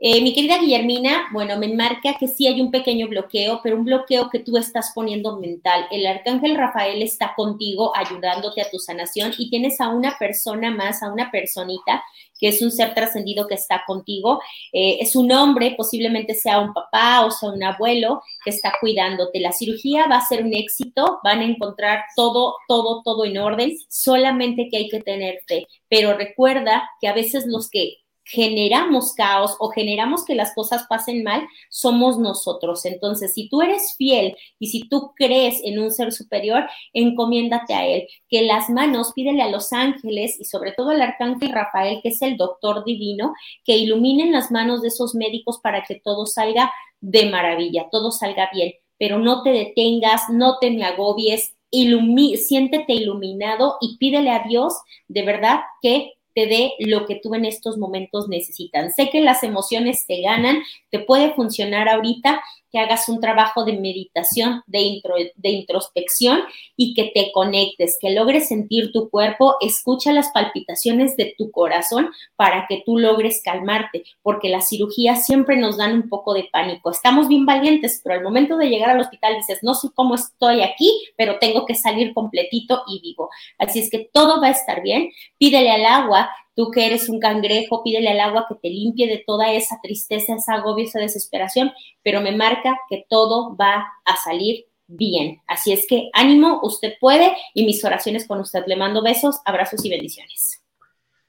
Eh, 0.00 0.22
mi 0.22 0.32
querida 0.32 0.58
Guillermina, 0.58 1.26
bueno, 1.32 1.58
me 1.58 1.66
marca 1.74 2.14
que 2.20 2.28
sí 2.28 2.46
hay 2.46 2.60
un 2.60 2.70
pequeño 2.70 3.08
bloqueo, 3.08 3.58
pero 3.64 3.76
un 3.76 3.84
bloqueo 3.84 4.30
que 4.30 4.38
tú 4.38 4.56
estás 4.56 4.92
poniendo 4.94 5.40
mental. 5.40 5.88
El 5.90 6.06
arcángel 6.06 6.56
Rafael 6.56 7.02
está 7.02 7.34
contigo 7.34 7.90
ayudándote 7.96 8.62
a 8.62 8.70
tu 8.70 8.78
sanación 8.78 9.32
y 9.36 9.50
tienes 9.50 9.80
a 9.80 9.88
una 9.88 10.16
persona 10.16 10.70
más, 10.70 11.02
a 11.02 11.12
una 11.12 11.32
personita 11.32 12.04
que 12.38 12.48
es 12.48 12.62
un 12.62 12.70
ser 12.70 12.94
trascendido 12.94 13.46
que 13.46 13.54
está 13.54 13.82
contigo. 13.86 14.40
Eh, 14.72 14.98
es 15.00 15.16
un 15.16 15.30
hombre, 15.32 15.74
posiblemente 15.76 16.34
sea 16.34 16.60
un 16.60 16.72
papá 16.72 17.24
o 17.24 17.30
sea 17.30 17.50
un 17.50 17.62
abuelo 17.62 18.22
que 18.44 18.50
está 18.50 18.72
cuidándote. 18.80 19.40
La 19.40 19.52
cirugía 19.52 20.06
va 20.06 20.16
a 20.16 20.26
ser 20.26 20.44
un 20.44 20.54
éxito, 20.54 21.20
van 21.24 21.40
a 21.40 21.44
encontrar 21.44 22.04
todo, 22.16 22.54
todo, 22.66 23.02
todo 23.02 23.24
en 23.24 23.38
orden, 23.38 23.76
solamente 23.88 24.68
que 24.70 24.76
hay 24.78 24.88
que 24.88 25.00
tener 25.00 25.40
fe. 25.46 25.66
Pero 25.88 26.16
recuerda 26.16 26.88
que 27.00 27.08
a 27.08 27.14
veces 27.14 27.44
los 27.46 27.68
que 27.70 27.98
generamos 28.28 29.14
caos 29.14 29.56
o 29.58 29.70
generamos 29.70 30.24
que 30.24 30.34
las 30.34 30.54
cosas 30.54 30.86
pasen 30.88 31.22
mal, 31.22 31.46
somos 31.70 32.18
nosotros. 32.18 32.84
Entonces, 32.84 33.32
si 33.32 33.48
tú 33.48 33.62
eres 33.62 33.94
fiel 33.96 34.36
y 34.58 34.68
si 34.68 34.88
tú 34.88 35.12
crees 35.16 35.60
en 35.64 35.78
un 35.78 35.90
ser 35.90 36.12
superior, 36.12 36.68
encomiéndate 36.92 37.74
a 37.74 37.86
él. 37.86 38.06
Que 38.28 38.42
las 38.42 38.68
manos, 38.68 39.12
pídele 39.14 39.42
a 39.42 39.50
los 39.50 39.72
ángeles 39.72 40.38
y 40.38 40.44
sobre 40.44 40.72
todo 40.72 40.90
al 40.90 41.00
arcángel 41.00 41.50
Rafael, 41.50 42.00
que 42.02 42.10
es 42.10 42.20
el 42.20 42.36
doctor 42.36 42.84
divino, 42.84 43.32
que 43.64 43.76
iluminen 43.78 44.30
las 44.30 44.50
manos 44.50 44.82
de 44.82 44.88
esos 44.88 45.14
médicos 45.14 45.58
para 45.62 45.82
que 45.82 45.94
todo 45.96 46.26
salga 46.26 46.70
de 47.00 47.30
maravilla, 47.30 47.88
todo 47.90 48.10
salga 48.10 48.50
bien. 48.52 48.74
Pero 48.98 49.18
no 49.18 49.42
te 49.42 49.50
detengas, 49.50 50.28
no 50.28 50.58
te 50.58 50.70
me 50.70 50.84
agobies, 50.84 51.54
ilumi 51.70 52.36
siéntete 52.36 52.94
iluminado 52.94 53.76
y 53.80 53.96
pídele 53.98 54.30
a 54.30 54.44
Dios 54.48 54.74
de 55.06 55.22
verdad 55.22 55.60
que 55.82 56.14
te 56.34 56.46
dé 56.46 56.72
lo 56.78 57.06
que 57.06 57.20
tú 57.22 57.34
en 57.34 57.44
estos 57.44 57.78
momentos 57.78 58.28
necesitan. 58.28 58.92
Sé 58.92 59.10
que 59.10 59.20
las 59.20 59.42
emociones 59.42 60.06
te 60.06 60.22
ganan, 60.22 60.62
te 60.90 61.00
puede 61.00 61.34
funcionar 61.34 61.88
ahorita 61.88 62.42
que 62.70 62.78
hagas 62.78 63.08
un 63.08 63.20
trabajo 63.20 63.64
de 63.64 63.74
meditación, 63.74 64.62
de, 64.66 65.00
de 65.34 65.48
introspección 65.48 66.40
y 66.76 66.94
que 66.94 67.10
te 67.14 67.32
conectes, 67.32 67.98
que 68.00 68.10
logres 68.10 68.48
sentir 68.48 68.92
tu 68.92 69.10
cuerpo, 69.10 69.56
escucha 69.60 70.12
las 70.12 70.30
palpitaciones 70.30 71.16
de 71.16 71.34
tu 71.36 71.50
corazón 71.50 72.10
para 72.36 72.66
que 72.68 72.82
tú 72.84 72.98
logres 72.98 73.42
calmarte, 73.44 74.04
porque 74.22 74.48
las 74.48 74.68
cirugías 74.68 75.24
siempre 75.24 75.56
nos 75.56 75.76
dan 75.76 75.94
un 75.94 76.08
poco 76.08 76.34
de 76.34 76.48
pánico. 76.52 76.90
Estamos 76.90 77.28
bien 77.28 77.46
valientes, 77.46 78.00
pero 78.02 78.16
al 78.16 78.24
momento 78.24 78.56
de 78.56 78.68
llegar 78.68 78.90
al 78.90 79.00
hospital 79.00 79.36
dices, 79.36 79.58
no 79.62 79.74
sé 79.74 79.88
cómo 79.94 80.14
estoy 80.14 80.62
aquí, 80.62 81.06
pero 81.16 81.38
tengo 81.38 81.66
que 81.66 81.74
salir 81.74 82.14
completito 82.14 82.82
y 82.86 83.00
vivo. 83.00 83.30
Así 83.58 83.78
es 83.80 83.90
que 83.90 84.08
todo 84.12 84.40
va 84.40 84.48
a 84.48 84.52
estar 84.52 84.82
bien. 84.82 85.10
Pídele 85.38 85.70
al 85.70 85.84
agua 85.84 86.30
Tú 86.58 86.72
que 86.72 86.84
eres 86.84 87.08
un 87.08 87.20
cangrejo, 87.20 87.84
pídele 87.84 88.08
al 88.08 88.18
agua 88.18 88.46
que 88.48 88.56
te 88.56 88.68
limpie 88.68 89.06
de 89.06 89.22
toda 89.24 89.52
esa 89.52 89.78
tristeza, 89.80 90.34
esa 90.34 90.54
agobio, 90.54 90.86
esa 90.86 90.98
desesperación, 90.98 91.70
pero 92.02 92.20
me 92.20 92.34
marca 92.34 92.76
que 92.90 93.06
todo 93.08 93.56
va 93.56 93.86
a 94.04 94.16
salir 94.16 94.64
bien. 94.88 95.40
Así 95.46 95.72
es 95.72 95.86
que 95.88 96.10
ánimo, 96.12 96.58
usted 96.64 96.94
puede 97.00 97.32
y 97.54 97.64
mis 97.64 97.84
oraciones 97.84 98.26
con 98.26 98.40
usted. 98.40 98.64
Le 98.66 98.74
mando 98.74 99.04
besos, 99.04 99.38
abrazos 99.44 99.84
y 99.84 99.88
bendiciones. 99.88 100.60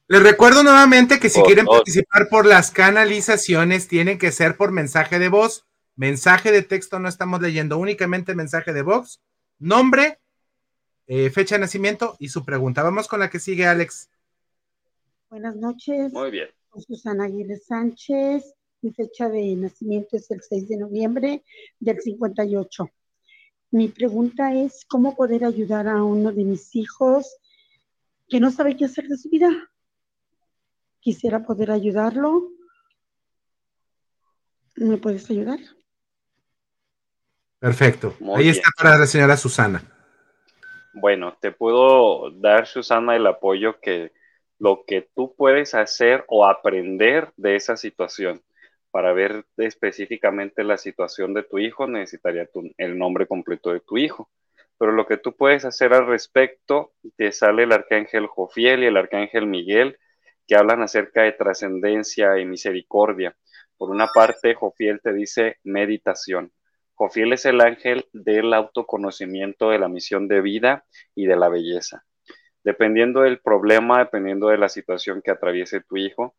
Les 0.07 0.23
recuerdo 0.23 0.63
nuevamente 0.63 1.19
que 1.19 1.29
si 1.29 1.43
quieren 1.43 1.67
participar 1.67 2.27
por 2.27 2.47
las 2.47 2.71
canalizaciones, 2.71 3.87
tienen 3.87 4.17
que 4.17 4.31
ser 4.31 4.57
por 4.57 4.71
mensaje 4.71 5.19
de 5.19 5.29
voz. 5.29 5.67
Mensaje 5.95 6.51
de 6.51 6.63
texto 6.63 6.97
no 6.97 7.07
estamos 7.07 7.39
leyendo, 7.39 7.77
únicamente 7.77 8.33
mensaje 8.33 8.73
de 8.73 8.81
voz. 8.81 9.21
Nombre, 9.59 10.17
eh, 11.05 11.29
fecha 11.29 11.53
de 11.53 11.61
nacimiento 11.61 12.15
y 12.17 12.29
su 12.29 12.43
pregunta. 12.43 12.81
Vamos 12.81 13.07
con 13.07 13.19
la 13.19 13.29
que 13.29 13.39
sigue, 13.39 13.67
Alex. 13.67 14.09
Buenas 15.29 15.55
noches. 15.57 16.11
Muy 16.11 16.31
bien. 16.31 16.49
Soy 16.73 16.81
Susana 16.81 17.25
Aguirre 17.25 17.57
Sánchez. 17.57 18.55
Mi 18.81 18.91
fecha 18.91 19.29
de 19.29 19.55
nacimiento 19.55 20.17
es 20.17 20.31
el 20.31 20.41
6 20.41 20.69
de 20.69 20.77
noviembre 20.77 21.43
del 21.79 22.01
58. 22.01 22.89
Mi 23.71 23.89
pregunta 23.89 24.55
es, 24.55 24.85
¿cómo 24.89 25.15
poder 25.15 25.45
ayudar 25.45 25.87
a 25.87 26.03
uno 26.03 26.31
de 26.31 26.43
mis 26.43 26.75
hijos 26.75 27.37
que 28.27 28.39
no 28.39 28.49
sabe 28.49 28.75
qué 28.75 28.85
hacer 28.85 29.07
de 29.07 29.17
su 29.17 29.29
vida? 29.29 29.49
Quisiera 30.99 31.43
poder 31.43 31.69
ayudarlo. 31.69 32.49
¿Me 34.77 34.97
puedes 34.97 35.29
ayudar? 35.29 35.59
Perfecto. 37.59 38.15
Muy 38.19 38.37
Ahí 38.37 38.43
bien. 38.45 38.55
está 38.55 38.69
para 38.75 38.97
la 38.97 39.05
señora 39.05 39.37
Susana. 39.37 39.83
Bueno, 40.93 41.37
te 41.39 41.51
puedo 41.51 42.31
dar, 42.31 42.65
Susana, 42.65 43.15
el 43.15 43.27
apoyo 43.27 43.79
que 43.79 44.11
lo 44.59 44.83
que 44.85 45.09
tú 45.15 45.33
puedes 45.35 45.73
hacer 45.73 46.25
o 46.27 46.45
aprender 46.45 47.31
de 47.37 47.55
esa 47.55 47.77
situación. 47.77 48.43
Para 48.91 49.13
ver 49.13 49.45
específicamente 49.57 50.63
la 50.63 50.77
situación 50.77 51.33
de 51.33 51.43
tu 51.43 51.59
hijo, 51.59 51.87
necesitaría 51.87 52.49
el 52.77 52.97
nombre 52.97 53.27
completo 53.27 53.71
de 53.71 53.79
tu 53.79 53.97
hijo. 53.97 54.29
Pero 54.77 54.91
lo 54.91 55.05
que 55.05 55.17
tú 55.17 55.35
puedes 55.35 55.65
hacer 55.65 55.93
al 55.93 56.07
respecto, 56.07 56.93
te 57.15 57.31
sale 57.31 57.63
el 57.63 57.71
arcángel 57.71 58.27
Jofiel 58.27 58.83
y 58.83 58.87
el 58.87 58.97
arcángel 58.97 59.45
Miguel, 59.45 59.97
que 60.47 60.55
hablan 60.55 60.81
acerca 60.81 61.23
de 61.23 61.33
trascendencia 61.33 62.37
y 62.39 62.45
misericordia. 62.45 63.35
Por 63.77 63.91
una 63.91 64.07
parte, 64.07 64.55
Jofiel 64.55 64.99
te 65.01 65.13
dice 65.13 65.57
meditación. 65.63 66.51
Jofiel 66.95 67.33
es 67.33 67.45
el 67.45 67.61
ángel 67.61 68.07
del 68.11 68.53
autoconocimiento 68.53 69.69
de 69.69 69.79
la 69.79 69.87
misión 69.87 70.27
de 70.27 70.41
vida 70.41 70.85
y 71.15 71.27
de 71.27 71.37
la 71.37 71.47
belleza. 71.47 72.03
Dependiendo 72.63 73.21
del 73.21 73.39
problema, 73.39 73.99
dependiendo 73.99 74.49
de 74.49 74.57
la 74.57 74.69
situación 74.69 75.21
que 75.23 75.31
atraviese 75.31 75.81
tu 75.81 75.97
hijo, 75.97 76.35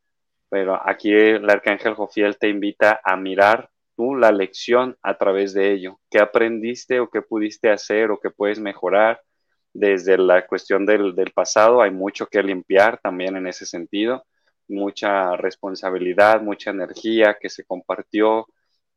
pero 0.48 0.80
aquí 0.84 1.12
el 1.12 1.48
arcángel 1.48 1.94
Jofiel 1.94 2.36
te 2.36 2.48
invita 2.48 3.00
a 3.04 3.16
mirar 3.16 3.70
tú 3.96 4.16
la 4.16 4.32
lección 4.32 4.96
a 5.02 5.16
través 5.16 5.54
de 5.54 5.72
ello. 5.72 6.00
¿Qué 6.10 6.18
aprendiste 6.18 7.00
o 7.00 7.08
qué 7.08 7.22
pudiste 7.22 7.70
hacer 7.70 8.10
o 8.10 8.18
qué 8.18 8.30
puedes 8.30 8.58
mejorar? 8.58 9.20
Desde 9.72 10.18
la 10.18 10.46
cuestión 10.46 10.84
del, 10.84 11.14
del 11.14 11.30
pasado 11.32 11.80
hay 11.80 11.92
mucho 11.92 12.26
que 12.26 12.42
limpiar 12.42 12.98
también 12.98 13.36
en 13.36 13.46
ese 13.46 13.66
sentido, 13.66 14.24
mucha 14.68 15.36
responsabilidad, 15.36 16.42
mucha 16.42 16.70
energía 16.70 17.36
que 17.40 17.48
se 17.48 17.64
compartió, 17.64 18.46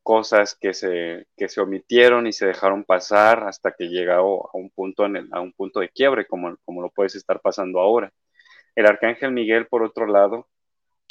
cosas 0.04 0.56
que 0.60 0.74
se, 0.74 1.28
que 1.38 1.50
se 1.50 1.62
omitieron 1.62 2.28
y 2.28 2.34
se 2.34 2.46
dejaron 2.48 2.84
pasar 2.86 3.46
hasta 3.48 3.72
que 3.74 3.86
llegó 3.90 4.48
a 4.54 4.58
un 4.58 4.70
punto, 4.72 5.06
en 5.06 5.18
el- 5.18 5.30
a 5.32 5.42
un 5.42 5.54
punto 5.54 5.80
de 5.82 5.90
quiebre, 5.90 6.28
como, 6.28 6.58
como 6.66 6.82
lo 6.82 6.90
puedes 6.92 7.16
estar 7.16 7.40
pasando 7.42 7.80
ahora. 7.80 8.12
El 8.76 8.86
arcángel 8.88 9.32
Miguel, 9.34 9.68
por 9.68 9.84
otro 9.84 10.08
lado, 10.08 10.48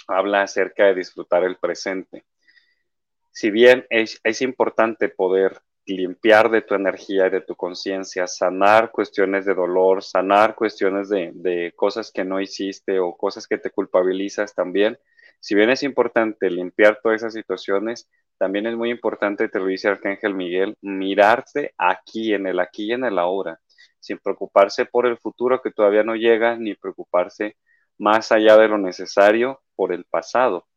habla 0.08 0.42
acerca 0.42 0.86
de 0.86 0.96
disfrutar 0.96 1.44
el 1.44 1.56
presente. 1.58 2.24
Si 3.30 3.50
bien 3.50 3.84
es, 3.90 4.20
es 4.22 4.42
importante 4.42 5.08
poder 5.08 5.60
limpiar 5.86 6.50
de 6.50 6.62
tu 6.62 6.74
energía 6.74 7.26
y 7.26 7.30
de 7.30 7.40
tu 7.40 7.56
conciencia, 7.56 8.26
sanar 8.26 8.90
cuestiones 8.92 9.44
de 9.44 9.54
dolor, 9.54 10.02
sanar 10.02 10.54
cuestiones 10.54 11.08
de, 11.08 11.32
de 11.34 11.72
cosas 11.74 12.12
que 12.12 12.24
no 12.24 12.40
hiciste 12.40 13.00
o 13.00 13.16
cosas 13.16 13.46
que 13.48 13.58
te 13.58 13.70
culpabilizas 13.70 14.54
también, 14.54 14.98
si 15.42 15.56
bien 15.56 15.70
es 15.70 15.82
importante 15.82 16.48
limpiar 16.48 17.00
todas 17.02 17.16
esas 17.16 17.32
situaciones, 17.34 18.08
también 18.38 18.64
es 18.68 18.76
muy 18.76 18.90
importante, 18.90 19.48
te 19.48 19.58
lo 19.58 19.66
dice 19.66 19.88
Arcángel 19.88 20.34
Miguel, 20.34 20.76
mirarse 20.82 21.74
aquí, 21.76 22.32
en 22.32 22.46
el 22.46 22.60
aquí 22.60 22.84
y 22.84 22.92
en 22.92 23.02
el 23.02 23.18
ahora, 23.18 23.58
sin 23.98 24.18
preocuparse 24.18 24.86
por 24.86 25.04
el 25.04 25.18
futuro 25.18 25.60
que 25.60 25.72
todavía 25.72 26.04
no 26.04 26.14
llega, 26.14 26.54
ni 26.56 26.74
preocuparse 26.76 27.56
más 27.98 28.30
allá 28.30 28.56
de 28.56 28.68
lo 28.68 28.78
necesario 28.78 29.60
por 29.74 29.92
el 29.92 30.04
pasado, 30.04 30.68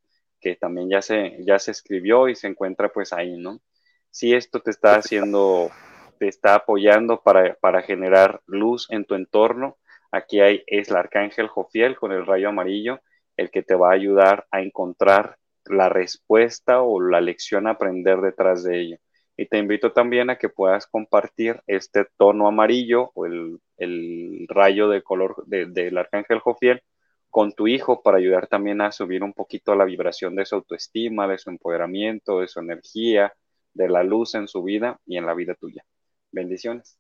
que 0.42 0.56
también 0.56 0.90
ya 0.90 1.04
se, 1.04 1.38
ya 1.46 1.60
se 1.60 1.70
escribió 1.70 2.28
y 2.28 2.36
se 2.36 2.48
encuentra 2.48 2.90
pues 2.90 3.14
ahí, 3.14 3.38
¿no? 3.38 3.62
Si 4.10 4.34
esto 4.34 4.62
te 4.62 4.72
está 4.72 4.96
haciendo, 4.96 5.70
te 6.18 6.28
está 6.28 6.56
apoyando 6.56 7.22
para, 7.22 7.54
para 7.62 7.84
generar 7.84 8.42
luz 8.48 8.88
en 8.90 9.06
tu 9.06 9.14
entorno, 9.14 9.78
aquí 10.12 10.40
hay, 10.40 10.64
es 10.66 10.90
el 10.90 10.96
arcángel 10.96 11.50
Jofiel 11.50 11.96
con 11.96 12.12
el 12.12 12.26
rayo 12.26 12.50
amarillo, 12.50 13.00
el 13.38 13.50
que 13.52 13.64
te 13.64 13.76
va 13.76 13.90
a 13.92 13.94
ayudar 13.96 14.46
a 14.52 14.62
encontrar 14.62 15.38
la 15.66 15.90
respuesta 15.90 16.82
o 16.82 17.02
la 17.02 17.22
lección 17.22 17.68
a 17.68 17.72
aprender 17.72 18.22
detrás 18.22 18.64
de 18.64 18.82
ello. 18.82 18.98
Y 19.38 19.48
te 19.48 19.58
invito 19.58 19.92
también 19.92 20.30
a 20.30 20.38
que 20.38 20.50
puedas 20.50 20.88
compartir 20.88 21.62
este 21.68 22.06
tono 22.18 22.48
amarillo 22.48 23.12
o 23.16 23.26
el, 23.26 23.58
el 23.78 24.46
rayo 24.48 24.88
de 24.88 25.02
color 25.04 25.44
de- 25.48 25.66
del 25.66 25.98
arcángel 25.98 26.40
Jofiel 26.40 26.82
con 27.30 27.52
tu 27.52 27.68
hijo 27.68 28.02
para 28.02 28.18
ayudar 28.18 28.48
también 28.48 28.80
a 28.80 28.94
subir 28.94 29.22
un 29.24 29.34
poquito 29.34 29.76
la 29.76 29.84
vibración 29.84 30.36
de 30.36 30.46
su 30.46 30.56
autoestima, 30.56 31.28
de 31.28 31.38
su 31.38 31.50
empoderamiento, 31.50 32.40
de 32.40 32.48
su 32.48 32.62
energía, 32.62 33.34
de 33.74 33.90
la 33.90 34.04
luz 34.04 34.36
en 34.36 34.48
su 34.48 34.64
vida 34.64 35.00
y 35.06 35.18
en 35.18 35.26
la 35.26 35.34
vida 35.34 35.54
tuya. 35.56 35.84
Bendiciones. 36.32 36.98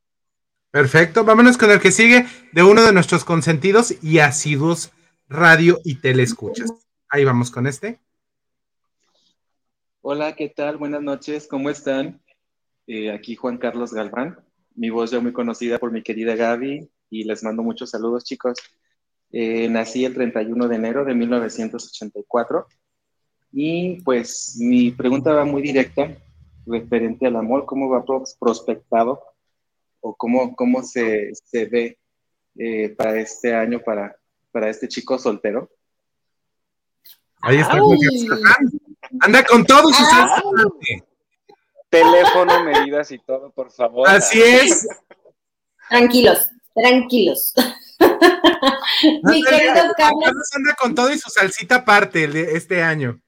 Perfecto, 0.71 1.23
vámonos 1.23 1.57
con 1.57 1.71
el 1.71 1.79
que 1.79 1.91
sigue 1.91 2.25
de 2.51 2.63
uno 2.63 2.83
de 2.83 2.91
nuestros 2.91 3.23
consentidos 3.23 4.03
y 4.03 4.19
asiduos 4.19 4.91
radio 5.27 5.79
y 5.83 5.95
telescuchas. 5.95 6.71
Ahí 7.09 7.23
vamos 7.23 7.51
con 7.51 7.67
este. 7.67 7.99
Hola, 10.01 10.35
¿qué 10.35 10.49
tal? 10.49 10.77
Buenas 10.77 11.01
noches, 11.01 11.47
¿cómo 11.47 11.69
están? 11.69 12.21
Eh, 12.87 13.11
aquí 13.11 13.35
Juan 13.35 13.57
Carlos 13.57 13.93
Galván, 13.93 14.39
mi 14.75 14.89
voz 14.91 15.09
ya 15.11 15.19
muy 15.19 15.33
conocida 15.33 15.79
por 15.79 15.91
mi 15.91 16.03
querida 16.03 16.35
Gaby 16.35 16.87
y 17.09 17.23
les 17.23 17.43
mando 17.43 17.63
muchos 17.63 17.89
saludos, 17.89 18.23
chicos. 18.23 18.59
Eh, 19.31 19.67
nací 19.69 20.05
el 20.05 20.13
31 20.13 20.67
de 20.67 20.75
enero 20.75 21.03
de 21.03 21.15
1984 21.15 22.67
y 23.51 24.01
pues 24.03 24.57
mi 24.59 24.91
pregunta 24.91 25.33
va 25.33 25.45
muy 25.45 25.61
directa 25.63 26.15
referente 26.67 27.25
al 27.25 27.35
amor, 27.35 27.65
¿cómo 27.65 27.89
va 27.89 28.05
pros- 28.05 28.37
prospectado 28.39 29.21
o 30.01 30.15
cómo, 30.15 30.55
cómo 30.55 30.83
se, 30.83 31.31
se 31.33 31.65
ve 31.65 31.97
eh, 32.57 32.89
para 32.89 33.19
este 33.19 33.53
año, 33.55 33.79
para, 33.83 34.15
para 34.55 34.69
este 34.69 34.87
chico 34.87 35.19
soltero? 35.19 35.69
Ahí 37.41 37.57
está. 37.57 37.77
Anda 39.19 39.43
con 39.43 39.65
todo 39.65 39.89
su 39.91 40.01
Ah. 40.13 40.41
amante. 40.41 41.03
Teléfono, 41.89 42.63
medidas 42.63 43.11
y 43.11 43.19
todo, 43.19 43.51
por 43.51 43.69
favor. 43.69 44.07
Así 44.07 44.41
es. 44.41 44.87
Tranquilos, 45.89 46.47
tranquilos. 46.73 47.53
Mi 49.23 49.43
querido 49.43 49.73
Carlos, 49.97 50.23
Carlos 50.23 50.49
anda 50.55 50.73
con 50.75 50.95
todo 50.95 51.11
y 51.11 51.19
su 51.19 51.29
salsita 51.29 51.75
aparte 51.75 52.29
de 52.29 52.55
este 52.55 52.81
año. 52.81 53.19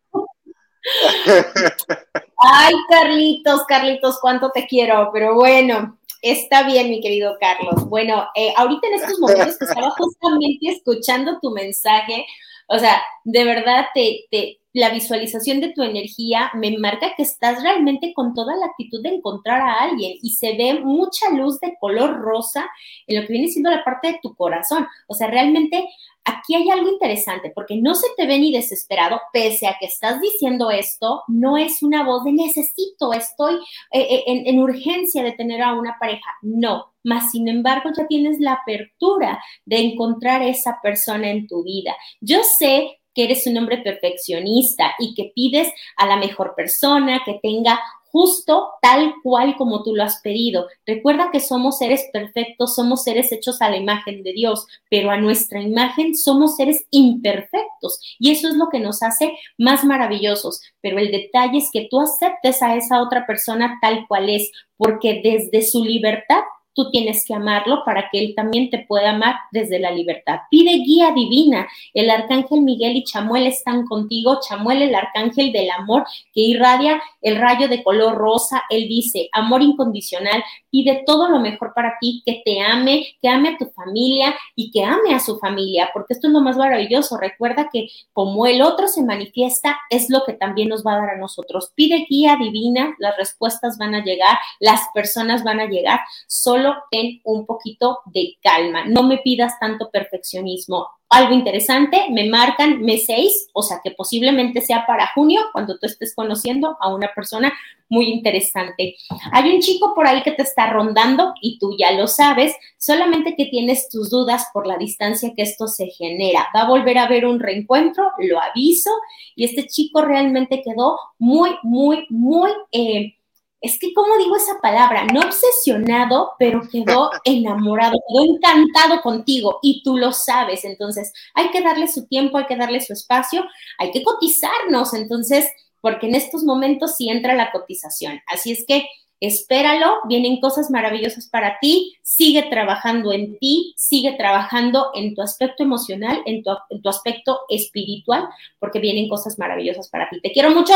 ay 2.38 2.74
Carlitos, 2.90 3.66
Carlitos, 3.66 4.18
cuánto 4.22 4.50
te 4.52 4.66
quiero, 4.66 5.10
pero 5.12 5.36
bueno, 5.36 5.97
está 6.22 6.64
bien, 6.64 6.90
mi 6.90 7.02
querido 7.02 7.38
Carlos. 7.40 7.88
Bueno, 7.90 8.28
eh, 8.36 8.54
ahorita 8.56 8.88
en 8.88 8.94
estos 8.94 9.20
momentos 9.20 9.58
que 9.58 9.66
estaba 9.66 9.90
justamente 9.98 10.70
escuchando 10.70 11.40
tu 11.42 11.52
mensaje, 11.52 12.26
o 12.68 12.80
sea, 12.80 13.02
de 13.24 13.44
verdad 13.44 13.86
te, 13.94 14.26
te, 14.30 14.60
la 14.78 14.92
visualización 14.92 15.60
de 15.60 15.74
tu 15.74 15.82
energía 15.82 16.52
me 16.54 16.78
marca 16.78 17.16
que 17.18 17.24
estás 17.24 17.64
realmente 17.64 18.14
con 18.14 18.36
toda 18.36 18.56
la 18.56 18.68
actitud 18.68 19.02
de 19.02 19.10
encontrar 19.10 19.60
a 19.60 19.74
alguien 19.82 20.14
y 20.22 20.30
se 20.36 20.56
ve 20.56 20.82
mucha 20.84 21.32
luz 21.32 21.60
de 21.60 21.76
color 21.80 22.20
rosa 22.20 22.70
en 23.08 23.20
lo 23.20 23.26
que 23.26 23.34
viene 23.34 23.48
siendo 23.48 23.72
la 23.72 23.84
parte 23.84 24.10
de 24.10 24.20
tu 24.22 24.36
corazón. 24.36 24.86
O 25.08 25.16
sea, 25.16 25.32
realmente 25.32 25.84
aquí 26.24 26.54
hay 26.54 26.70
algo 26.70 26.92
interesante 26.92 27.52
porque 27.56 27.76
no 27.76 27.96
se 27.96 28.06
te 28.16 28.28
ve 28.28 28.38
ni 28.38 28.52
desesperado, 28.52 29.20
pese 29.34 29.66
a 29.66 29.78
que 29.80 29.88
estás 29.88 30.22
diciendo 30.22 30.70
esto, 30.70 31.24
no 31.28 31.58
es 31.58 31.82
una 31.82 32.06
voz 32.06 32.24
de 32.24 32.34
necesito, 32.34 33.14
estoy 33.14 33.56
eh, 33.92 34.02
eh, 34.02 34.24
en, 34.28 34.46
en 34.46 34.60
urgencia 34.60 35.24
de 35.24 35.32
tener 35.32 35.64
a 35.64 35.74
una 35.74 35.98
pareja. 36.00 36.30
No, 36.44 36.94
más 37.04 37.32
sin 37.32 37.48
embargo 37.48 37.90
ya 37.98 38.06
tienes 38.06 38.40
la 38.40 38.54
apertura 38.54 39.42
de 39.66 39.80
encontrar 39.80 40.44
esa 40.44 40.80
persona 40.84 41.32
en 41.32 41.48
tu 41.48 41.64
vida. 41.64 41.96
Yo 42.22 42.42
sé 42.60 43.00
que 43.18 43.24
eres 43.24 43.48
un 43.48 43.58
hombre 43.58 43.80
perfeccionista 43.80 44.94
y 45.00 45.16
que 45.16 45.32
pides 45.34 45.68
a 45.96 46.06
la 46.06 46.18
mejor 46.18 46.54
persona 46.56 47.24
que 47.26 47.40
tenga 47.42 47.80
justo 48.12 48.70
tal 48.80 49.16
cual 49.24 49.56
como 49.58 49.84
tú 49.84 49.96
lo 49.96 50.04
has 50.04 50.22
pedido. 50.22 50.68
Recuerda 50.86 51.32
que 51.32 51.40
somos 51.40 51.80
seres 51.80 52.06
perfectos, 52.14 52.76
somos 52.76 53.04
seres 53.04 53.32
hechos 53.32 53.60
a 53.62 53.70
la 53.70 53.78
imagen 53.78 54.22
de 54.22 54.34
Dios, 54.34 54.68
pero 54.88 55.10
a 55.10 55.18
nuestra 55.18 55.62
imagen 55.62 56.16
somos 56.16 56.56
seres 56.56 56.86
imperfectos 56.92 58.00
y 58.20 58.32
eso 58.32 58.50
es 58.50 58.54
lo 58.54 58.70
que 58.70 58.80
nos 58.80 59.02
hace 59.02 59.34
más 59.58 59.84
maravillosos. 59.84 60.62
Pero 60.80 61.00
el 61.00 61.10
detalle 61.10 61.58
es 61.58 61.72
que 61.74 61.88
tú 61.90 62.00
aceptes 62.00 62.62
a 62.62 62.76
esa 62.76 63.02
otra 63.02 63.26
persona 63.26 63.80
tal 63.82 64.06
cual 64.08 64.30
es, 64.30 64.52
porque 64.78 65.22
desde 65.24 65.64
su 65.66 65.84
libertad 65.84 66.44
tú 66.78 66.92
tienes 66.92 67.26
que 67.26 67.34
amarlo 67.34 67.82
para 67.84 68.08
que 68.12 68.20
él 68.20 68.34
también 68.36 68.70
te 68.70 68.86
pueda 68.88 69.10
amar 69.10 69.36
desde 69.52 69.80
la 69.80 69.90
libertad. 69.90 70.42
Pide 70.52 70.84
guía 70.86 71.12
divina. 71.12 71.68
El 71.92 72.12
arcángel 72.12 72.62
Miguel 72.62 72.96
y 72.96 73.04
Chamuel 73.04 73.48
están 73.48 73.88
contigo. 73.88 74.40
Chamuel, 74.48 74.84
el 74.84 74.94
arcángel 74.94 75.52
del 75.52 75.72
amor 75.72 76.06
que 76.34 76.42
irradia 76.42 77.02
el 77.22 77.38
rayo 77.38 77.68
de 77.68 77.84
color 77.84 78.16
rosa. 78.16 78.64
Él 78.70 78.88
dice, 78.88 79.28
amor 79.32 79.64
incondicional, 79.64 80.44
pide 80.70 81.04
todo 81.06 81.30
lo 81.30 81.40
mejor 81.40 81.74
para 81.74 81.98
ti, 82.00 82.22
que 82.24 82.44
te 82.46 82.62
ame, 82.62 83.08
que 83.22 83.28
ame 83.28 83.50
a 83.50 83.58
tu 83.58 83.66
familia 83.72 84.36
y 84.56 84.70
que 84.70 84.84
ame 84.84 85.16
a 85.16 85.20
su 85.20 85.40
familia, 85.40 85.90
porque 85.94 86.14
esto 86.14 86.28
es 86.28 86.34
lo 86.34 86.42
más 86.42 86.58
maravilloso. 86.58 87.18
Recuerda 87.18 87.70
que 87.74 87.88
como 88.14 88.46
el 88.46 88.62
otro 88.62 88.88
se 88.88 89.04
manifiesta, 89.04 89.80
es 89.90 90.12
lo 90.12 90.24
que 90.26 90.34
también 90.34 90.70
nos 90.70 90.86
va 90.86 90.94
a 90.94 91.00
dar 91.00 91.10
a 91.12 91.18
nosotros. 91.18 91.72
Pide 91.74 92.06
guía 92.08 92.38
divina, 92.40 92.96
las 93.00 93.18
respuestas 93.18 93.80
van 93.80 93.96
a 93.96 94.04
llegar, 94.04 94.38
las 94.60 94.82
personas 94.94 95.44
van 95.44 95.60
a 95.60 95.66
llegar. 95.66 96.02
Solo 96.28 96.67
ten 96.92 97.22
un 97.24 97.46
poquito 97.46 98.00
de 98.06 98.38
calma, 98.42 98.86
no 98.86 99.04
me 99.04 99.18
pidas 99.20 99.60
tanto 99.60 99.90
perfeccionismo. 99.90 100.88
Algo 101.10 101.34
interesante, 101.34 102.08
me 102.10 102.30
marcan 102.30 102.82
mes 102.82 103.06
6, 103.06 103.50
o 103.54 103.62
sea 103.62 103.80
que 103.82 103.92
posiblemente 103.92 104.60
sea 104.60 104.86
para 104.86 105.14
junio, 105.14 105.40
cuando 105.54 105.78
tú 105.80 105.86
estés 105.86 106.14
conociendo 106.14 106.76
a 106.82 106.94
una 106.94 107.10
persona 107.16 107.54
muy 107.90 108.10
interesante. 108.10 108.96
Hay 109.32 109.54
un 109.54 109.62
chico 109.62 109.94
por 109.96 110.06
ahí 110.06 110.22
que 110.24 110.34
te 110.34 110.44
está 110.44 110.70
rondando 110.70 111.34
y 111.42 111.60
tú 111.60 111.76
ya 111.80 111.94
lo 111.94 112.08
sabes, 112.08 112.56
solamente 112.78 113.36
que 113.38 113.46
tienes 113.46 113.88
tus 113.90 114.10
dudas 114.10 114.48
por 114.54 114.68
la 114.68 114.78
distancia 114.78 115.34
que 115.36 115.44
esto 115.44 115.68
se 115.68 115.88
genera. 115.88 116.48
Va 116.54 116.64
a 116.64 116.68
volver 116.68 116.98
a 116.98 117.04
haber 117.04 117.26
un 117.26 117.40
reencuentro, 117.40 118.12
lo 118.20 118.42
aviso, 118.42 118.92
y 119.36 119.46
este 119.46 119.66
chico 119.68 120.02
realmente 120.02 120.62
quedó 120.62 120.98
muy, 121.18 121.52
muy, 121.64 122.06
muy... 122.10 122.52
Eh, 122.72 123.14
es 123.60 123.80
que, 123.80 123.94
¿cómo 123.94 124.18
digo 124.18 124.36
esa 124.36 124.60
palabra? 124.62 125.06
No 125.06 125.22
obsesionado, 125.22 126.32
pero 126.38 126.62
quedó 126.72 127.10
enamorado, 127.24 127.98
quedó 128.08 128.36
encantado 128.36 129.02
contigo 129.02 129.60
y 129.62 129.82
tú 129.84 129.98
lo 129.98 130.14
sabes. 130.14 130.64
Entonces, 130.64 131.12
hay 131.34 131.50
que 131.50 131.62
darle 131.62 131.88
su 131.88 132.06
tiempo, 132.08 132.38
hay 132.38 132.46
que 132.46 132.56
darle 132.56 132.82
su 132.82 132.94
espacio, 132.94 133.44
hay 133.78 133.92
que 133.92 134.04
cotizarnos. 134.04 134.94
Entonces, 134.94 135.50
porque 135.82 136.08
en 136.08 136.16
estos 136.16 136.44
momentos 136.44 136.96
sí 136.96 137.10
entra 137.10 137.34
la 137.34 137.52
cotización. 137.52 138.22
Así 138.28 138.52
es 138.52 138.66
que 138.68 138.88
espéralo, 139.20 139.98
vienen 140.08 140.40
cosas 140.40 140.70
maravillosas 140.70 141.28
para 141.28 141.58
ti, 141.60 141.96
sigue 142.04 142.44
trabajando 142.44 143.12
en 143.12 143.40
ti, 143.40 143.74
sigue 143.76 144.14
trabajando 144.14 144.92
en 144.94 145.16
tu 145.16 145.24
aspecto 145.24 145.64
emocional, 145.64 146.22
en 146.28 146.44
tu, 146.44 146.52
en 146.70 146.82
tu 146.84 146.90
aspecto 146.90 147.40
espiritual, 147.50 148.28
porque 148.60 148.80
vienen 148.80 149.10
cosas 149.10 149.40
maravillosas 149.40 149.90
para 149.90 150.08
ti. 150.10 150.22
Te 150.22 150.32
quiero 150.32 150.52
mucho. 150.52 150.74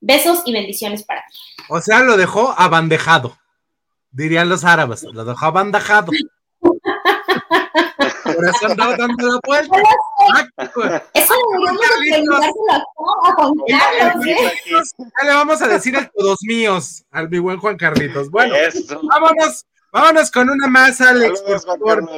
Besos 0.00 0.42
y 0.46 0.52
bendiciones 0.52 1.04
para 1.04 1.24
ti. 1.28 1.36
O 1.68 1.80
sea, 1.80 2.00
lo 2.00 2.16
dejó 2.16 2.54
abandejado, 2.56 3.36
dirían 4.10 4.48
los 4.48 4.64
árabes, 4.64 5.02
lo 5.02 5.24
dejó 5.24 5.46
abandejado. 5.46 6.12
Por 6.60 8.44
eso 8.46 8.66
andaba 8.66 8.96
dando 8.96 9.26
la 9.26 9.40
vuelta. 9.44 9.76
Eso 11.14 11.34
deberíamos 12.00 12.44
a 12.44 13.32
Juan 13.34 13.54
Carlos, 13.68 14.26
¿eh? 14.26 14.52
Ya 15.20 15.26
le 15.26 15.34
vamos 15.34 15.62
a 15.62 15.68
decir 15.68 15.96
el 15.96 16.10
todos 16.10 16.38
míos 16.42 17.04
al 17.10 17.28
mi 17.28 17.38
buen 17.38 17.58
Juan 17.58 17.76
Carlitos. 17.76 18.30
Bueno, 18.30 18.54
vámonos, 19.02 19.66
vámonos 19.92 20.30
con 20.30 20.50
una 20.50 20.68
más, 20.68 21.00
Alex, 21.00 21.40
por 21.42 21.60
favor. 21.60 22.08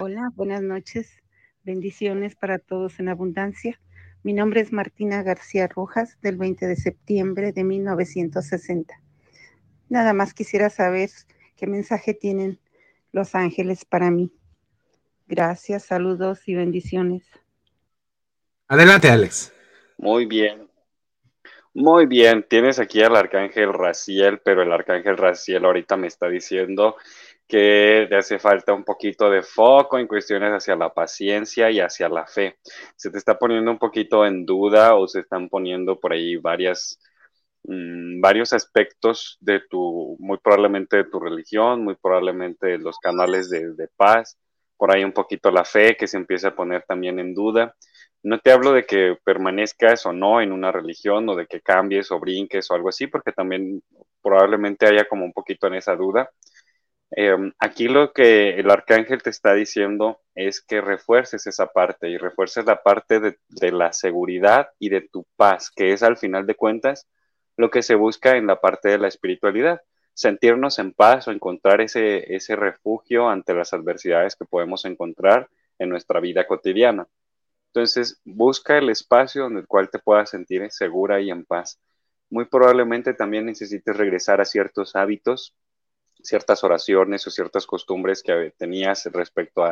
Hola, 0.00 0.30
buenas 0.34 0.62
noches. 0.62 1.10
Bendiciones 1.62 2.34
para 2.34 2.58
todos 2.58 2.98
en 2.98 3.08
abundancia. 3.10 3.78
Mi 4.28 4.34
nombre 4.34 4.60
es 4.60 4.74
Martina 4.74 5.22
García 5.22 5.68
Rojas, 5.68 6.18
del 6.20 6.36
20 6.36 6.66
de 6.66 6.76
septiembre 6.76 7.52
de 7.52 7.64
1960. 7.64 8.92
Nada 9.88 10.12
más 10.12 10.34
quisiera 10.34 10.68
saber 10.68 11.08
qué 11.56 11.66
mensaje 11.66 12.12
tienen 12.12 12.60
los 13.10 13.34
ángeles 13.34 13.86
para 13.86 14.10
mí. 14.10 14.30
Gracias, 15.28 15.86
saludos 15.86 16.46
y 16.46 16.54
bendiciones. 16.54 17.24
Adelante, 18.66 19.08
Alex. 19.08 19.50
Muy 19.96 20.26
bien. 20.26 20.68
Muy 21.72 22.04
bien, 22.04 22.44
tienes 22.46 22.78
aquí 22.78 23.00
al 23.02 23.16
arcángel 23.16 23.72
Raciel, 23.72 24.40
pero 24.44 24.62
el 24.62 24.72
arcángel 24.72 25.16
Raciel 25.16 25.64
ahorita 25.64 25.96
me 25.96 26.06
está 26.06 26.28
diciendo 26.28 26.96
que 27.48 28.06
te 28.08 28.16
hace 28.16 28.38
falta 28.38 28.74
un 28.74 28.84
poquito 28.84 29.30
de 29.30 29.42
foco 29.42 29.98
en 29.98 30.06
cuestiones 30.06 30.52
hacia 30.52 30.76
la 30.76 30.92
paciencia 30.92 31.70
y 31.70 31.80
hacia 31.80 32.08
la 32.08 32.26
fe. 32.26 32.58
Se 32.96 33.10
te 33.10 33.18
está 33.18 33.38
poniendo 33.38 33.70
un 33.70 33.78
poquito 33.78 34.26
en 34.26 34.44
duda 34.44 34.94
o 34.96 35.08
se 35.08 35.20
están 35.20 35.48
poniendo 35.48 35.98
por 35.98 36.12
ahí 36.12 36.36
varias, 36.36 37.00
mm, 37.64 38.20
varios 38.20 38.52
aspectos 38.52 39.38
de 39.40 39.60
tu, 39.70 40.16
muy 40.20 40.38
probablemente 40.38 40.98
de 40.98 41.04
tu 41.04 41.20
religión, 41.20 41.84
muy 41.84 41.96
probablemente 41.96 42.78
los 42.78 42.98
canales 42.98 43.50
de 43.50 43.88
paz, 43.96 44.38
por 44.76 44.94
ahí 44.94 45.04
un 45.04 45.12
poquito 45.12 45.50
la 45.50 45.64
fe 45.64 45.96
que 45.96 46.06
se 46.06 46.18
empieza 46.18 46.48
a 46.48 46.56
poner 46.56 46.84
también 46.86 47.18
en 47.18 47.34
duda. 47.34 47.74
No 48.22 48.40
te 48.40 48.52
hablo 48.52 48.72
de 48.72 48.84
que 48.84 49.16
permanezcas 49.24 50.06
o 50.06 50.12
no 50.12 50.40
en 50.42 50.52
una 50.52 50.72
religión 50.72 51.28
o 51.28 51.36
de 51.36 51.46
que 51.46 51.60
cambies 51.60 52.10
o 52.12 52.20
brinques 52.20 52.70
o 52.70 52.74
algo 52.74 52.88
así, 52.90 53.06
porque 53.06 53.32
también 53.32 53.82
probablemente 54.22 54.86
haya 54.86 55.06
como 55.06 55.24
un 55.24 55.32
poquito 55.32 55.66
en 55.68 55.74
esa 55.74 55.96
duda 55.96 56.30
Em, 57.10 57.52
aquí 57.58 57.88
lo 57.88 58.12
que 58.12 58.50
el 58.60 58.70
arcángel 58.70 59.22
te 59.22 59.30
está 59.30 59.54
diciendo 59.54 60.20
es 60.34 60.60
que 60.60 60.80
refuerces 60.80 61.46
esa 61.46 61.66
parte 61.66 62.08
y 62.10 62.18
refuerces 62.18 62.66
la 62.66 62.82
parte 62.82 63.18
de, 63.20 63.72
la 63.72 63.92
seguridad 63.92 64.68
y 64.78 64.90
de 64.90 65.00
tu 65.00 65.26
paz, 65.36 65.70
que 65.74 65.92
es 65.92 66.02
al 66.02 66.18
final 66.18 66.46
de 66.46 66.54
cuentas 66.54 67.08
lo 67.56 67.70
que 67.70 67.82
se 67.82 67.94
busca 67.94 68.36
en 68.36 68.46
la 68.46 68.60
parte 68.60 68.90
de 68.90 68.98
la 68.98 69.08
espiritualidad, 69.08 69.80
sentirnos 70.14 70.78
en 70.78 70.92
paz 70.92 71.28
o 71.28 71.32
encontrar 71.32 71.80
ese, 71.80 72.34
ese 72.34 72.56
refugio 72.56 73.28
ante 73.28 73.54
las 73.54 73.72
adversidades 73.72 74.36
que 74.36 74.44
podemos 74.44 74.84
encontrar 74.84 75.48
en 75.78 75.88
nuestra 75.88 76.20
vida 76.20 76.46
cotidiana. 76.46 77.08
Entonces, 77.68 78.20
busca 78.24 78.78
el 78.78 78.90
espacio 78.90 79.42
donde 79.44 79.60
el 79.60 79.66
cual 79.66 79.90
te 79.90 79.98
puedas 79.98 80.30
sentir 80.30 80.70
segura 80.70 81.20
y 81.20 81.30
en 81.30 81.44
paz. 81.44 81.80
Muy 82.30 82.46
probablemente 82.46 83.14
también 83.14 83.46
necesites 83.46 83.96
regresar 83.96 84.40
a 84.40 84.44
ciertos 84.44 84.94
hábitos 84.96 85.54
ciertas 86.22 86.64
oraciones 86.64 87.26
o 87.26 87.30
ciertas 87.30 87.66
costumbres 87.66 88.22
que 88.22 88.52
tenías 88.56 89.06
respecto 89.06 89.64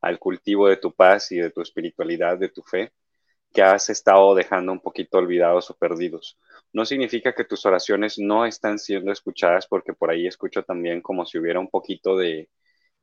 al 0.00 0.18
cultivo 0.18 0.68
de 0.68 0.76
tu 0.76 0.94
paz 0.94 1.32
y 1.32 1.36
de 1.36 1.50
tu 1.50 1.60
espiritualidad, 1.62 2.38
de 2.38 2.48
tu 2.48 2.62
fe, 2.62 2.92
que 3.52 3.62
has 3.62 3.90
estado 3.90 4.34
dejando 4.34 4.72
un 4.72 4.80
poquito 4.80 5.18
olvidados 5.18 5.70
o 5.70 5.76
perdidos. 5.76 6.38
No 6.72 6.84
significa 6.84 7.34
que 7.34 7.44
tus 7.44 7.64
oraciones 7.66 8.18
no 8.18 8.46
están 8.46 8.78
siendo 8.78 9.12
escuchadas, 9.12 9.66
porque 9.66 9.94
por 9.94 10.10
ahí 10.10 10.26
escucho 10.26 10.62
también 10.62 11.00
como 11.02 11.26
si 11.26 11.38
hubiera 11.38 11.60
un 11.60 11.70
poquito 11.70 12.16
de, 12.16 12.50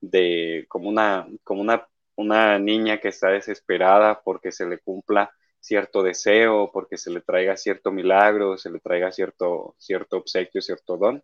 de 0.01 0.65
como 0.69 0.89
una, 0.89 1.27
como 1.43 1.61
una, 1.61 1.87
una 2.15 2.59
niña 2.59 2.99
que 2.99 3.09
está 3.09 3.29
desesperada 3.29 4.21
porque 4.23 4.51
se 4.51 4.65
le 4.67 4.79
cumpla 4.79 5.31
cierto 5.59 6.03
deseo, 6.03 6.71
porque 6.73 6.97
se 6.97 7.09
le 7.11 7.21
traiga 7.21 7.57
cierto 7.57 7.91
milagro, 7.91 8.57
se 8.57 8.69
le 8.69 8.79
traiga 8.79 9.11
cierto, 9.11 9.75
cierto 9.79 10.17
obsequio, 10.17 10.61
cierto 10.61 10.97
don 10.97 11.23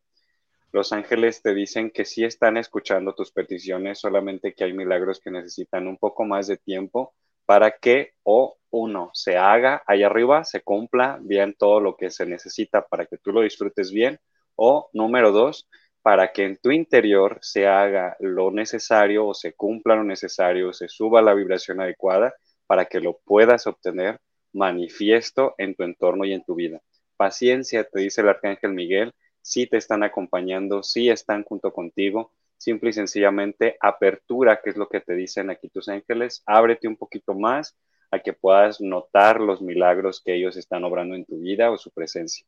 los 0.72 0.94
ángeles 0.94 1.42
te 1.42 1.54
dicen 1.54 1.92
que 1.92 2.06
sí 2.06 2.24
están 2.24 2.58
escuchando 2.58 3.16
tus 3.16 3.32
peticiones, 3.32 4.00
solamente 4.00 4.54
que 4.54 4.64
hay 4.64 4.74
milagros 4.74 5.20
que 5.20 5.32
necesitan 5.32 5.88
un 5.88 5.98
poco 5.98 6.26
más 6.26 6.48
de 6.48 6.58
tiempo 6.58 7.14
para 7.46 7.72
que 7.72 8.14
o 8.24 8.58
uno 8.70 9.10
se 9.14 9.38
haga 9.38 9.82
allá 9.88 10.06
arriba, 10.06 10.44
se 10.44 10.62
cumpla 10.62 11.18
bien 11.22 11.56
todo 11.58 11.80
lo 11.80 11.96
que 11.96 12.12
se 12.12 12.26
necesita 12.26 12.86
para 12.86 13.08
que 13.08 13.18
tú 13.18 13.32
lo 13.32 13.42
disfrutes 13.42 13.92
bien, 13.92 14.20
o 14.56 14.90
número 14.94 15.32
dos, 15.32 15.68
para 16.04 16.32
que 16.32 16.44
en 16.46 16.58
tu 16.58 16.72
interior 16.72 17.40
se 17.42 17.68
haga 17.68 18.16
lo 18.20 18.52
necesario 18.52 19.26
o 19.26 19.34
se 19.34 19.54
cumpla 19.54 19.96
lo 19.96 20.04
necesario, 20.04 20.74
se 20.74 20.88
suba 20.88 21.22
la 21.22 21.34
vibración 21.34 21.82
adecuada 21.82 22.34
para 22.68 22.86
que 22.86 23.00
lo 23.00 23.20
puedas 23.26 23.66
obtener 23.68 24.20
manifiesto 24.54 25.56
en 25.58 25.76
tu 25.76 25.84
entorno 25.84 26.26
y 26.26 26.34
en 26.34 26.44
tu 26.44 26.56
vida. 26.56 26.82
Paciencia, 27.18 27.84
te 27.84 28.00
dice 28.02 28.22
el 28.22 28.30
arcángel 28.30 28.74
Miguel, 28.74 29.14
sí 29.42 29.68
te 29.68 29.78
están 29.78 30.04
acompañando, 30.04 30.84
sí 30.84 31.10
están 31.10 31.44
junto 31.44 31.74
contigo, 31.74 32.34
simple 32.58 32.92
y 32.92 32.94
sencillamente 32.94 33.78
apertura, 33.80 34.62
que 34.62 34.70
es 34.70 34.78
lo 34.78 34.90
que 34.90 35.02
te 35.02 35.16
dicen 35.16 35.50
aquí 35.50 35.70
tus 35.70 35.90
ángeles, 35.90 36.44
ábrete 36.46 36.88
un 36.88 36.98
poquito 36.98 37.34
más 37.34 37.78
a 38.12 38.20
que 38.20 38.34
puedas 38.34 38.82
notar 38.82 39.40
los 39.40 39.62
milagros 39.62 40.22
que 40.24 40.36
ellos 40.36 40.58
están 40.58 40.84
obrando 40.84 41.16
en 41.16 41.26
tu 41.26 41.40
vida 41.40 41.72
o 41.72 41.78
su 41.78 41.92
presencia. 41.92 42.46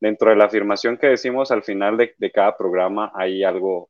Dentro 0.00 0.30
de 0.30 0.36
la 0.36 0.46
afirmación 0.46 0.98
que 0.98 1.06
decimos 1.06 1.50
al 1.52 1.62
final 1.62 1.96
de, 1.96 2.32
cada 2.32 2.56
programa 2.56 3.12
hay 3.14 3.44
algo 3.44 3.88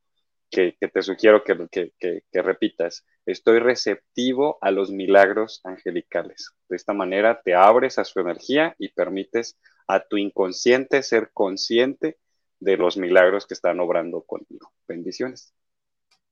que, 0.50 0.76
te 0.78 1.02
sugiero 1.02 1.42
que, 1.42 1.90
que, 1.98 2.42
repitas. 2.42 3.06
Estoy 3.24 3.60
receptivo 3.60 4.58
a 4.60 4.70
los 4.70 4.90
milagros 4.90 5.62
angelicales. 5.64 6.50
De 6.68 6.76
esta 6.76 6.92
manera 6.92 7.40
te 7.42 7.54
abres 7.54 7.98
a 7.98 8.04
su 8.04 8.20
energía 8.20 8.74
y 8.78 8.90
permites 8.90 9.58
a 9.86 10.00
tu 10.00 10.18
inconsciente 10.18 11.02
ser 11.02 11.30
consciente 11.32 12.18
de 12.62 12.76
los 12.76 12.96
milagros 12.96 13.46
que 13.46 13.54
están 13.54 13.80
obrando 13.80 14.22
contigo. 14.22 14.72
Bendiciones. 14.86 15.52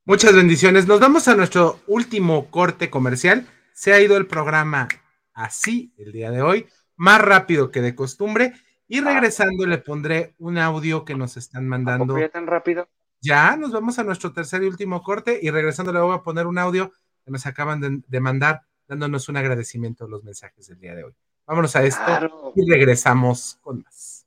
Muchas 0.04 0.34
bendiciones. 0.34 0.86
Nos 0.86 1.00
vamos 1.00 1.26
a 1.28 1.34
nuestro 1.34 1.80
último 1.86 2.50
corte 2.50 2.88
comercial. 2.88 3.46
Se 3.72 3.92
ha 3.92 4.00
ido 4.00 4.16
el 4.16 4.26
programa 4.26 4.88
así 5.34 5.92
el 5.98 6.12
día 6.12 6.30
de 6.30 6.42
hoy, 6.42 6.66
más 6.96 7.20
rápido 7.20 7.70
que 7.70 7.80
de 7.82 7.94
costumbre. 7.94 8.54
Y 8.86 9.00
regresando 9.00 9.66
le 9.66 9.78
pondré 9.78 10.34
un 10.38 10.58
audio 10.58 11.04
que 11.04 11.14
nos 11.14 11.36
están 11.36 11.66
mandando. 11.68 12.16
tan 12.32 12.46
rápido? 12.46 12.88
Ya 13.20 13.56
nos 13.56 13.72
vamos 13.72 13.98
a 13.98 14.04
nuestro 14.04 14.32
tercer 14.32 14.62
y 14.62 14.66
último 14.66 15.02
corte 15.02 15.38
y 15.42 15.50
regresando 15.50 15.92
le 15.92 16.00
voy 16.00 16.14
a 16.16 16.22
poner 16.22 16.46
un 16.46 16.58
audio 16.58 16.92
que 17.24 17.30
nos 17.30 17.44
acaban 17.46 17.80
de, 17.80 18.02
de 18.06 18.20
mandar 18.20 18.62
dándonos 18.88 19.28
un 19.28 19.36
agradecimiento 19.36 20.04
a 20.04 20.08
los 20.08 20.24
mensajes 20.24 20.66
del 20.68 20.78
día 20.80 20.94
de 20.94 21.04
hoy. 21.04 21.12
Vámonos 21.46 21.74
a 21.76 21.84
esto 21.84 22.04
Claro. 22.04 22.52
y 22.56 22.68
regresamos 22.68 23.58
con 23.62 23.82
más. 23.82 24.26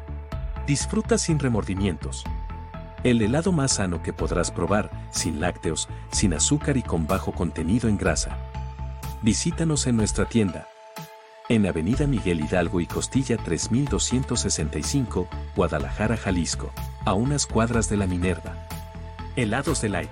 Disfruta 0.67 1.17
sin 1.17 1.39
remordimientos. 1.39 2.23
El 3.03 3.21
helado 3.21 3.51
más 3.51 3.73
sano 3.73 4.03
que 4.03 4.13
podrás 4.13 4.51
probar, 4.51 4.91
sin 5.09 5.41
lácteos, 5.41 5.89
sin 6.11 6.33
azúcar 6.33 6.77
y 6.77 6.83
con 6.83 7.07
bajo 7.07 7.31
contenido 7.31 7.89
en 7.89 7.97
grasa. 7.97 8.37
Visítanos 9.23 9.87
en 9.87 9.97
nuestra 9.97 10.25
tienda. 10.25 10.67
En 11.49 11.65
Avenida 11.65 12.05
Miguel 12.05 12.41
Hidalgo 12.41 12.79
y 12.79 12.85
Costilla 12.85 13.37
3265, 13.37 15.27
Guadalajara, 15.55 16.15
Jalisco, 16.15 16.71
a 17.03 17.13
unas 17.13 17.47
cuadras 17.47 17.89
de 17.89 17.97
la 17.97 18.05
Minerva. 18.05 18.67
Helados 19.35 19.81
de 19.81 19.89
Light. 19.89 20.11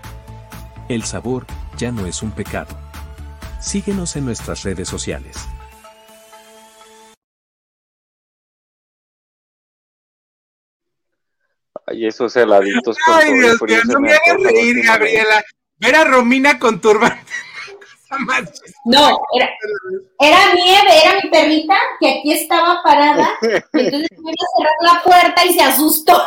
El 0.89 1.04
sabor 1.04 1.45
ya 1.78 1.91
no 1.91 2.08
es 2.08 2.24
un 2.24 2.32
pecado. 2.32 2.76
Síguenos 3.60 4.16
en 4.16 4.26
nuestras 4.26 4.64
redes 4.64 4.89
sociales. 4.89 5.38
Y 11.94 12.08
esos 12.08 12.36
heladitos 12.36 12.98
con 13.06 13.16
Ay, 13.16 13.28
todo 13.28 13.40
Dios 13.40 13.62
mío, 13.62 13.82
no 13.86 14.00
me 14.00 14.14
hagas 14.14 14.44
reír. 14.44 14.84
Gabriela. 14.86 15.44
Ver 15.78 15.96
a 15.96 16.04
Romina 16.04 16.60
con 16.60 16.82
turbante. 16.82 17.32
No, 18.86 19.20
era, 19.36 19.50
era 20.20 20.54
Nieve, 20.56 21.02
era 21.04 21.20
mi 21.22 21.30
perrita 21.30 21.76
que 22.00 22.10
aquí 22.10 22.34
estaba 22.34 22.82
parada. 22.82 23.30
Entonces 23.42 24.10
me 24.18 24.32
iba 24.32 24.46
a 24.46 24.58
cerrar 24.58 24.76
la 24.82 25.04
puerta 25.04 25.46
y 25.46 25.54
se 25.54 25.62
asustó. 25.62 26.20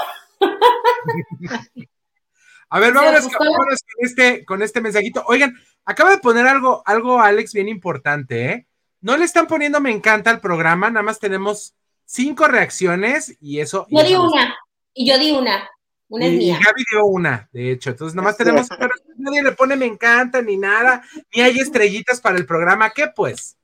A 2.68 2.78
ver, 2.78 2.92
vámonos, 2.92 3.18
asustó. 3.18 3.38
vámonos 3.40 3.80
con, 3.80 4.06
este, 4.06 4.44
con 4.44 4.62
este 4.62 4.80
mensajito. 4.80 5.24
Oigan, 5.26 5.56
acaba 5.84 6.10
de 6.10 6.18
poner 6.18 6.46
algo, 6.46 6.82
algo, 6.86 7.20
Alex, 7.20 7.52
bien 7.52 7.68
importante, 7.68 8.46
¿eh? 8.46 8.66
No 9.00 9.16
le 9.16 9.24
están 9.24 9.48
poniendo 9.48 9.80
me 9.80 9.90
encanta 9.90 10.30
al 10.30 10.40
programa, 10.40 10.88
nada 10.88 11.02
más 11.02 11.18
tenemos 11.18 11.74
cinco 12.04 12.46
reacciones 12.46 13.36
y 13.40 13.58
eso. 13.58 13.86
Yo 13.90 14.04
di 14.04 14.14
una, 14.14 14.56
y 14.94 15.08
yo 15.08 15.18
di 15.18 15.32
una. 15.32 15.68
Una 16.08 16.26
es 16.26 16.32
Y, 16.32 16.34
y 16.34 16.38
mía. 16.38 16.58
Gaby 16.62 16.84
dio 16.90 17.06
una, 17.06 17.48
de 17.52 17.72
hecho. 17.72 17.90
Entonces, 17.90 18.14
nomás 18.14 18.36
tenemos. 18.36 18.68
pero 18.78 18.94
nadie 19.16 19.42
le 19.42 19.52
pone 19.52 19.76
me 19.76 19.86
encanta 19.86 20.42
ni 20.42 20.56
nada, 20.56 21.02
ni 21.34 21.42
hay 21.42 21.58
estrellitas 21.58 22.20
para 22.20 22.36
el 22.36 22.46
programa. 22.46 22.90
¿Qué 22.90 23.08
pues? 23.08 23.56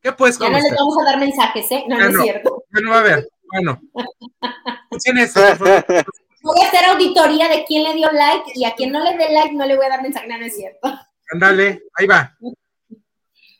¿Qué 0.00 0.12
pues? 0.12 0.38
Ya 0.38 0.46
¿Cómo 0.46 0.56
no 0.56 0.62
les 0.62 0.74
vamos 0.74 0.96
a 0.98 1.04
dar 1.04 1.18
mensajes, 1.18 1.70
¿eh? 1.70 1.84
No, 1.88 1.98
no 1.98 2.06
es 2.06 2.14
no. 2.14 2.22
cierto. 2.22 2.64
Bueno, 2.72 2.94
a 2.94 3.02
ver, 3.02 3.28
bueno. 3.52 3.80
Escuchen 4.90 5.18
eso, 5.18 5.40
por 5.58 5.84
favor. 5.84 6.04
Voy 6.42 6.62
a 6.62 6.68
hacer 6.68 6.84
auditoría 6.86 7.48
de 7.48 7.64
quién 7.66 7.84
le 7.84 7.94
dio 7.94 8.10
like 8.10 8.52
y 8.54 8.64
a 8.64 8.74
quien 8.74 8.92
no 8.92 9.04
le 9.04 9.16
dé 9.18 9.30
like 9.30 9.54
no 9.54 9.66
le 9.66 9.76
voy 9.76 9.84
a 9.84 9.90
dar 9.90 10.02
mensaje. 10.02 10.26
No, 10.26 10.38
no 10.38 10.46
es 10.46 10.56
cierto. 10.56 10.88
Ándale, 11.32 11.82
ahí 11.94 12.06
va. 12.06 12.34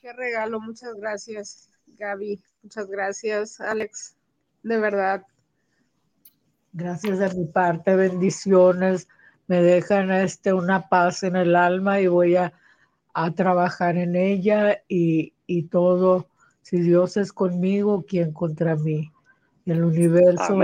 Qué 0.01 0.13
regalo, 0.15 0.61
muchas 0.61 0.95
gracias, 0.95 1.69
Gaby. 1.99 2.43
Muchas 2.63 2.89
gracias, 2.89 3.61
Alex. 3.61 4.17
De 4.63 4.79
verdad. 4.79 5.27
Gracias 6.73 7.19
de 7.19 7.35
mi 7.35 7.47
parte, 7.47 7.97
bendiciones. 7.97 9.09
Me 9.47 9.63
dejan 9.63 10.11
este, 10.13 10.53
una 10.53 10.89
paz 10.89 11.23
en 11.25 11.37
el 11.37 11.57
alma 11.57 12.01
y 12.01 12.07
voy 12.07 12.37
a, 12.37 12.53
a 13.13 13.31
trabajar 13.33 13.97
en 13.97 14.15
ella 14.15 14.83
y, 14.89 15.33
y 15.47 15.65
todo. 15.65 16.29
Si 16.63 16.81
Dios 16.81 17.17
es 17.17 17.33
conmigo, 17.33 18.05
¿quién 18.07 18.33
contra 18.33 18.77
mí? 18.77 19.11
El 19.67 19.83
universo 19.85 20.57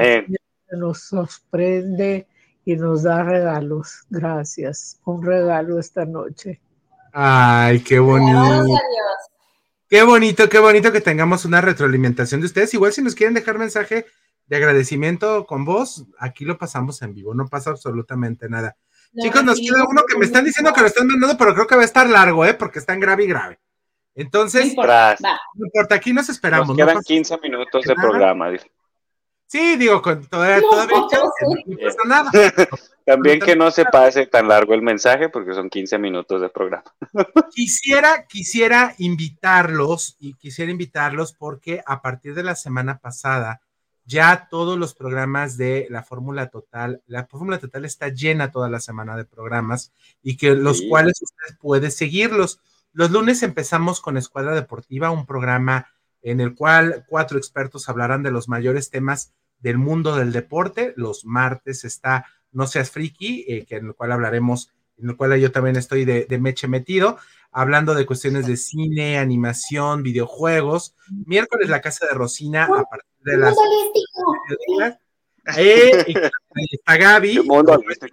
nos 0.72 1.00
sorprende 1.00 2.26
y 2.64 2.76
nos 2.76 3.02
da 3.02 3.22
regalos. 3.22 4.04
Gracias. 4.10 5.00
Un 5.04 5.24
regalo 5.24 5.78
esta 5.78 6.04
noche. 6.04 6.60
Ay, 7.12 7.80
qué 7.80 7.98
bonito. 7.98 8.66
Qué 9.88 10.02
bonito, 10.02 10.48
qué 10.48 10.58
bonito 10.58 10.90
que 10.92 11.00
tengamos 11.00 11.44
una 11.44 11.60
retroalimentación 11.60 12.40
de 12.40 12.46
ustedes. 12.46 12.74
Igual 12.74 12.92
si 12.92 13.02
nos 13.02 13.14
quieren 13.14 13.34
dejar 13.34 13.58
mensaje 13.58 14.06
de 14.46 14.56
agradecimiento 14.56 15.46
con 15.46 15.64
vos, 15.64 16.06
aquí 16.18 16.44
lo 16.44 16.58
pasamos 16.58 17.02
en 17.02 17.14
vivo, 17.14 17.34
no 17.34 17.46
pasa 17.46 17.70
absolutamente 17.70 18.48
nada. 18.48 18.76
Chicos, 19.20 19.44
nos 19.44 19.58
queda 19.58 19.84
uno 19.88 20.02
que 20.06 20.18
me 20.18 20.26
están 20.26 20.44
diciendo 20.44 20.72
que 20.72 20.82
lo 20.82 20.86
están 20.88 21.06
mandando, 21.06 21.36
pero 21.38 21.54
creo 21.54 21.66
que 21.66 21.76
va 21.76 21.82
a 21.82 21.86
estar 21.86 22.08
largo, 22.08 22.44
¿eh? 22.44 22.54
Porque 22.54 22.78
está 22.78 22.92
en 22.92 23.00
grave 23.00 23.24
y 23.24 23.28
grave. 23.28 23.58
Entonces, 24.14 24.64
no 24.64 24.70
importa, 24.70 25.94
aquí 25.94 26.12
nos 26.12 26.28
esperamos. 26.28 26.68
Nos 26.68 26.76
no 26.76 26.84
quedan 26.84 26.96
pasa 26.96 27.06
15 27.06 27.38
minutos 27.42 27.84
de 27.84 27.94
nada. 27.94 28.08
programa. 28.08 28.50
Sí, 29.46 29.76
digo, 29.76 30.02
con 30.02 30.26
todavía, 30.26 30.60
todavía 30.60 30.96
hay 30.96 31.02
chance, 31.08 31.64
no 31.66 31.76
pasa 31.78 31.98
nada. 32.06 32.30
También 33.06 33.38
que 33.38 33.54
no 33.54 33.70
se 33.70 33.84
pase 33.84 34.26
tan 34.26 34.48
largo 34.48 34.74
el 34.74 34.82
mensaje 34.82 35.28
porque 35.28 35.54
son 35.54 35.70
15 35.70 35.98
minutos 35.98 36.40
de 36.40 36.48
programa. 36.48 36.92
Quisiera, 37.54 38.26
quisiera 38.26 38.94
invitarlos 38.98 40.16
y 40.18 40.34
quisiera 40.34 40.72
invitarlos 40.72 41.32
porque 41.32 41.80
a 41.86 42.02
partir 42.02 42.34
de 42.34 42.42
la 42.42 42.56
semana 42.56 42.98
pasada 42.98 43.60
ya 44.06 44.48
todos 44.50 44.78
los 44.78 44.94
programas 44.94 45.56
de 45.56 45.86
la 45.90 46.02
Fórmula 46.02 46.48
Total, 46.48 47.02
la 47.06 47.26
Fórmula 47.26 47.58
Total 47.58 47.84
está 47.84 48.08
llena 48.08 48.50
toda 48.52 48.70
la 48.70 48.80
semana 48.80 49.16
de 49.16 49.24
programas 49.24 49.92
y 50.22 50.36
que 50.36 50.54
los 50.54 50.78
Sí. 50.78 50.88
cuales 50.88 51.20
usted 51.20 51.58
puede 51.58 51.90
seguirlos. 51.90 52.60
Los 52.92 53.10
lunes 53.10 53.42
empezamos 53.42 54.00
con 54.00 54.16
Escuadra 54.16 54.54
Deportiva, 54.54 55.10
un 55.10 55.26
programa 55.26 55.88
en 56.22 56.40
el 56.40 56.54
cual 56.54 57.04
cuatro 57.08 57.36
expertos 57.36 57.88
hablarán 57.88 58.22
de 58.22 58.30
los 58.30 58.48
mayores 58.48 58.90
temas 58.90 59.32
del 59.58 59.78
mundo 59.78 60.16
del 60.16 60.32
deporte. 60.32 60.94
Los 60.96 61.24
martes 61.24 61.84
está 61.84 62.26
No 62.52 62.66
seas 62.66 62.90
friki, 62.90 63.44
eh, 63.48 63.66
que 63.66 63.76
en 63.76 63.86
el 63.86 63.94
cual 63.94 64.12
hablaremos, 64.12 64.70
en 64.98 65.10
el 65.10 65.16
cual 65.16 65.38
yo 65.38 65.52
también 65.52 65.76
estoy 65.76 66.04
de, 66.04 66.24
de 66.24 66.38
meche 66.38 66.68
metido, 66.68 67.18
hablando 67.52 67.94
de 67.94 68.06
cuestiones 68.06 68.46
de 68.46 68.56
cine, 68.56 69.18
animación, 69.18 70.02
videojuegos. 70.02 70.94
Miércoles 71.26 71.68
la 71.68 71.80
casa 71.80 72.06
de 72.06 72.14
Rosina 72.14 72.64
a 72.64 72.84
partir 72.84 73.10
de 73.20 73.36
las. 73.36 73.56
Eh, 75.56 76.04
está 76.72 76.96
Gaby. 76.96 77.40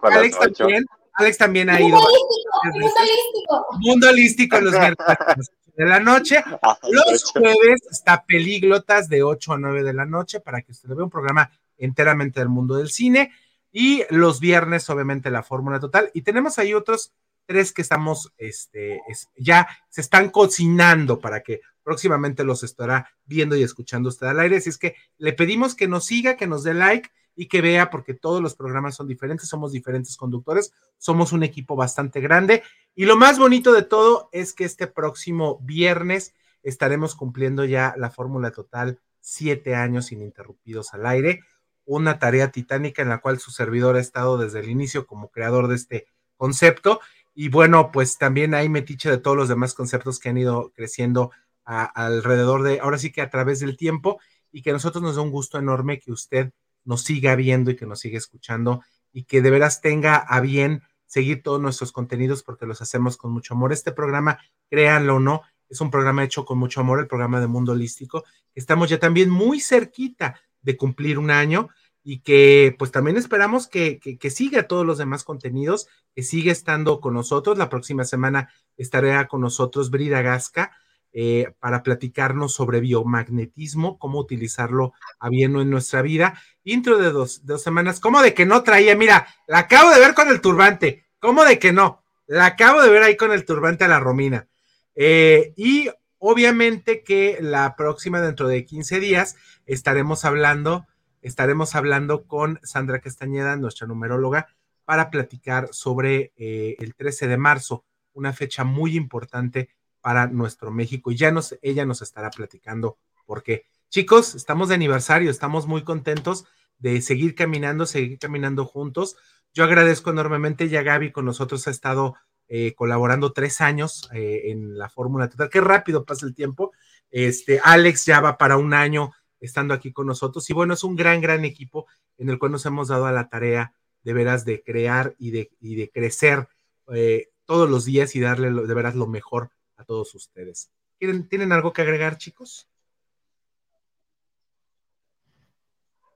Alex 0.04 0.38
también. 0.58 0.86
Alex 1.14 1.38
también 1.38 1.70
ha 1.70 1.80
ido. 1.80 1.98
Mundo 1.98 2.08
holístico, 2.08 2.60
mundo 2.64 2.96
holístico. 2.98 3.66
Mundo 3.80 4.10
holístico 4.10 4.62
los 4.62 4.74
miércoles 4.74 5.18
a 5.20 5.26
las 5.38 5.50
ocho 5.50 5.64
de 5.76 5.86
la 5.86 6.00
noche. 6.00 6.44
Los 6.90 7.24
jueves 7.32 7.82
está 7.92 8.24
Pelíglotas 8.26 9.10
de 9.10 9.24
8 9.24 9.54
a 9.54 9.58
9 9.58 9.84
de 9.84 9.94
la 9.94 10.06
noche 10.06 10.40
para 10.40 10.62
que 10.62 10.72
usted 10.72 10.90
vea 10.90 11.04
un 11.04 11.10
programa 11.10 11.52
enteramente 11.78 12.40
del 12.40 12.50
mundo 12.50 12.76
del 12.76 12.90
cine. 12.90 13.32
Y 13.74 14.04
los 14.12 14.40
viernes, 14.40 14.90
obviamente, 14.90 15.32
la 15.32 15.44
Fórmula 15.44 15.80
Total. 15.80 16.12
Y 16.14 16.22
tenemos 16.22 16.60
ahí 16.60 16.74
otros 16.74 17.12
tres 17.46 17.74
que 17.74 17.82
estamos, 17.82 18.32
este, 18.38 19.02
ya 19.36 19.68
se 19.90 20.02
están 20.02 20.30
cocinando 20.30 21.20
para 21.20 21.42
que 21.42 21.60
próximamente 21.84 22.44
los 22.44 22.64
estará 22.64 23.10
viendo 23.26 23.56
y 23.58 23.64
escuchando 23.64 24.10
usted 24.10 24.28
al 24.28 24.40
aire. 24.40 24.58
Así 24.58 24.70
es 24.70 24.78
que 24.78 24.96
le 25.18 25.34
pedimos 25.34 25.76
que 25.76 25.88
nos 25.88 26.06
siga, 26.06 26.38
que 26.38 26.48
nos 26.48 26.64
dé 26.64 26.74
like 26.76 27.10
y 27.36 27.48
que 27.48 27.62
vea, 27.62 27.90
porque 27.90 28.14
todos 28.14 28.42
los 28.42 28.56
programas 28.56 28.96
son 28.96 29.08
diferentes, 29.08 29.50
somos 29.50 29.72
diferentes 29.72 30.16
conductores, 30.18 30.72
somos 31.00 31.34
un 31.34 31.44
equipo 31.44 31.76
bastante 31.76 32.22
grande. 32.22 32.64
Y 32.96 33.06
lo 33.06 33.18
más 33.18 33.40
bonito 33.40 33.74
de 33.74 33.82
todo 33.82 34.30
es 34.32 34.54
que 34.54 34.66
este 34.66 34.86
próximo 34.88 35.60
viernes 35.64 36.36
estaremos 36.62 37.16
cumpliendo 37.16 37.66
ya 37.66 37.96
la 37.98 38.12
fórmula 38.12 38.52
total, 38.52 39.00
siete 39.20 39.74
años 39.74 40.12
ininterrumpidos 40.12 40.94
al 40.94 41.06
aire, 41.08 41.42
una 41.86 42.20
tarea 42.20 42.52
titánica 42.52 43.02
en 43.02 43.10
la 43.10 43.20
cual 43.20 43.40
su 43.40 43.52
servidor 43.52 43.96
ha 43.96 44.02
estado 44.02 44.38
desde 44.38 44.60
el 44.60 44.70
inicio 44.70 45.06
como 45.06 45.30
creador 45.30 45.68
de 45.68 45.76
este 45.76 46.08
concepto. 46.38 47.00
Y 47.34 47.50
bueno, 47.50 47.92
pues 47.92 48.18
también 48.18 48.54
hay 48.54 48.70
metiche 48.70 49.10
de 49.10 49.18
todos 49.18 49.38
los 49.38 49.50
demás 49.50 49.74
conceptos 49.74 50.20
que 50.20 50.30
han 50.30 50.38
ido 50.38 50.72
creciendo 50.76 51.32
alrededor 51.66 52.64
de, 52.64 52.80
ahora 52.80 52.98
sí 52.98 53.12
que 53.12 53.22
a 53.22 53.30
través 53.30 53.60
del 53.62 53.78
tiempo, 53.78 54.20
y 54.54 54.62
que 54.62 54.70
a 54.70 54.74
nosotros 54.74 55.04
nos 55.04 55.16
da 55.18 55.24
un 55.24 55.32
gusto 55.32 55.58
enorme 55.58 56.00
que 56.00 56.12
usted 56.12 56.54
nos 56.86 57.02
siga 57.02 57.36
viendo 57.36 57.72
y 57.72 57.76
que 57.76 57.86
nos 57.86 58.00
siga 58.00 58.18
escuchando 58.18 58.84
y 59.12 59.24
que 59.24 59.42
de 59.42 59.50
veras 59.50 59.82
tenga 59.82 60.16
a 60.16 60.40
bien 60.40 60.84
seguir 61.06 61.44
todos 61.44 61.60
nuestros 61.60 61.92
contenidos 61.92 62.44
porque 62.44 62.66
los 62.66 62.82
hacemos 62.82 63.18
con 63.18 63.32
mucho 63.32 63.56
amor. 63.56 63.74
Este 63.74 63.92
programa, 63.92 64.40
créanlo 64.70 65.16
o 65.16 65.20
no, 65.20 65.42
es 65.70 65.82
un 65.82 65.92
programa 65.92 66.24
hecho 66.24 66.46
con 66.46 66.60
mucho 66.60 66.82
amor, 66.82 67.00
el 67.00 67.08
programa 67.08 67.40
de 67.40 67.48
Mundo 67.48 67.72
Holístico. 67.72 68.24
Estamos 68.54 68.90
ya 68.90 69.00
también 69.00 69.30
muy 69.30 69.60
cerquita 69.60 70.40
de 70.64 70.78
cumplir 70.78 71.20
un 71.20 71.32
año 71.32 71.70
y 72.04 72.20
que 72.20 72.76
pues 72.78 72.92
también 72.92 73.16
esperamos 73.16 73.68
que, 73.68 74.00
que, 74.00 74.30
siga 74.30 74.68
todos 74.68 74.86
los 74.86 74.98
demás 74.98 75.24
contenidos, 75.24 75.88
que 76.14 76.24
siga 76.24 76.52
estando 76.52 77.00
con 77.00 77.14
nosotros. 77.14 77.58
La 77.58 77.70
próxima 77.70 78.04
semana 78.04 78.50
estará 78.76 79.28
con 79.28 79.40
nosotros 79.40 79.90
Brida 79.90 80.22
Gasca 80.22 80.72
eh, 81.14 81.54
para 81.60 81.84
platicarnos 81.84 82.54
sobre 82.54 82.80
biomagnetismo, 82.80 84.00
cómo 84.00 84.20
utilizarlo 84.20 84.94
a 85.20 85.30
en 85.32 85.70
nuestra 85.70 86.02
vida. 86.02 86.42
Intro 86.64 86.98
de 86.98 87.12
dos, 87.12 87.46
dos 87.46 87.62
semanas, 87.62 88.00
¿cómo 88.00 88.22
de 88.22 88.34
que 88.34 88.48
no 88.48 88.64
traía? 88.64 88.96
Mira, 88.96 89.28
la 89.48 89.60
acabo 89.60 89.92
de 89.92 90.00
ver 90.00 90.16
con 90.16 90.28
el 90.30 90.42
turbante, 90.42 91.06
¿cómo 91.20 91.46
de 91.46 91.60
que 91.60 91.72
no? 91.72 92.04
La 92.26 92.48
acabo 92.48 92.82
de 92.82 92.90
ver 92.90 93.04
ahí 93.04 93.16
con 93.16 93.32
el 93.32 93.46
turbante 93.46 93.84
a 93.84 93.90
la 93.90 94.00
Romina. 94.00 94.48
Eh, 94.96 95.54
y 95.56 95.90
obviamente 96.18 97.04
que 97.04 97.38
la 97.42 97.76
próxima, 97.76 98.20
dentro 98.20 98.48
de 98.48 98.66
15 98.66 99.00
días, 99.00 99.36
estaremos 99.66 100.26
hablando, 100.26 100.88
estaremos 101.22 101.76
hablando 101.76 102.26
con 102.26 102.60
Sandra 102.64 103.00
Castañeda, 103.00 103.56
nuestra 103.56 103.88
numeróloga, 103.88 104.48
para 104.86 105.10
platicar 105.10 105.70
sobre 105.72 106.34
eh, 106.36 106.76
el 106.80 106.96
13 106.96 107.28
de 107.28 107.38
marzo, 107.38 107.86
una 108.14 108.34
fecha 108.34 108.64
muy 108.64 108.96
importante 108.96 109.70
para 110.02 110.28
nuestro 110.28 110.72
México. 110.72 111.12
Y 111.12 111.16
ya 111.16 111.32
nos, 111.32 111.58
ella 111.62 111.86
nos 111.86 112.02
estará 112.02 112.30
platicando 112.30 112.98
por 113.26 113.44
qué. 113.44 113.66
Chicos, 113.90 114.36
estamos 114.36 114.70
de 114.70 114.76
aniversario, 114.76 115.32
estamos 115.32 115.68
muy 115.68 115.84
contentos 115.84 116.46
de 116.80 117.02
seguir 117.02 117.36
caminando, 117.36 117.86
seguir 117.86 118.20
caminando 118.20 118.66
juntos. 118.66 119.16
Yo 119.54 119.64
agradezco 119.64 120.10
enormemente, 120.10 120.68
ya 120.68 120.82
Gaby 120.82 121.12
con 121.12 121.26
nosotros 121.26 121.68
ha 121.68 121.72
estado 121.72 122.16
eh, 122.50 122.74
colaborando 122.76 123.32
tres 123.32 123.62
años 123.62 124.10
eh, 124.14 124.52
en 124.52 124.78
la 124.78 124.90
Fórmula 124.90 125.30
Total. 125.30 125.50
Qué 125.50 125.62
rápido 125.62 126.04
pasa 126.06 126.26
el 126.26 126.36
tiempo. 126.36 126.74
Este, 127.10 127.62
Alex 127.64 128.06
ya 128.06 128.20
va 128.20 128.38
para 128.38 128.58
un 128.58 128.74
año 128.74 129.12
estando 129.44 129.74
aquí 129.74 129.92
con 129.92 130.08
nosotros. 130.08 130.50
Y 130.50 130.54
bueno, 130.54 130.74
es 130.74 130.84
un 130.84 130.96
gran, 130.96 131.22
gran 131.22 131.46
equipo 131.46 131.86
en 132.18 132.30
el 132.30 132.40
cual 132.40 132.52
nos 132.52 132.66
hemos 132.66 132.88
dado 132.88 133.06
a 133.06 133.12
la 133.12 133.30
tarea 133.30 133.74
de 134.04 134.14
veras 134.14 134.46
de 134.46 134.64
crear 134.64 135.16
y 135.18 135.32
de, 135.32 135.52
y 135.60 135.76
de 135.76 135.90
crecer 135.90 136.48
eh, 136.94 137.30
todos 137.46 137.70
los 137.70 137.86
días 137.86 138.16
y 138.16 138.20
darle 138.20 138.52
de 138.52 138.74
veras 138.74 138.96
lo 138.96 139.08
mejor 139.08 139.52
a 139.78 139.84
todos 139.84 140.14
ustedes. 140.16 140.72
¿Tienen, 140.98 141.28
¿Tienen 141.28 141.52
algo 141.52 141.74
que 141.74 141.82
agregar, 141.82 142.18
chicos? 142.18 142.68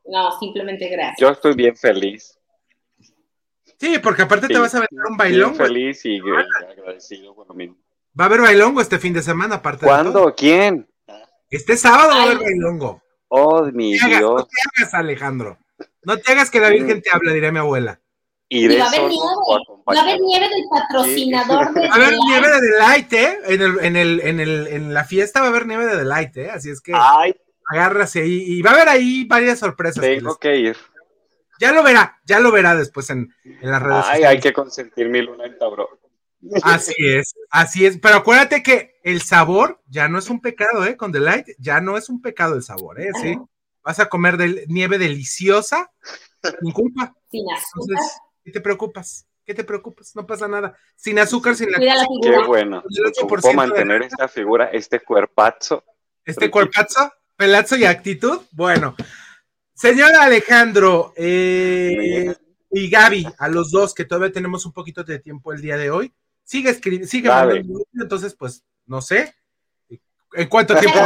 No, 0.05 0.39
simplemente 0.39 0.87
gracias. 0.87 1.19
Yo 1.19 1.29
estoy 1.29 1.53
bien 1.53 1.75
feliz. 1.75 2.37
Sí, 3.79 3.99
porque 4.01 4.23
aparte 4.23 4.47
te 4.47 4.57
vas 4.57 4.73
a 4.73 4.79
ver 4.79 4.89
un 5.09 5.17
bailongo. 5.17 5.55
feliz 5.55 6.03
y 6.05 6.19
agradecido 6.69 7.35
con 7.35 7.47
lo 7.47 7.53
mismo. 7.53 7.77
Va 8.19 8.23
a 8.23 8.27
haber 8.27 8.41
bailongo 8.41 8.81
este 8.81 8.97
fin 8.97 9.13
de 9.13 9.21
semana, 9.21 9.55
aparte. 9.55 9.85
¿Cuándo? 9.85 10.33
¿Quién? 10.35 10.89
Este 11.49 11.77
sábado 11.77 12.09
va 12.09 12.21
a 12.21 12.23
haber 12.23 12.39
bailongo. 12.39 13.03
Oh, 13.29 13.63
mi 13.65 13.93
Dios. 13.93 14.21
no 14.21 14.45
te 14.45 14.81
hagas, 14.81 14.93
Alejandro. 14.93 15.57
No 16.03 16.17
te 16.17 16.31
hagas 16.31 16.49
que 16.49 16.59
la 16.59 16.69
Virgen 16.69 17.01
te 17.01 17.09
habla, 17.11 17.33
diría 17.33 17.51
mi 17.51 17.59
abuela. 17.59 17.99
Y, 18.49 18.67
va, 18.77 18.85
a 18.85 18.87
haber 18.87 19.01
nieve, 19.01 19.25
va 19.89 19.99
a 19.99 20.01
haber 20.03 20.21
nieve 20.21 20.47
del 20.47 20.63
patrocinador 20.69 21.73
de 21.73 21.81
Va 21.81 21.93
a 21.93 21.95
haber 21.95 22.13
nieve 22.29 22.47
de 22.47 22.61
Delight, 22.61 23.13
¿eh? 23.13 23.39
En, 23.45 23.61
el, 23.61 23.79
en, 23.81 23.95
el, 23.97 24.21
en, 24.21 24.39
el, 24.39 24.67
en 24.67 24.93
la 24.93 25.03
fiesta 25.03 25.41
va 25.41 25.47
a 25.47 25.49
haber 25.49 25.67
nieve 25.67 25.85
de 25.85 25.97
Delight, 25.97 26.37
¿eh? 26.37 26.51
Así 26.51 26.69
es 26.69 26.79
que 26.79 26.93
Ay. 26.95 27.35
agárrase 27.69 28.21
ahí. 28.21 28.43
Y 28.47 28.61
va 28.61 28.71
a 28.71 28.73
haber 28.75 28.87
ahí 28.87 29.25
varias 29.25 29.59
sorpresas. 29.59 30.01
Tengo 30.01 30.37
que 30.37 30.55
ir. 30.55 30.77
Ya 31.59 31.73
lo 31.73 31.83
verá, 31.83 32.21
ya 32.23 32.39
lo 32.39 32.51
verá 32.51 32.75
después 32.75 33.09
en, 33.09 33.33
en 33.43 33.69
las 33.69 33.81
redes 33.81 34.05
Ay, 34.07 34.23
hay 34.23 34.39
que 34.39 34.53
consentir 34.53 35.09
mi 35.09 35.21
luna 35.21 35.45
en 35.45 35.57
Tauro. 35.57 35.99
Así 36.63 36.93
es, 36.99 37.35
así 37.49 37.85
es. 37.85 37.97
Pero 37.99 38.15
acuérdate 38.15 38.61
que 38.63 38.99
el 39.03 39.21
sabor 39.21 39.81
ya 39.87 40.07
no 40.07 40.19
es 40.19 40.29
un 40.29 40.39
pecado, 40.41 40.85
¿eh? 40.85 40.95
Con 40.95 41.11
Delight 41.11 41.47
ya 41.57 41.81
no 41.81 41.97
es 41.97 42.09
un 42.09 42.21
pecado 42.21 42.55
el 42.55 42.63
sabor, 42.63 43.01
¿eh? 43.01 43.09
Sí. 43.21 43.37
Vas 43.83 43.99
a 43.99 44.09
comer 44.09 44.37
de 44.37 44.65
nieve 44.67 44.97
deliciosa 44.97 45.91
sin 46.59 46.71
culpa. 46.71 47.15
Sin 47.31 47.45
azúcar. 47.51 48.03
¿qué 48.43 48.51
te 48.51 48.61
preocupas? 48.61 49.27
¿Qué 49.45 49.53
te 49.53 49.63
preocupas? 49.63 50.15
No 50.15 50.27
pasa 50.27 50.47
nada. 50.47 50.77
Sin 50.95 51.19
azúcar, 51.19 51.55
sin 51.55 51.71
la 51.71 51.79
Qué 51.79 52.37
bueno. 52.45 52.83
¿Cómo 53.41 53.53
mantener 53.53 54.03
esta 54.03 54.27
figura, 54.27 54.65
este 54.71 54.99
cuerpazo? 54.99 55.83
Este 56.25 56.51
cuerpazo, 56.51 57.11
pelazo 57.37 57.77
y 57.77 57.85
actitud. 57.85 58.41
Bueno, 58.51 58.95
Señor 59.73 60.13
Alejandro 60.15 61.13
eh, 61.15 62.35
y 62.71 62.89
Gaby, 62.89 63.27
a 63.37 63.47
los 63.47 63.71
dos 63.71 63.93
que 63.93 64.05
todavía 64.05 64.33
tenemos 64.33 64.65
un 64.65 64.73
poquito 64.73 65.03
de 65.03 65.19
tiempo 65.19 65.53
el 65.53 65.61
día 65.61 65.77
de 65.77 65.91
hoy, 65.91 66.13
sigue 66.47 66.69
escribiendo, 66.69 67.07
sigue 67.07 67.29
mandando, 67.29 67.85
entonces 67.93 68.33
pues 68.35 68.63
no 68.85 69.01
sé 69.01 69.35
en 70.33 70.47
cuánto 70.47 70.75
tiempo 70.75 70.99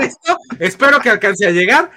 esto, 0.00 0.38
espero 0.58 1.00
que 1.00 1.10
alcance 1.10 1.46
a 1.46 1.50
llegar, 1.50 1.90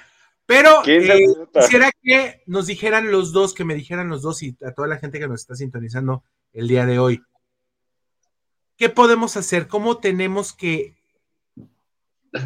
pero 0.46 0.82
eh, 0.86 1.24
quisiera 1.52 1.90
que 2.02 2.42
nos 2.46 2.66
dijeran 2.66 3.10
los 3.10 3.32
dos, 3.32 3.54
que 3.54 3.64
me 3.64 3.74
dijeran 3.74 4.08
los 4.08 4.22
dos 4.22 4.42
y 4.42 4.56
a 4.64 4.72
toda 4.72 4.88
la 4.88 4.98
gente 4.98 5.18
que 5.18 5.28
nos 5.28 5.40
está 5.40 5.54
sintonizando 5.54 6.24
el 6.52 6.68
día 6.68 6.86
de 6.86 6.98
hoy, 6.98 7.22
¿qué 8.76 8.88
podemos 8.88 9.36
hacer? 9.36 9.68
¿Cómo 9.68 9.98
tenemos 9.98 10.52
que 10.52 10.96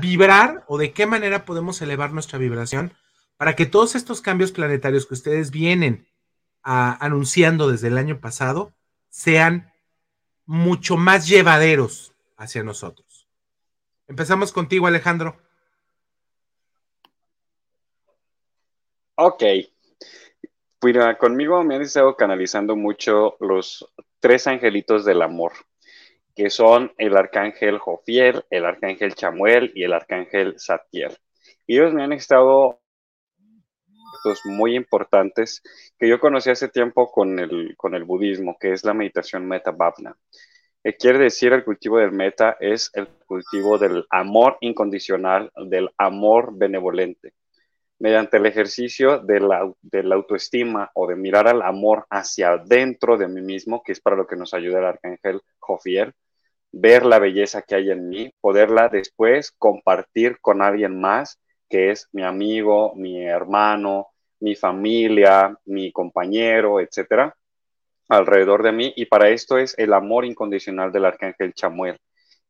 vibrar 0.00 0.64
o 0.68 0.78
de 0.78 0.92
qué 0.92 1.06
manera 1.06 1.44
podemos 1.44 1.82
elevar 1.82 2.12
nuestra 2.12 2.38
vibración? 2.38 2.94
para 3.42 3.56
que 3.56 3.66
todos 3.66 3.96
estos 3.96 4.20
cambios 4.20 4.52
planetarios 4.52 5.04
que 5.04 5.14
ustedes 5.14 5.50
vienen 5.50 6.06
anunciando 6.62 7.68
desde 7.68 7.88
el 7.88 7.98
año 7.98 8.20
pasado 8.20 8.72
sean 9.08 9.71
mucho 10.46 10.96
más 10.96 11.28
llevaderos 11.28 12.12
hacia 12.36 12.62
nosotros. 12.62 13.28
Empezamos 14.08 14.52
contigo, 14.52 14.86
Alejandro. 14.86 15.36
Ok. 19.14 19.42
Mira, 20.82 21.16
conmigo 21.16 21.62
me 21.62 21.76
han 21.76 21.82
estado 21.82 22.16
canalizando 22.16 22.74
mucho 22.74 23.36
los 23.40 23.88
tres 24.18 24.46
angelitos 24.48 25.04
del 25.04 25.22
amor, 25.22 25.52
que 26.34 26.50
son 26.50 26.92
el 26.98 27.16
arcángel 27.16 27.78
Jofiel, 27.78 28.44
el 28.50 28.64
arcángel 28.64 29.14
Chamuel 29.14 29.72
y 29.74 29.84
el 29.84 29.92
arcángel 29.92 30.58
Satiel. 30.58 31.16
Y 31.66 31.78
ellos 31.78 31.94
me 31.94 32.02
han 32.02 32.12
estado 32.12 32.81
muy 34.44 34.76
importantes 34.76 35.62
que 35.98 36.08
yo 36.08 36.20
conocí 36.20 36.50
hace 36.50 36.68
tiempo 36.68 37.10
con 37.10 37.38
el, 37.38 37.74
con 37.76 37.94
el 37.94 38.04
budismo, 38.04 38.56
que 38.58 38.72
es 38.72 38.84
la 38.84 38.94
meditación 38.94 39.46
meta 39.46 39.70
bhavna. 39.70 40.16
Que 40.82 40.96
quiere 40.96 41.18
decir 41.18 41.52
el 41.52 41.64
cultivo 41.64 41.98
del 41.98 42.12
meta 42.12 42.56
es 42.60 42.90
el 42.94 43.06
cultivo 43.26 43.78
del 43.78 44.04
amor 44.10 44.58
incondicional, 44.60 45.50
del 45.68 45.90
amor 45.96 46.50
benevolente. 46.56 47.34
Mediante 48.00 48.38
el 48.38 48.46
ejercicio 48.46 49.20
de 49.20 49.38
la, 49.38 49.72
de 49.80 50.02
la 50.02 50.16
autoestima 50.16 50.90
o 50.94 51.06
de 51.06 51.14
mirar 51.14 51.46
al 51.46 51.62
amor 51.62 52.06
hacia 52.10 52.56
dentro 52.56 53.16
de 53.16 53.28
mí 53.28 53.42
mismo, 53.42 53.82
que 53.84 53.92
es 53.92 54.00
para 54.00 54.16
lo 54.16 54.26
que 54.26 54.34
nos 54.34 54.54
ayuda 54.54 54.80
el 54.80 54.86
arcángel 54.86 55.40
Jofiel, 55.60 56.12
ver 56.72 57.04
la 57.04 57.18
belleza 57.18 57.62
que 57.62 57.76
hay 57.76 57.90
en 57.90 58.08
mí, 58.08 58.32
poderla 58.40 58.88
después 58.88 59.52
compartir 59.52 60.40
con 60.40 60.62
alguien 60.62 61.00
más, 61.00 61.38
que 61.72 61.90
es 61.90 62.06
mi 62.12 62.22
amigo, 62.22 62.92
mi 62.96 63.24
hermano, 63.24 64.08
mi 64.40 64.54
familia, 64.54 65.58
mi 65.64 65.90
compañero, 65.90 66.80
etcétera, 66.80 67.34
alrededor 68.10 68.62
de 68.62 68.72
mí. 68.72 68.92
Y 68.94 69.06
para 69.06 69.30
esto 69.30 69.56
es 69.56 69.74
el 69.78 69.94
amor 69.94 70.26
incondicional 70.26 70.92
del 70.92 71.06
arcángel 71.06 71.54
Chamuel. 71.54 71.96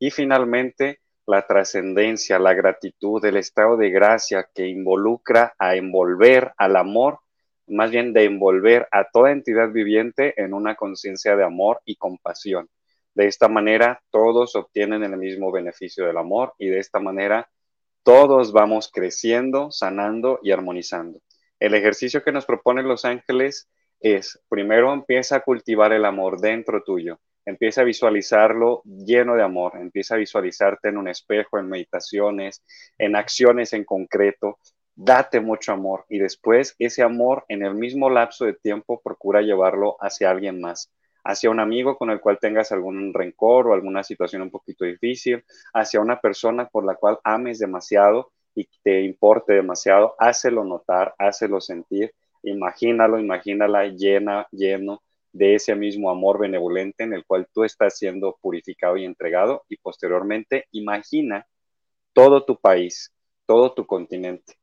Y 0.00 0.10
finalmente, 0.10 0.98
la 1.24 1.46
trascendencia, 1.46 2.40
la 2.40 2.52
gratitud, 2.52 3.24
el 3.24 3.36
estado 3.36 3.76
de 3.76 3.90
gracia 3.90 4.48
que 4.52 4.66
involucra 4.66 5.54
a 5.56 5.76
envolver 5.76 6.52
al 6.56 6.74
amor 6.74 7.20
más 7.68 7.92
bien 7.92 8.12
de 8.12 8.24
envolver 8.24 8.88
a 8.90 9.08
toda 9.08 9.30
entidad 9.30 9.70
viviente 9.70 10.34
en 10.42 10.52
una 10.52 10.74
conciencia 10.74 11.36
de 11.36 11.44
amor 11.44 11.80
y 11.84 11.94
compasión. 11.94 12.68
De 13.14 13.28
esta 13.28 13.46
manera, 13.46 14.02
todos 14.10 14.56
obtienen 14.56 15.04
el 15.04 15.16
mismo 15.16 15.52
beneficio 15.52 16.06
del 16.06 16.16
amor 16.16 16.54
y 16.58 16.68
de 16.68 16.80
esta 16.80 16.98
manera, 16.98 17.48
todos 18.02 18.52
vamos 18.52 18.90
creciendo, 18.92 19.70
sanando 19.70 20.40
y 20.42 20.50
armonizando. 20.50 21.20
El 21.58 21.74
ejercicio 21.74 22.22
que 22.24 22.32
nos 22.32 22.46
proponen 22.46 22.88
los 22.88 23.04
ángeles 23.04 23.68
es, 24.00 24.40
primero 24.48 24.92
empieza 24.92 25.36
a 25.36 25.40
cultivar 25.40 25.92
el 25.92 26.04
amor 26.04 26.40
dentro 26.40 26.82
tuyo, 26.82 27.20
empieza 27.44 27.82
a 27.82 27.84
visualizarlo 27.84 28.82
lleno 28.84 29.36
de 29.36 29.42
amor, 29.42 29.74
empieza 29.76 30.16
a 30.16 30.18
visualizarte 30.18 30.88
en 30.88 30.98
un 30.98 31.08
espejo, 31.08 31.58
en 31.58 31.68
meditaciones, 31.68 32.64
en 32.98 33.14
acciones 33.14 33.72
en 33.72 33.84
concreto, 33.84 34.58
date 34.94 35.40
mucho 35.40 35.72
amor 35.72 36.04
y 36.08 36.18
después 36.18 36.74
ese 36.78 37.02
amor 37.02 37.44
en 37.48 37.64
el 37.64 37.74
mismo 37.74 38.10
lapso 38.10 38.44
de 38.44 38.54
tiempo 38.54 39.00
procura 39.02 39.40
llevarlo 39.40 39.96
hacia 40.00 40.30
alguien 40.30 40.60
más, 40.60 40.92
hacia 41.24 41.50
un 41.50 41.60
amigo 41.60 41.96
con 41.96 42.10
el 42.10 42.20
cual 42.20 42.38
tengas 42.40 42.72
algún 42.72 43.12
rencor 43.14 43.68
o 43.68 43.74
alguna 43.74 44.02
situación 44.02 44.42
un 44.42 44.50
poquito 44.50 44.84
difícil, 44.84 45.44
hacia 45.72 46.00
una 46.00 46.20
persona 46.20 46.68
por 46.68 46.84
la 46.84 46.94
cual 46.96 47.18
ames 47.24 47.58
demasiado 47.58 48.32
y 48.54 48.68
te 48.82 49.02
importe 49.02 49.54
demasiado, 49.54 50.14
hácelo 50.18 50.64
notar, 50.64 51.14
hácelo 51.18 51.60
sentir, 51.60 52.12
imagínalo, 52.42 53.18
imagínala 53.18 53.86
llena, 53.86 54.46
lleno 54.50 55.02
de 55.32 55.54
ese 55.54 55.74
mismo 55.74 56.10
amor 56.10 56.38
benevolente 56.38 57.04
en 57.04 57.14
el 57.14 57.24
cual 57.24 57.48
tú 57.52 57.64
estás 57.64 57.96
siendo 57.96 58.38
purificado 58.40 58.96
y 58.96 59.04
entregado 59.04 59.64
y 59.68 59.76
posteriormente 59.78 60.66
imagina 60.72 61.46
todo 62.12 62.44
tu 62.44 62.60
país, 62.60 63.12
todo 63.46 63.72
tu 63.72 63.86
continente, 63.86 64.54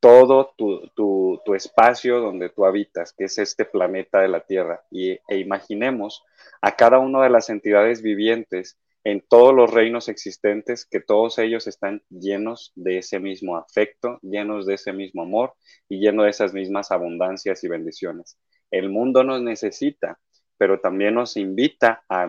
todo 0.00 0.54
tu, 0.56 1.54
espacio 1.54 2.20
donde 2.20 2.50
tú 2.50 2.66
habitas, 2.66 3.12
que 3.16 3.24
es 3.24 3.38
este 3.38 3.64
planeta 3.64 4.20
de 4.20 4.28
la 4.28 4.40
Tierra, 4.40 4.84
y, 4.90 5.12
e 5.28 5.38
imaginemos 5.38 6.22
a 6.60 6.76
cada 6.76 6.98
una 6.98 7.22
de 7.22 7.30
las 7.30 7.48
entidades 7.50 8.02
vivientes 8.02 8.78
en 9.04 9.22
todos 9.26 9.54
los 9.54 9.70
reinos 9.72 10.08
existentes, 10.08 10.84
que 10.84 11.00
todos 11.00 11.38
ellos 11.38 11.66
están 11.66 12.02
llenos 12.10 12.72
de 12.74 12.98
ese 12.98 13.20
mismo 13.20 13.56
afecto, 13.56 14.18
llenos 14.22 14.66
de 14.66 14.74
ese 14.74 14.92
mismo 14.92 15.22
amor 15.22 15.54
y 15.88 16.00
llenos 16.00 16.24
de 16.24 16.30
esas 16.30 16.52
mismas 16.52 16.90
abundancias 16.90 17.62
y 17.64 17.68
bendiciones. 17.68 18.38
El 18.70 18.90
mundo 18.90 19.22
nos 19.22 19.40
necesita, 19.40 20.18
pero 20.58 20.80
también 20.80 21.14
nos 21.14 21.36
invita 21.36 22.04
a, 22.08 22.24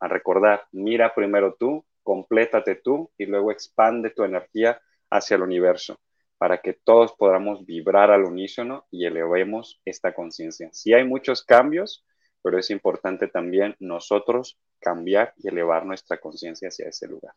a 0.00 0.08
recordar, 0.08 0.64
mira 0.72 1.12
primero 1.14 1.56
tú, 1.58 1.84
complétate 2.02 2.76
tú 2.76 3.10
y 3.18 3.26
luego 3.26 3.50
expande 3.50 4.10
tu 4.10 4.22
energía 4.24 4.80
hacia 5.10 5.34
el 5.34 5.42
universo 5.42 5.98
para 6.40 6.62
que 6.62 6.72
todos 6.72 7.12
podamos 7.12 7.66
vibrar 7.66 8.10
al 8.10 8.24
unísono 8.24 8.86
y 8.90 9.04
elevemos 9.04 9.78
esta 9.84 10.14
conciencia. 10.14 10.70
Sí 10.72 10.94
hay 10.94 11.04
muchos 11.04 11.44
cambios, 11.44 12.02
pero 12.40 12.58
es 12.58 12.70
importante 12.70 13.28
también 13.28 13.76
nosotros 13.78 14.58
cambiar 14.78 15.34
y 15.36 15.48
elevar 15.48 15.84
nuestra 15.84 16.18
conciencia 16.18 16.68
hacia 16.68 16.88
ese 16.88 17.08
lugar. 17.08 17.34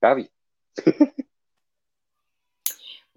Gaby. 0.00 0.28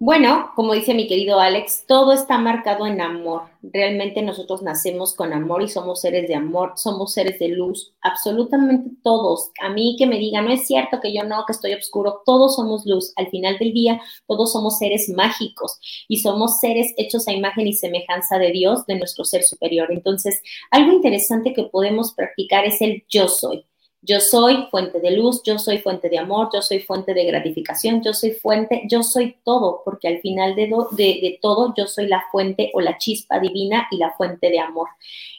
Bueno, 0.06 0.50
como 0.54 0.74
dice 0.74 0.92
mi 0.92 1.06
querido 1.06 1.40
Alex, 1.40 1.86
todo 1.88 2.12
está 2.12 2.36
marcado 2.36 2.86
en 2.86 3.00
amor. 3.00 3.44
Realmente 3.62 4.20
nosotros 4.20 4.60
nacemos 4.60 5.14
con 5.14 5.32
amor 5.32 5.62
y 5.62 5.68
somos 5.68 6.02
seres 6.02 6.28
de 6.28 6.34
amor, 6.34 6.74
somos 6.76 7.14
seres 7.14 7.38
de 7.38 7.48
luz, 7.48 7.94
absolutamente 8.02 8.90
todos. 9.02 9.50
A 9.62 9.70
mí 9.70 9.96
que 9.98 10.06
me 10.06 10.18
digan, 10.18 10.44
no 10.44 10.52
es 10.52 10.66
cierto 10.66 11.00
que 11.00 11.14
yo 11.14 11.24
no, 11.24 11.46
que 11.46 11.52
estoy 11.52 11.72
oscuro, 11.72 12.20
todos 12.26 12.56
somos 12.56 12.84
luz. 12.84 13.14
Al 13.16 13.28
final 13.28 13.56
del 13.56 13.72
día, 13.72 13.98
todos 14.26 14.52
somos 14.52 14.76
seres 14.76 15.08
mágicos 15.08 15.78
y 16.06 16.18
somos 16.18 16.60
seres 16.60 16.92
hechos 16.98 17.26
a 17.26 17.32
imagen 17.32 17.66
y 17.66 17.72
semejanza 17.72 18.38
de 18.38 18.52
Dios, 18.52 18.84
de 18.84 18.98
nuestro 18.98 19.24
ser 19.24 19.42
superior. 19.42 19.90
Entonces, 19.90 20.42
algo 20.70 20.92
interesante 20.92 21.54
que 21.54 21.64
podemos 21.64 22.12
practicar 22.12 22.66
es 22.66 22.82
el 22.82 23.06
yo 23.08 23.26
soy. 23.26 23.64
Yo 24.06 24.20
soy 24.20 24.66
fuente 24.70 25.00
de 25.00 25.12
luz, 25.12 25.42
yo 25.44 25.58
soy 25.58 25.78
fuente 25.78 26.10
de 26.10 26.18
amor, 26.18 26.50
yo 26.52 26.60
soy 26.60 26.80
fuente 26.80 27.14
de 27.14 27.24
gratificación, 27.24 28.02
yo 28.02 28.12
soy 28.12 28.32
fuente, 28.32 28.82
yo 28.86 29.02
soy 29.02 29.36
todo, 29.44 29.80
porque 29.82 30.08
al 30.08 30.20
final 30.20 30.54
de, 30.54 30.70
de, 30.92 31.38
todo 31.40 31.72
yo 31.74 31.86
soy 31.86 32.06
la 32.06 32.22
fuente 32.30 32.70
o 32.74 32.82
la 32.82 32.98
chispa 32.98 33.38
divina 33.38 33.88
y 33.90 33.96
la 33.96 34.12
fuente 34.12 34.50
de 34.50 34.58
amor. 34.60 34.88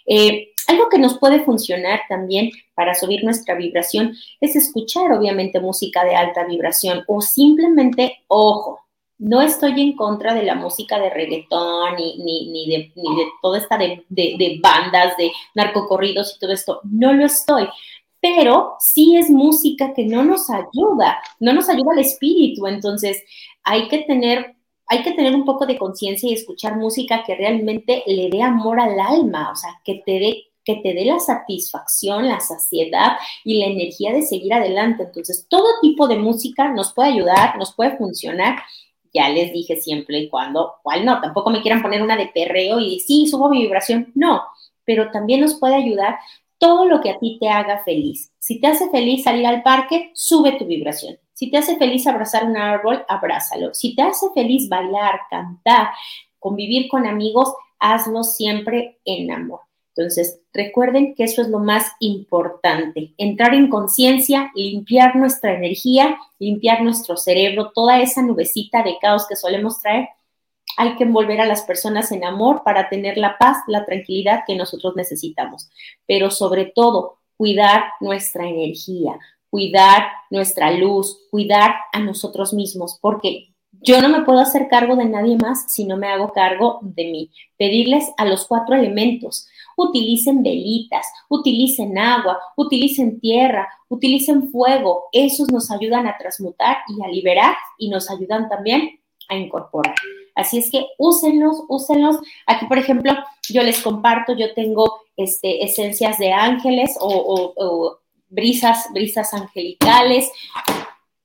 Eh, 0.07 0.49
algo 0.67 0.89
que 0.89 0.97
nos 0.97 1.19
puede 1.19 1.43
funcionar 1.43 2.01
también 2.09 2.49
para 2.73 2.95
subir 2.95 3.23
nuestra 3.23 3.53
vibración 3.53 4.15
es 4.41 4.55
escuchar 4.55 5.11
obviamente 5.11 5.59
música 5.59 6.03
de 6.03 6.15
alta 6.15 6.43
vibración 6.45 7.03
o 7.07 7.21
simplemente, 7.21 8.23
ojo, 8.27 8.79
no 9.17 9.41
estoy 9.41 9.79
en 9.79 9.95
contra 9.95 10.33
de 10.33 10.43
la 10.43 10.55
música 10.55 10.99
de 10.99 11.09
reggaetón 11.09 11.95
ni, 11.97 12.17
ni, 12.17 12.51
ni, 12.51 12.67
de, 12.67 12.91
ni 12.95 13.15
de 13.15 13.27
toda 13.41 13.59
esta 13.59 13.77
de, 13.77 14.03
de 14.09 14.59
bandas, 14.61 15.15
de 15.17 15.31
narcocorridos 15.53 16.35
y 16.35 16.39
todo 16.39 16.51
esto, 16.51 16.81
no 16.83 17.13
lo 17.13 17.25
estoy 17.25 17.69
pero 18.25 18.75
sí 18.79 19.15
es 19.17 19.29
música 19.29 19.93
que 19.93 20.05
no 20.05 20.23
nos 20.23 20.49
ayuda, 20.49 21.19
no 21.39 21.53
nos 21.53 21.69
ayuda 21.69 21.91
al 21.93 21.99
espíritu, 21.99 22.65
entonces 22.65 23.21
hay 23.63 23.87
que 23.87 23.99
tener 23.99 24.55
hay 24.87 25.01
que 25.01 25.13
tener 25.13 25.33
un 25.33 25.45
poco 25.45 25.65
de 25.65 25.79
conciencia 25.79 26.29
y 26.29 26.33
escuchar 26.33 26.77
música 26.77 27.23
que 27.25 27.35
realmente 27.35 28.03
le 28.05 28.29
dé 28.29 28.43
amor 28.43 28.79
al 28.79 28.99
alma, 28.99 29.51
o 29.51 29.55
sea, 29.55 29.81
que 29.83 30.03
te 30.05 30.19
dé 30.19 30.43
que 30.63 30.77
te 30.77 30.95
dé 30.95 31.05
la 31.05 31.19
satisfacción, 31.19 32.27
la 32.27 32.39
saciedad 32.39 33.17
y 33.43 33.59
la 33.59 33.67
energía 33.67 34.11
de 34.13 34.23
seguir 34.23 34.51
adelante. 34.51 35.03
Entonces, 35.03 35.45
todo 35.47 35.79
tipo 35.79 36.07
de 36.07 36.17
música 36.17 36.71
nos 36.71 36.91
puede 36.91 37.09
ayudar, 37.09 37.55
nos 37.59 37.75
puede 37.75 37.95
funcionar. 37.97 38.63
Ya 39.13 39.29
les 39.29 39.53
dije 39.53 39.75
siempre 39.75 40.17
y 40.17 40.27
cuando, 40.27 40.73
cuál 40.81 41.05
no, 41.05 41.21
tampoco 41.21 41.51
me 41.51 41.61
quieran 41.61 41.83
poner 41.83 42.01
una 42.01 42.17
de 42.17 42.31
perreo 42.33 42.79
y 42.79 42.99
sí, 42.99 43.27
subo 43.27 43.47
mi 43.47 43.61
vibración, 43.61 44.11
no, 44.15 44.41
pero 44.83 45.11
también 45.11 45.41
nos 45.41 45.53
puede 45.53 45.75
ayudar 45.75 46.17
todo 46.65 46.85
lo 46.85 46.99
que 46.99 47.11
a 47.11 47.19
ti 47.19 47.37
te 47.39 47.47
haga 47.47 47.83
feliz. 47.83 48.33
Si 48.39 48.59
te 48.59 48.65
hace 48.65 48.89
feliz 48.89 49.23
salir 49.23 49.45
al 49.45 49.61
parque, 49.61 50.09
sube 50.15 50.53
tu 50.53 50.65
vibración. 50.65 51.15
Si 51.31 51.51
te 51.51 51.57
hace 51.57 51.77
feliz 51.77 52.07
abrazar 52.07 52.45
un 52.45 52.57
árbol, 52.57 53.05
abrázalo. 53.07 53.71
Si 53.75 53.95
te 53.95 54.01
hace 54.01 54.31
feliz 54.33 54.67
bailar, 54.67 55.19
cantar, 55.29 55.89
convivir 56.39 56.87
con 56.89 57.05
amigos, 57.05 57.53
hazlo 57.77 58.23
siempre 58.23 58.99
en 59.05 59.29
amor. 59.31 59.59
Entonces, 59.95 60.41
recuerden 60.53 61.13
que 61.13 61.25
eso 61.25 61.43
es 61.43 61.49
lo 61.49 61.59
más 61.59 61.85
importante, 61.99 63.13
entrar 63.19 63.53
en 63.53 63.69
conciencia, 63.69 64.51
limpiar 64.55 65.15
nuestra 65.15 65.53
energía, 65.53 66.17
limpiar 66.39 66.81
nuestro 66.81 67.15
cerebro, 67.15 67.73
toda 67.75 68.01
esa 68.01 68.23
nubecita 68.23 68.81
de 68.81 68.97
caos 68.99 69.27
que 69.27 69.35
solemos 69.35 69.79
traer 69.83 70.07
hay 70.77 70.95
que 70.95 71.03
envolver 71.03 71.41
a 71.41 71.45
las 71.45 71.63
personas 71.63 72.11
en 72.11 72.23
amor 72.23 72.63
para 72.63 72.89
tener 72.89 73.17
la 73.17 73.37
paz, 73.37 73.57
la 73.67 73.85
tranquilidad 73.85 74.43
que 74.45 74.55
nosotros 74.55 74.95
necesitamos. 74.95 75.69
Pero 76.05 76.31
sobre 76.31 76.65
todo, 76.65 77.19
cuidar 77.37 77.85
nuestra 77.99 78.47
energía, 78.47 79.17
cuidar 79.49 80.07
nuestra 80.29 80.71
luz, 80.71 81.17
cuidar 81.31 81.75
a 81.93 81.99
nosotros 81.99 82.53
mismos, 82.53 82.97
porque 83.01 83.49
yo 83.81 84.01
no 84.01 84.09
me 84.09 84.23
puedo 84.23 84.39
hacer 84.39 84.67
cargo 84.67 84.95
de 84.95 85.05
nadie 85.05 85.37
más 85.37 85.71
si 85.71 85.85
no 85.85 85.97
me 85.97 86.07
hago 86.07 86.33
cargo 86.33 86.79
de 86.81 87.05
mí. 87.05 87.31
Pedirles 87.57 88.11
a 88.17 88.25
los 88.25 88.45
cuatro 88.47 88.75
elementos, 88.75 89.47
utilicen 89.77 90.41
velitas, 90.41 91.05
utilicen 91.29 91.97
agua, 91.97 92.39
utilicen 92.55 93.19
tierra, 93.19 93.67
utilicen 93.87 94.49
fuego. 94.49 95.05
Esos 95.11 95.51
nos 95.51 95.69
ayudan 95.71 96.07
a 96.07 96.17
transmutar 96.17 96.77
y 96.87 97.03
a 97.03 97.07
liberar 97.09 97.55
y 97.77 97.89
nos 97.89 98.09
ayudan 98.09 98.49
también 98.49 98.99
a 99.29 99.35
incorporar. 99.35 99.95
Así 100.35 100.57
es 100.57 100.69
que 100.69 100.85
úsenlos, 100.97 101.63
úsenlos. 101.69 102.17
Aquí, 102.45 102.65
por 102.65 102.77
ejemplo, 102.77 103.13
yo 103.49 103.63
les 103.63 103.81
comparto, 103.81 104.35
yo 104.35 104.53
tengo 104.53 105.01
este, 105.15 105.63
esencias 105.63 106.19
de 106.19 106.33
ángeles 106.33 106.95
o, 106.99 107.97
brisas, 108.27 108.87
brisas 108.93 109.33
angelicales, 109.33 110.29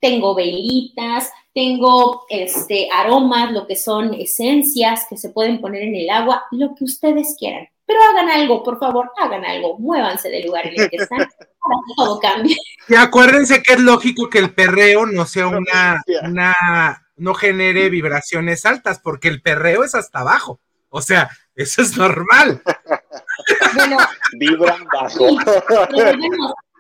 tengo 0.01 0.35
velitas, 0.35 1.31
tengo 1.53 2.25
este, 2.29 2.89
aromas, 2.93 3.53
lo 3.53 3.67
que 3.67 3.75
son 3.75 4.15
esencias 4.15 5.07
que 5.11 5.17
se 5.17 5.31
pueden 5.31 5.61
poner 5.61 5.83
en 5.83 5.97
el 5.97 6.09
agua, 6.09 6.45
lo 6.53 6.75
que 6.75 6.85
ustedes 6.85 7.35
quieran. 7.37 7.69
Pero 7.85 7.99
hagan 8.05 8.29
algo, 8.29 8.63
por 8.63 8.79
favor, 8.79 9.11
hagan 9.21 9.45
algo, 9.45 9.77
muévanse 9.77 10.31
del 10.31 10.47
lugar 10.47 10.69
en 10.69 10.81
el 10.81 10.89
que 10.89 10.97
están 10.97 11.19
para 11.19 11.27
que 11.29 11.95
todo 11.97 12.21
cambie. 12.21 12.57
Y 12.89 12.95
acuérdense 12.95 13.61
que 13.63 13.73
es 13.73 13.81
lógico 13.81 14.31
que 14.31 14.39
el 14.39 14.55
perreo 14.55 15.07
no 15.07 15.27
sea 15.27 15.49
una, 15.49 16.01
una 16.23 16.55
no 17.21 17.35
genere 17.35 17.91
vibraciones 17.91 18.65
altas, 18.65 18.99
porque 18.99 19.29
el 19.29 19.43
perreo 19.43 19.85
es 19.85 19.95
hasta 19.95 20.21
abajo. 20.21 20.61
O 20.89 21.03
sea, 21.03 21.31
eso 21.55 21.83
es 21.83 21.97
normal. 21.97 22.63
Bueno, 23.75 23.99
vibran 24.39 24.85
bajo. 24.93 25.25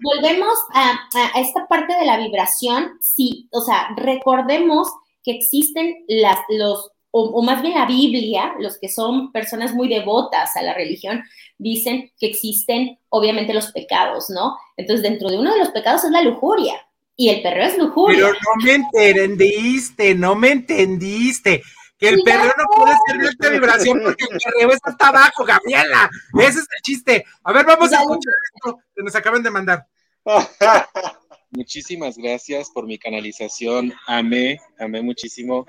volvemos, 0.02 0.58
a, 0.74 0.98
esta 1.36 1.66
parte 1.68 1.94
de 1.94 2.06
la 2.06 2.16
vibración. 2.16 2.98
Sí, 3.00 3.48
o 3.52 3.60
sea, 3.60 3.88
recordemos 3.96 4.88
que 5.22 5.32
existen 5.32 6.04
las, 6.08 6.38
los, 6.48 6.90
o, 7.10 7.42
más 7.42 7.62
bien 7.62 7.74
la 7.74 7.86
Biblia, 7.86 8.54
los 8.58 8.78
que 8.78 8.88
son 8.88 9.32
personas 9.32 9.74
muy 9.74 9.88
devotas 9.88 10.56
a 10.56 10.62
la 10.62 10.74
religión, 10.74 11.22
dicen 11.58 12.10
que 12.18 12.26
existen 12.26 12.98
obviamente 13.10 13.54
los 13.54 13.72
pecados, 13.72 14.30
¿no? 14.30 14.56
Entonces, 14.76 15.02
dentro 15.02 15.28
de 15.28 15.38
uno 15.38 15.52
de 15.52 15.58
los 15.58 15.70
pecados 15.70 16.04
es 16.04 16.10
la 16.10 16.22
lujuria 16.22 16.80
y 17.20 17.28
el 17.28 17.42
perro 17.42 17.62
es 17.64 17.76
lujuria. 17.76 18.16
Pero 18.18 18.32
no 18.32 18.64
me 18.64 18.74
entendiste, 18.74 20.14
no 20.14 20.34
me 20.34 20.52
entendiste. 20.52 21.62
que 21.98 22.08
el 22.08 22.22
perreo 22.22 22.52
no 22.56 22.64
puede 22.74 22.94
ser 23.06 23.18
de 23.20 23.28
alta 23.28 23.48
vibración 23.50 24.00
porque 24.02 24.24
el 24.30 24.38
perreo 24.42 24.70
está 24.72 24.90
hasta 24.90 25.08
abajo, 25.08 25.44
Gabriela. 25.44 26.08
Ese 26.38 26.60
es 26.60 26.66
el 26.76 26.82
chiste. 26.82 27.24
A 27.44 27.52
ver, 27.52 27.66
vamos 27.66 27.92
a 27.92 28.00
escuchar 28.00 28.32
esto 28.54 28.78
que 28.96 29.02
nos 29.02 29.14
acaban 29.14 29.42
de 29.42 29.50
mandar. 29.50 29.86
Muchísimas 31.50 32.16
gracias 32.16 32.70
por 32.70 32.86
mi 32.86 32.98
canalización. 32.98 33.92
Amé, 34.06 34.58
amé 34.78 35.02
muchísimo 35.02 35.66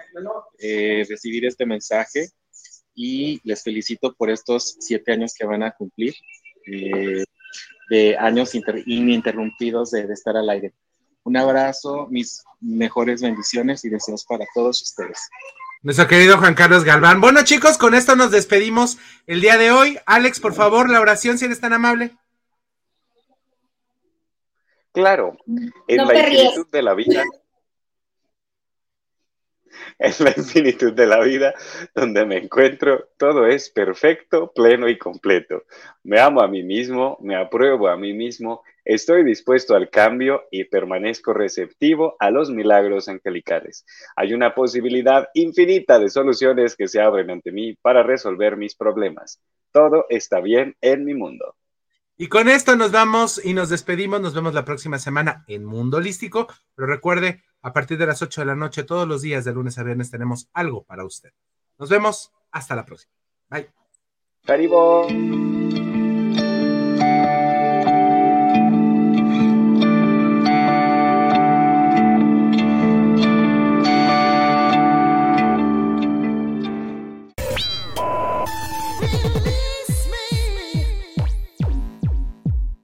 eh, 0.59 1.05
recibir 1.09 1.45
este 1.45 1.65
mensaje 1.65 2.29
y 2.95 3.41
les 3.43 3.63
felicito 3.63 4.13
por 4.13 4.29
estos 4.29 4.77
siete 4.79 5.11
años 5.11 5.33
que 5.37 5.45
van 5.45 5.63
a 5.63 5.71
cumplir, 5.71 6.13
eh, 6.67 7.23
de 7.89 8.15
años 8.17 8.53
inter- 8.53 8.83
ininterrumpidos 8.85 9.91
de, 9.91 10.05
de 10.07 10.13
estar 10.13 10.37
al 10.37 10.49
aire. 10.49 10.73
Un 11.24 11.38
abrazo, 11.38 12.07
mis 12.09 12.43
mejores 12.59 13.22
bendiciones 13.22 13.86
y 13.86 13.89
deseos 13.89 14.26
para 14.26 14.45
todos 14.53 14.82
ustedes. 14.82 15.30
Nuestro 15.84 16.07
querido 16.07 16.38
Juan 16.38 16.55
Carlos 16.55 16.84
Galván. 16.84 17.22
Bueno, 17.22 17.43
chicos, 17.43 17.78
con 17.78 17.93
esto 17.93 18.15
nos 18.15 18.32
despedimos 18.32 18.97
el 19.28 19.41
día 19.41 19.57
de 19.57 19.72
hoy. 19.72 19.99
Alex, 20.05 20.39
por 20.39 20.53
favor, 20.53 20.89
la 20.89 21.01
oración, 21.01 21.38
si 21.38 21.45
eres 21.45 21.59
tan 21.59 21.74
amable. 21.74 22.11
Claro, 24.93 25.38
en 25.88 25.97
No 25.97 26.05
la 26.05 26.19
infinitud 26.19 26.67
de 26.69 26.82
la 26.82 26.93
vida, 26.93 27.24
en 29.99 30.13
la 30.19 30.34
infinitud 30.36 30.93
de 30.93 31.05
la 31.05 31.22
vida 31.22 31.53
donde 31.95 32.26
me 32.26 32.38
encuentro, 32.38 33.09
todo 33.17 33.47
es 33.47 33.69
perfecto, 33.69 34.51
pleno 34.53 34.89
y 34.89 34.97
completo. 34.97 35.63
Me 36.03 36.19
amo 36.19 36.41
a 36.41 36.47
mí 36.47 36.63
mismo, 36.63 37.17
me 37.22 37.36
apruebo 37.36 37.88
a 37.88 37.95
mí 37.95 38.13
mismo, 38.13 38.63
estoy 38.86 39.23
dispuesto 39.23 39.75
al 39.75 39.89
cambio 39.89 40.43
y 40.51 40.65
permanezco 40.65 41.34
receptivo 41.34 42.15
a 42.19 42.32
los 42.32 42.49
milagros 42.51 43.07
angelicales. 43.07 43.86
Hay 44.15 44.34
una 44.34 44.53
posibilidad 44.55 45.27
infinita 45.34 45.99
de 45.99 46.09
soluciones 46.09 46.75
que 46.75 46.88
se 46.88 47.01
abren 47.01 47.29
ante 47.32 47.51
mí 47.51 47.75
para 47.82 48.03
resolver 48.03 48.57
mis 48.57 48.75
problemas. 48.75 49.41
Todo 49.71 50.05
está 50.09 50.39
bien 50.39 50.75
en 50.82 51.05
mi 51.05 51.13
mundo. 51.13 51.55
Y 52.17 52.27
con 52.27 52.49
esto 52.49 52.75
nos 52.75 52.91
vamos 52.91 53.43
y 53.43 53.53
nos 53.53 53.69
despedimos. 53.69 54.21
Nos 54.21 54.36
vemos 54.36 54.53
la 54.53 54.63
próxima 54.63 54.99
semana 54.99 55.43
en 55.47 55.65
Mundo 55.65 55.97
Holístico. 55.97 56.47
Pero 56.75 56.88
recuerde, 56.88 57.41
a 57.63 57.73
partir 57.73 57.97
de 57.97 58.05
las 58.05 58.21
8 58.21 58.41
de 58.41 58.45
la 58.45 58.55
noche, 58.55 58.84
todos 58.84 59.07
los 59.07 59.23
días 59.23 59.43
de 59.43 59.53
lunes 59.53 59.79
a 59.79 59.84
viernes, 59.84 60.11
tenemos 60.11 60.47
algo 60.53 60.84
para 60.84 61.03
usted. 61.03 61.32
Nos 61.79 61.89
vemos. 61.89 62.32
Hasta 62.51 62.75
la 62.75 62.86
próxima. 62.86 63.13
Bye. 63.49 63.69
Haribo. 64.45 65.07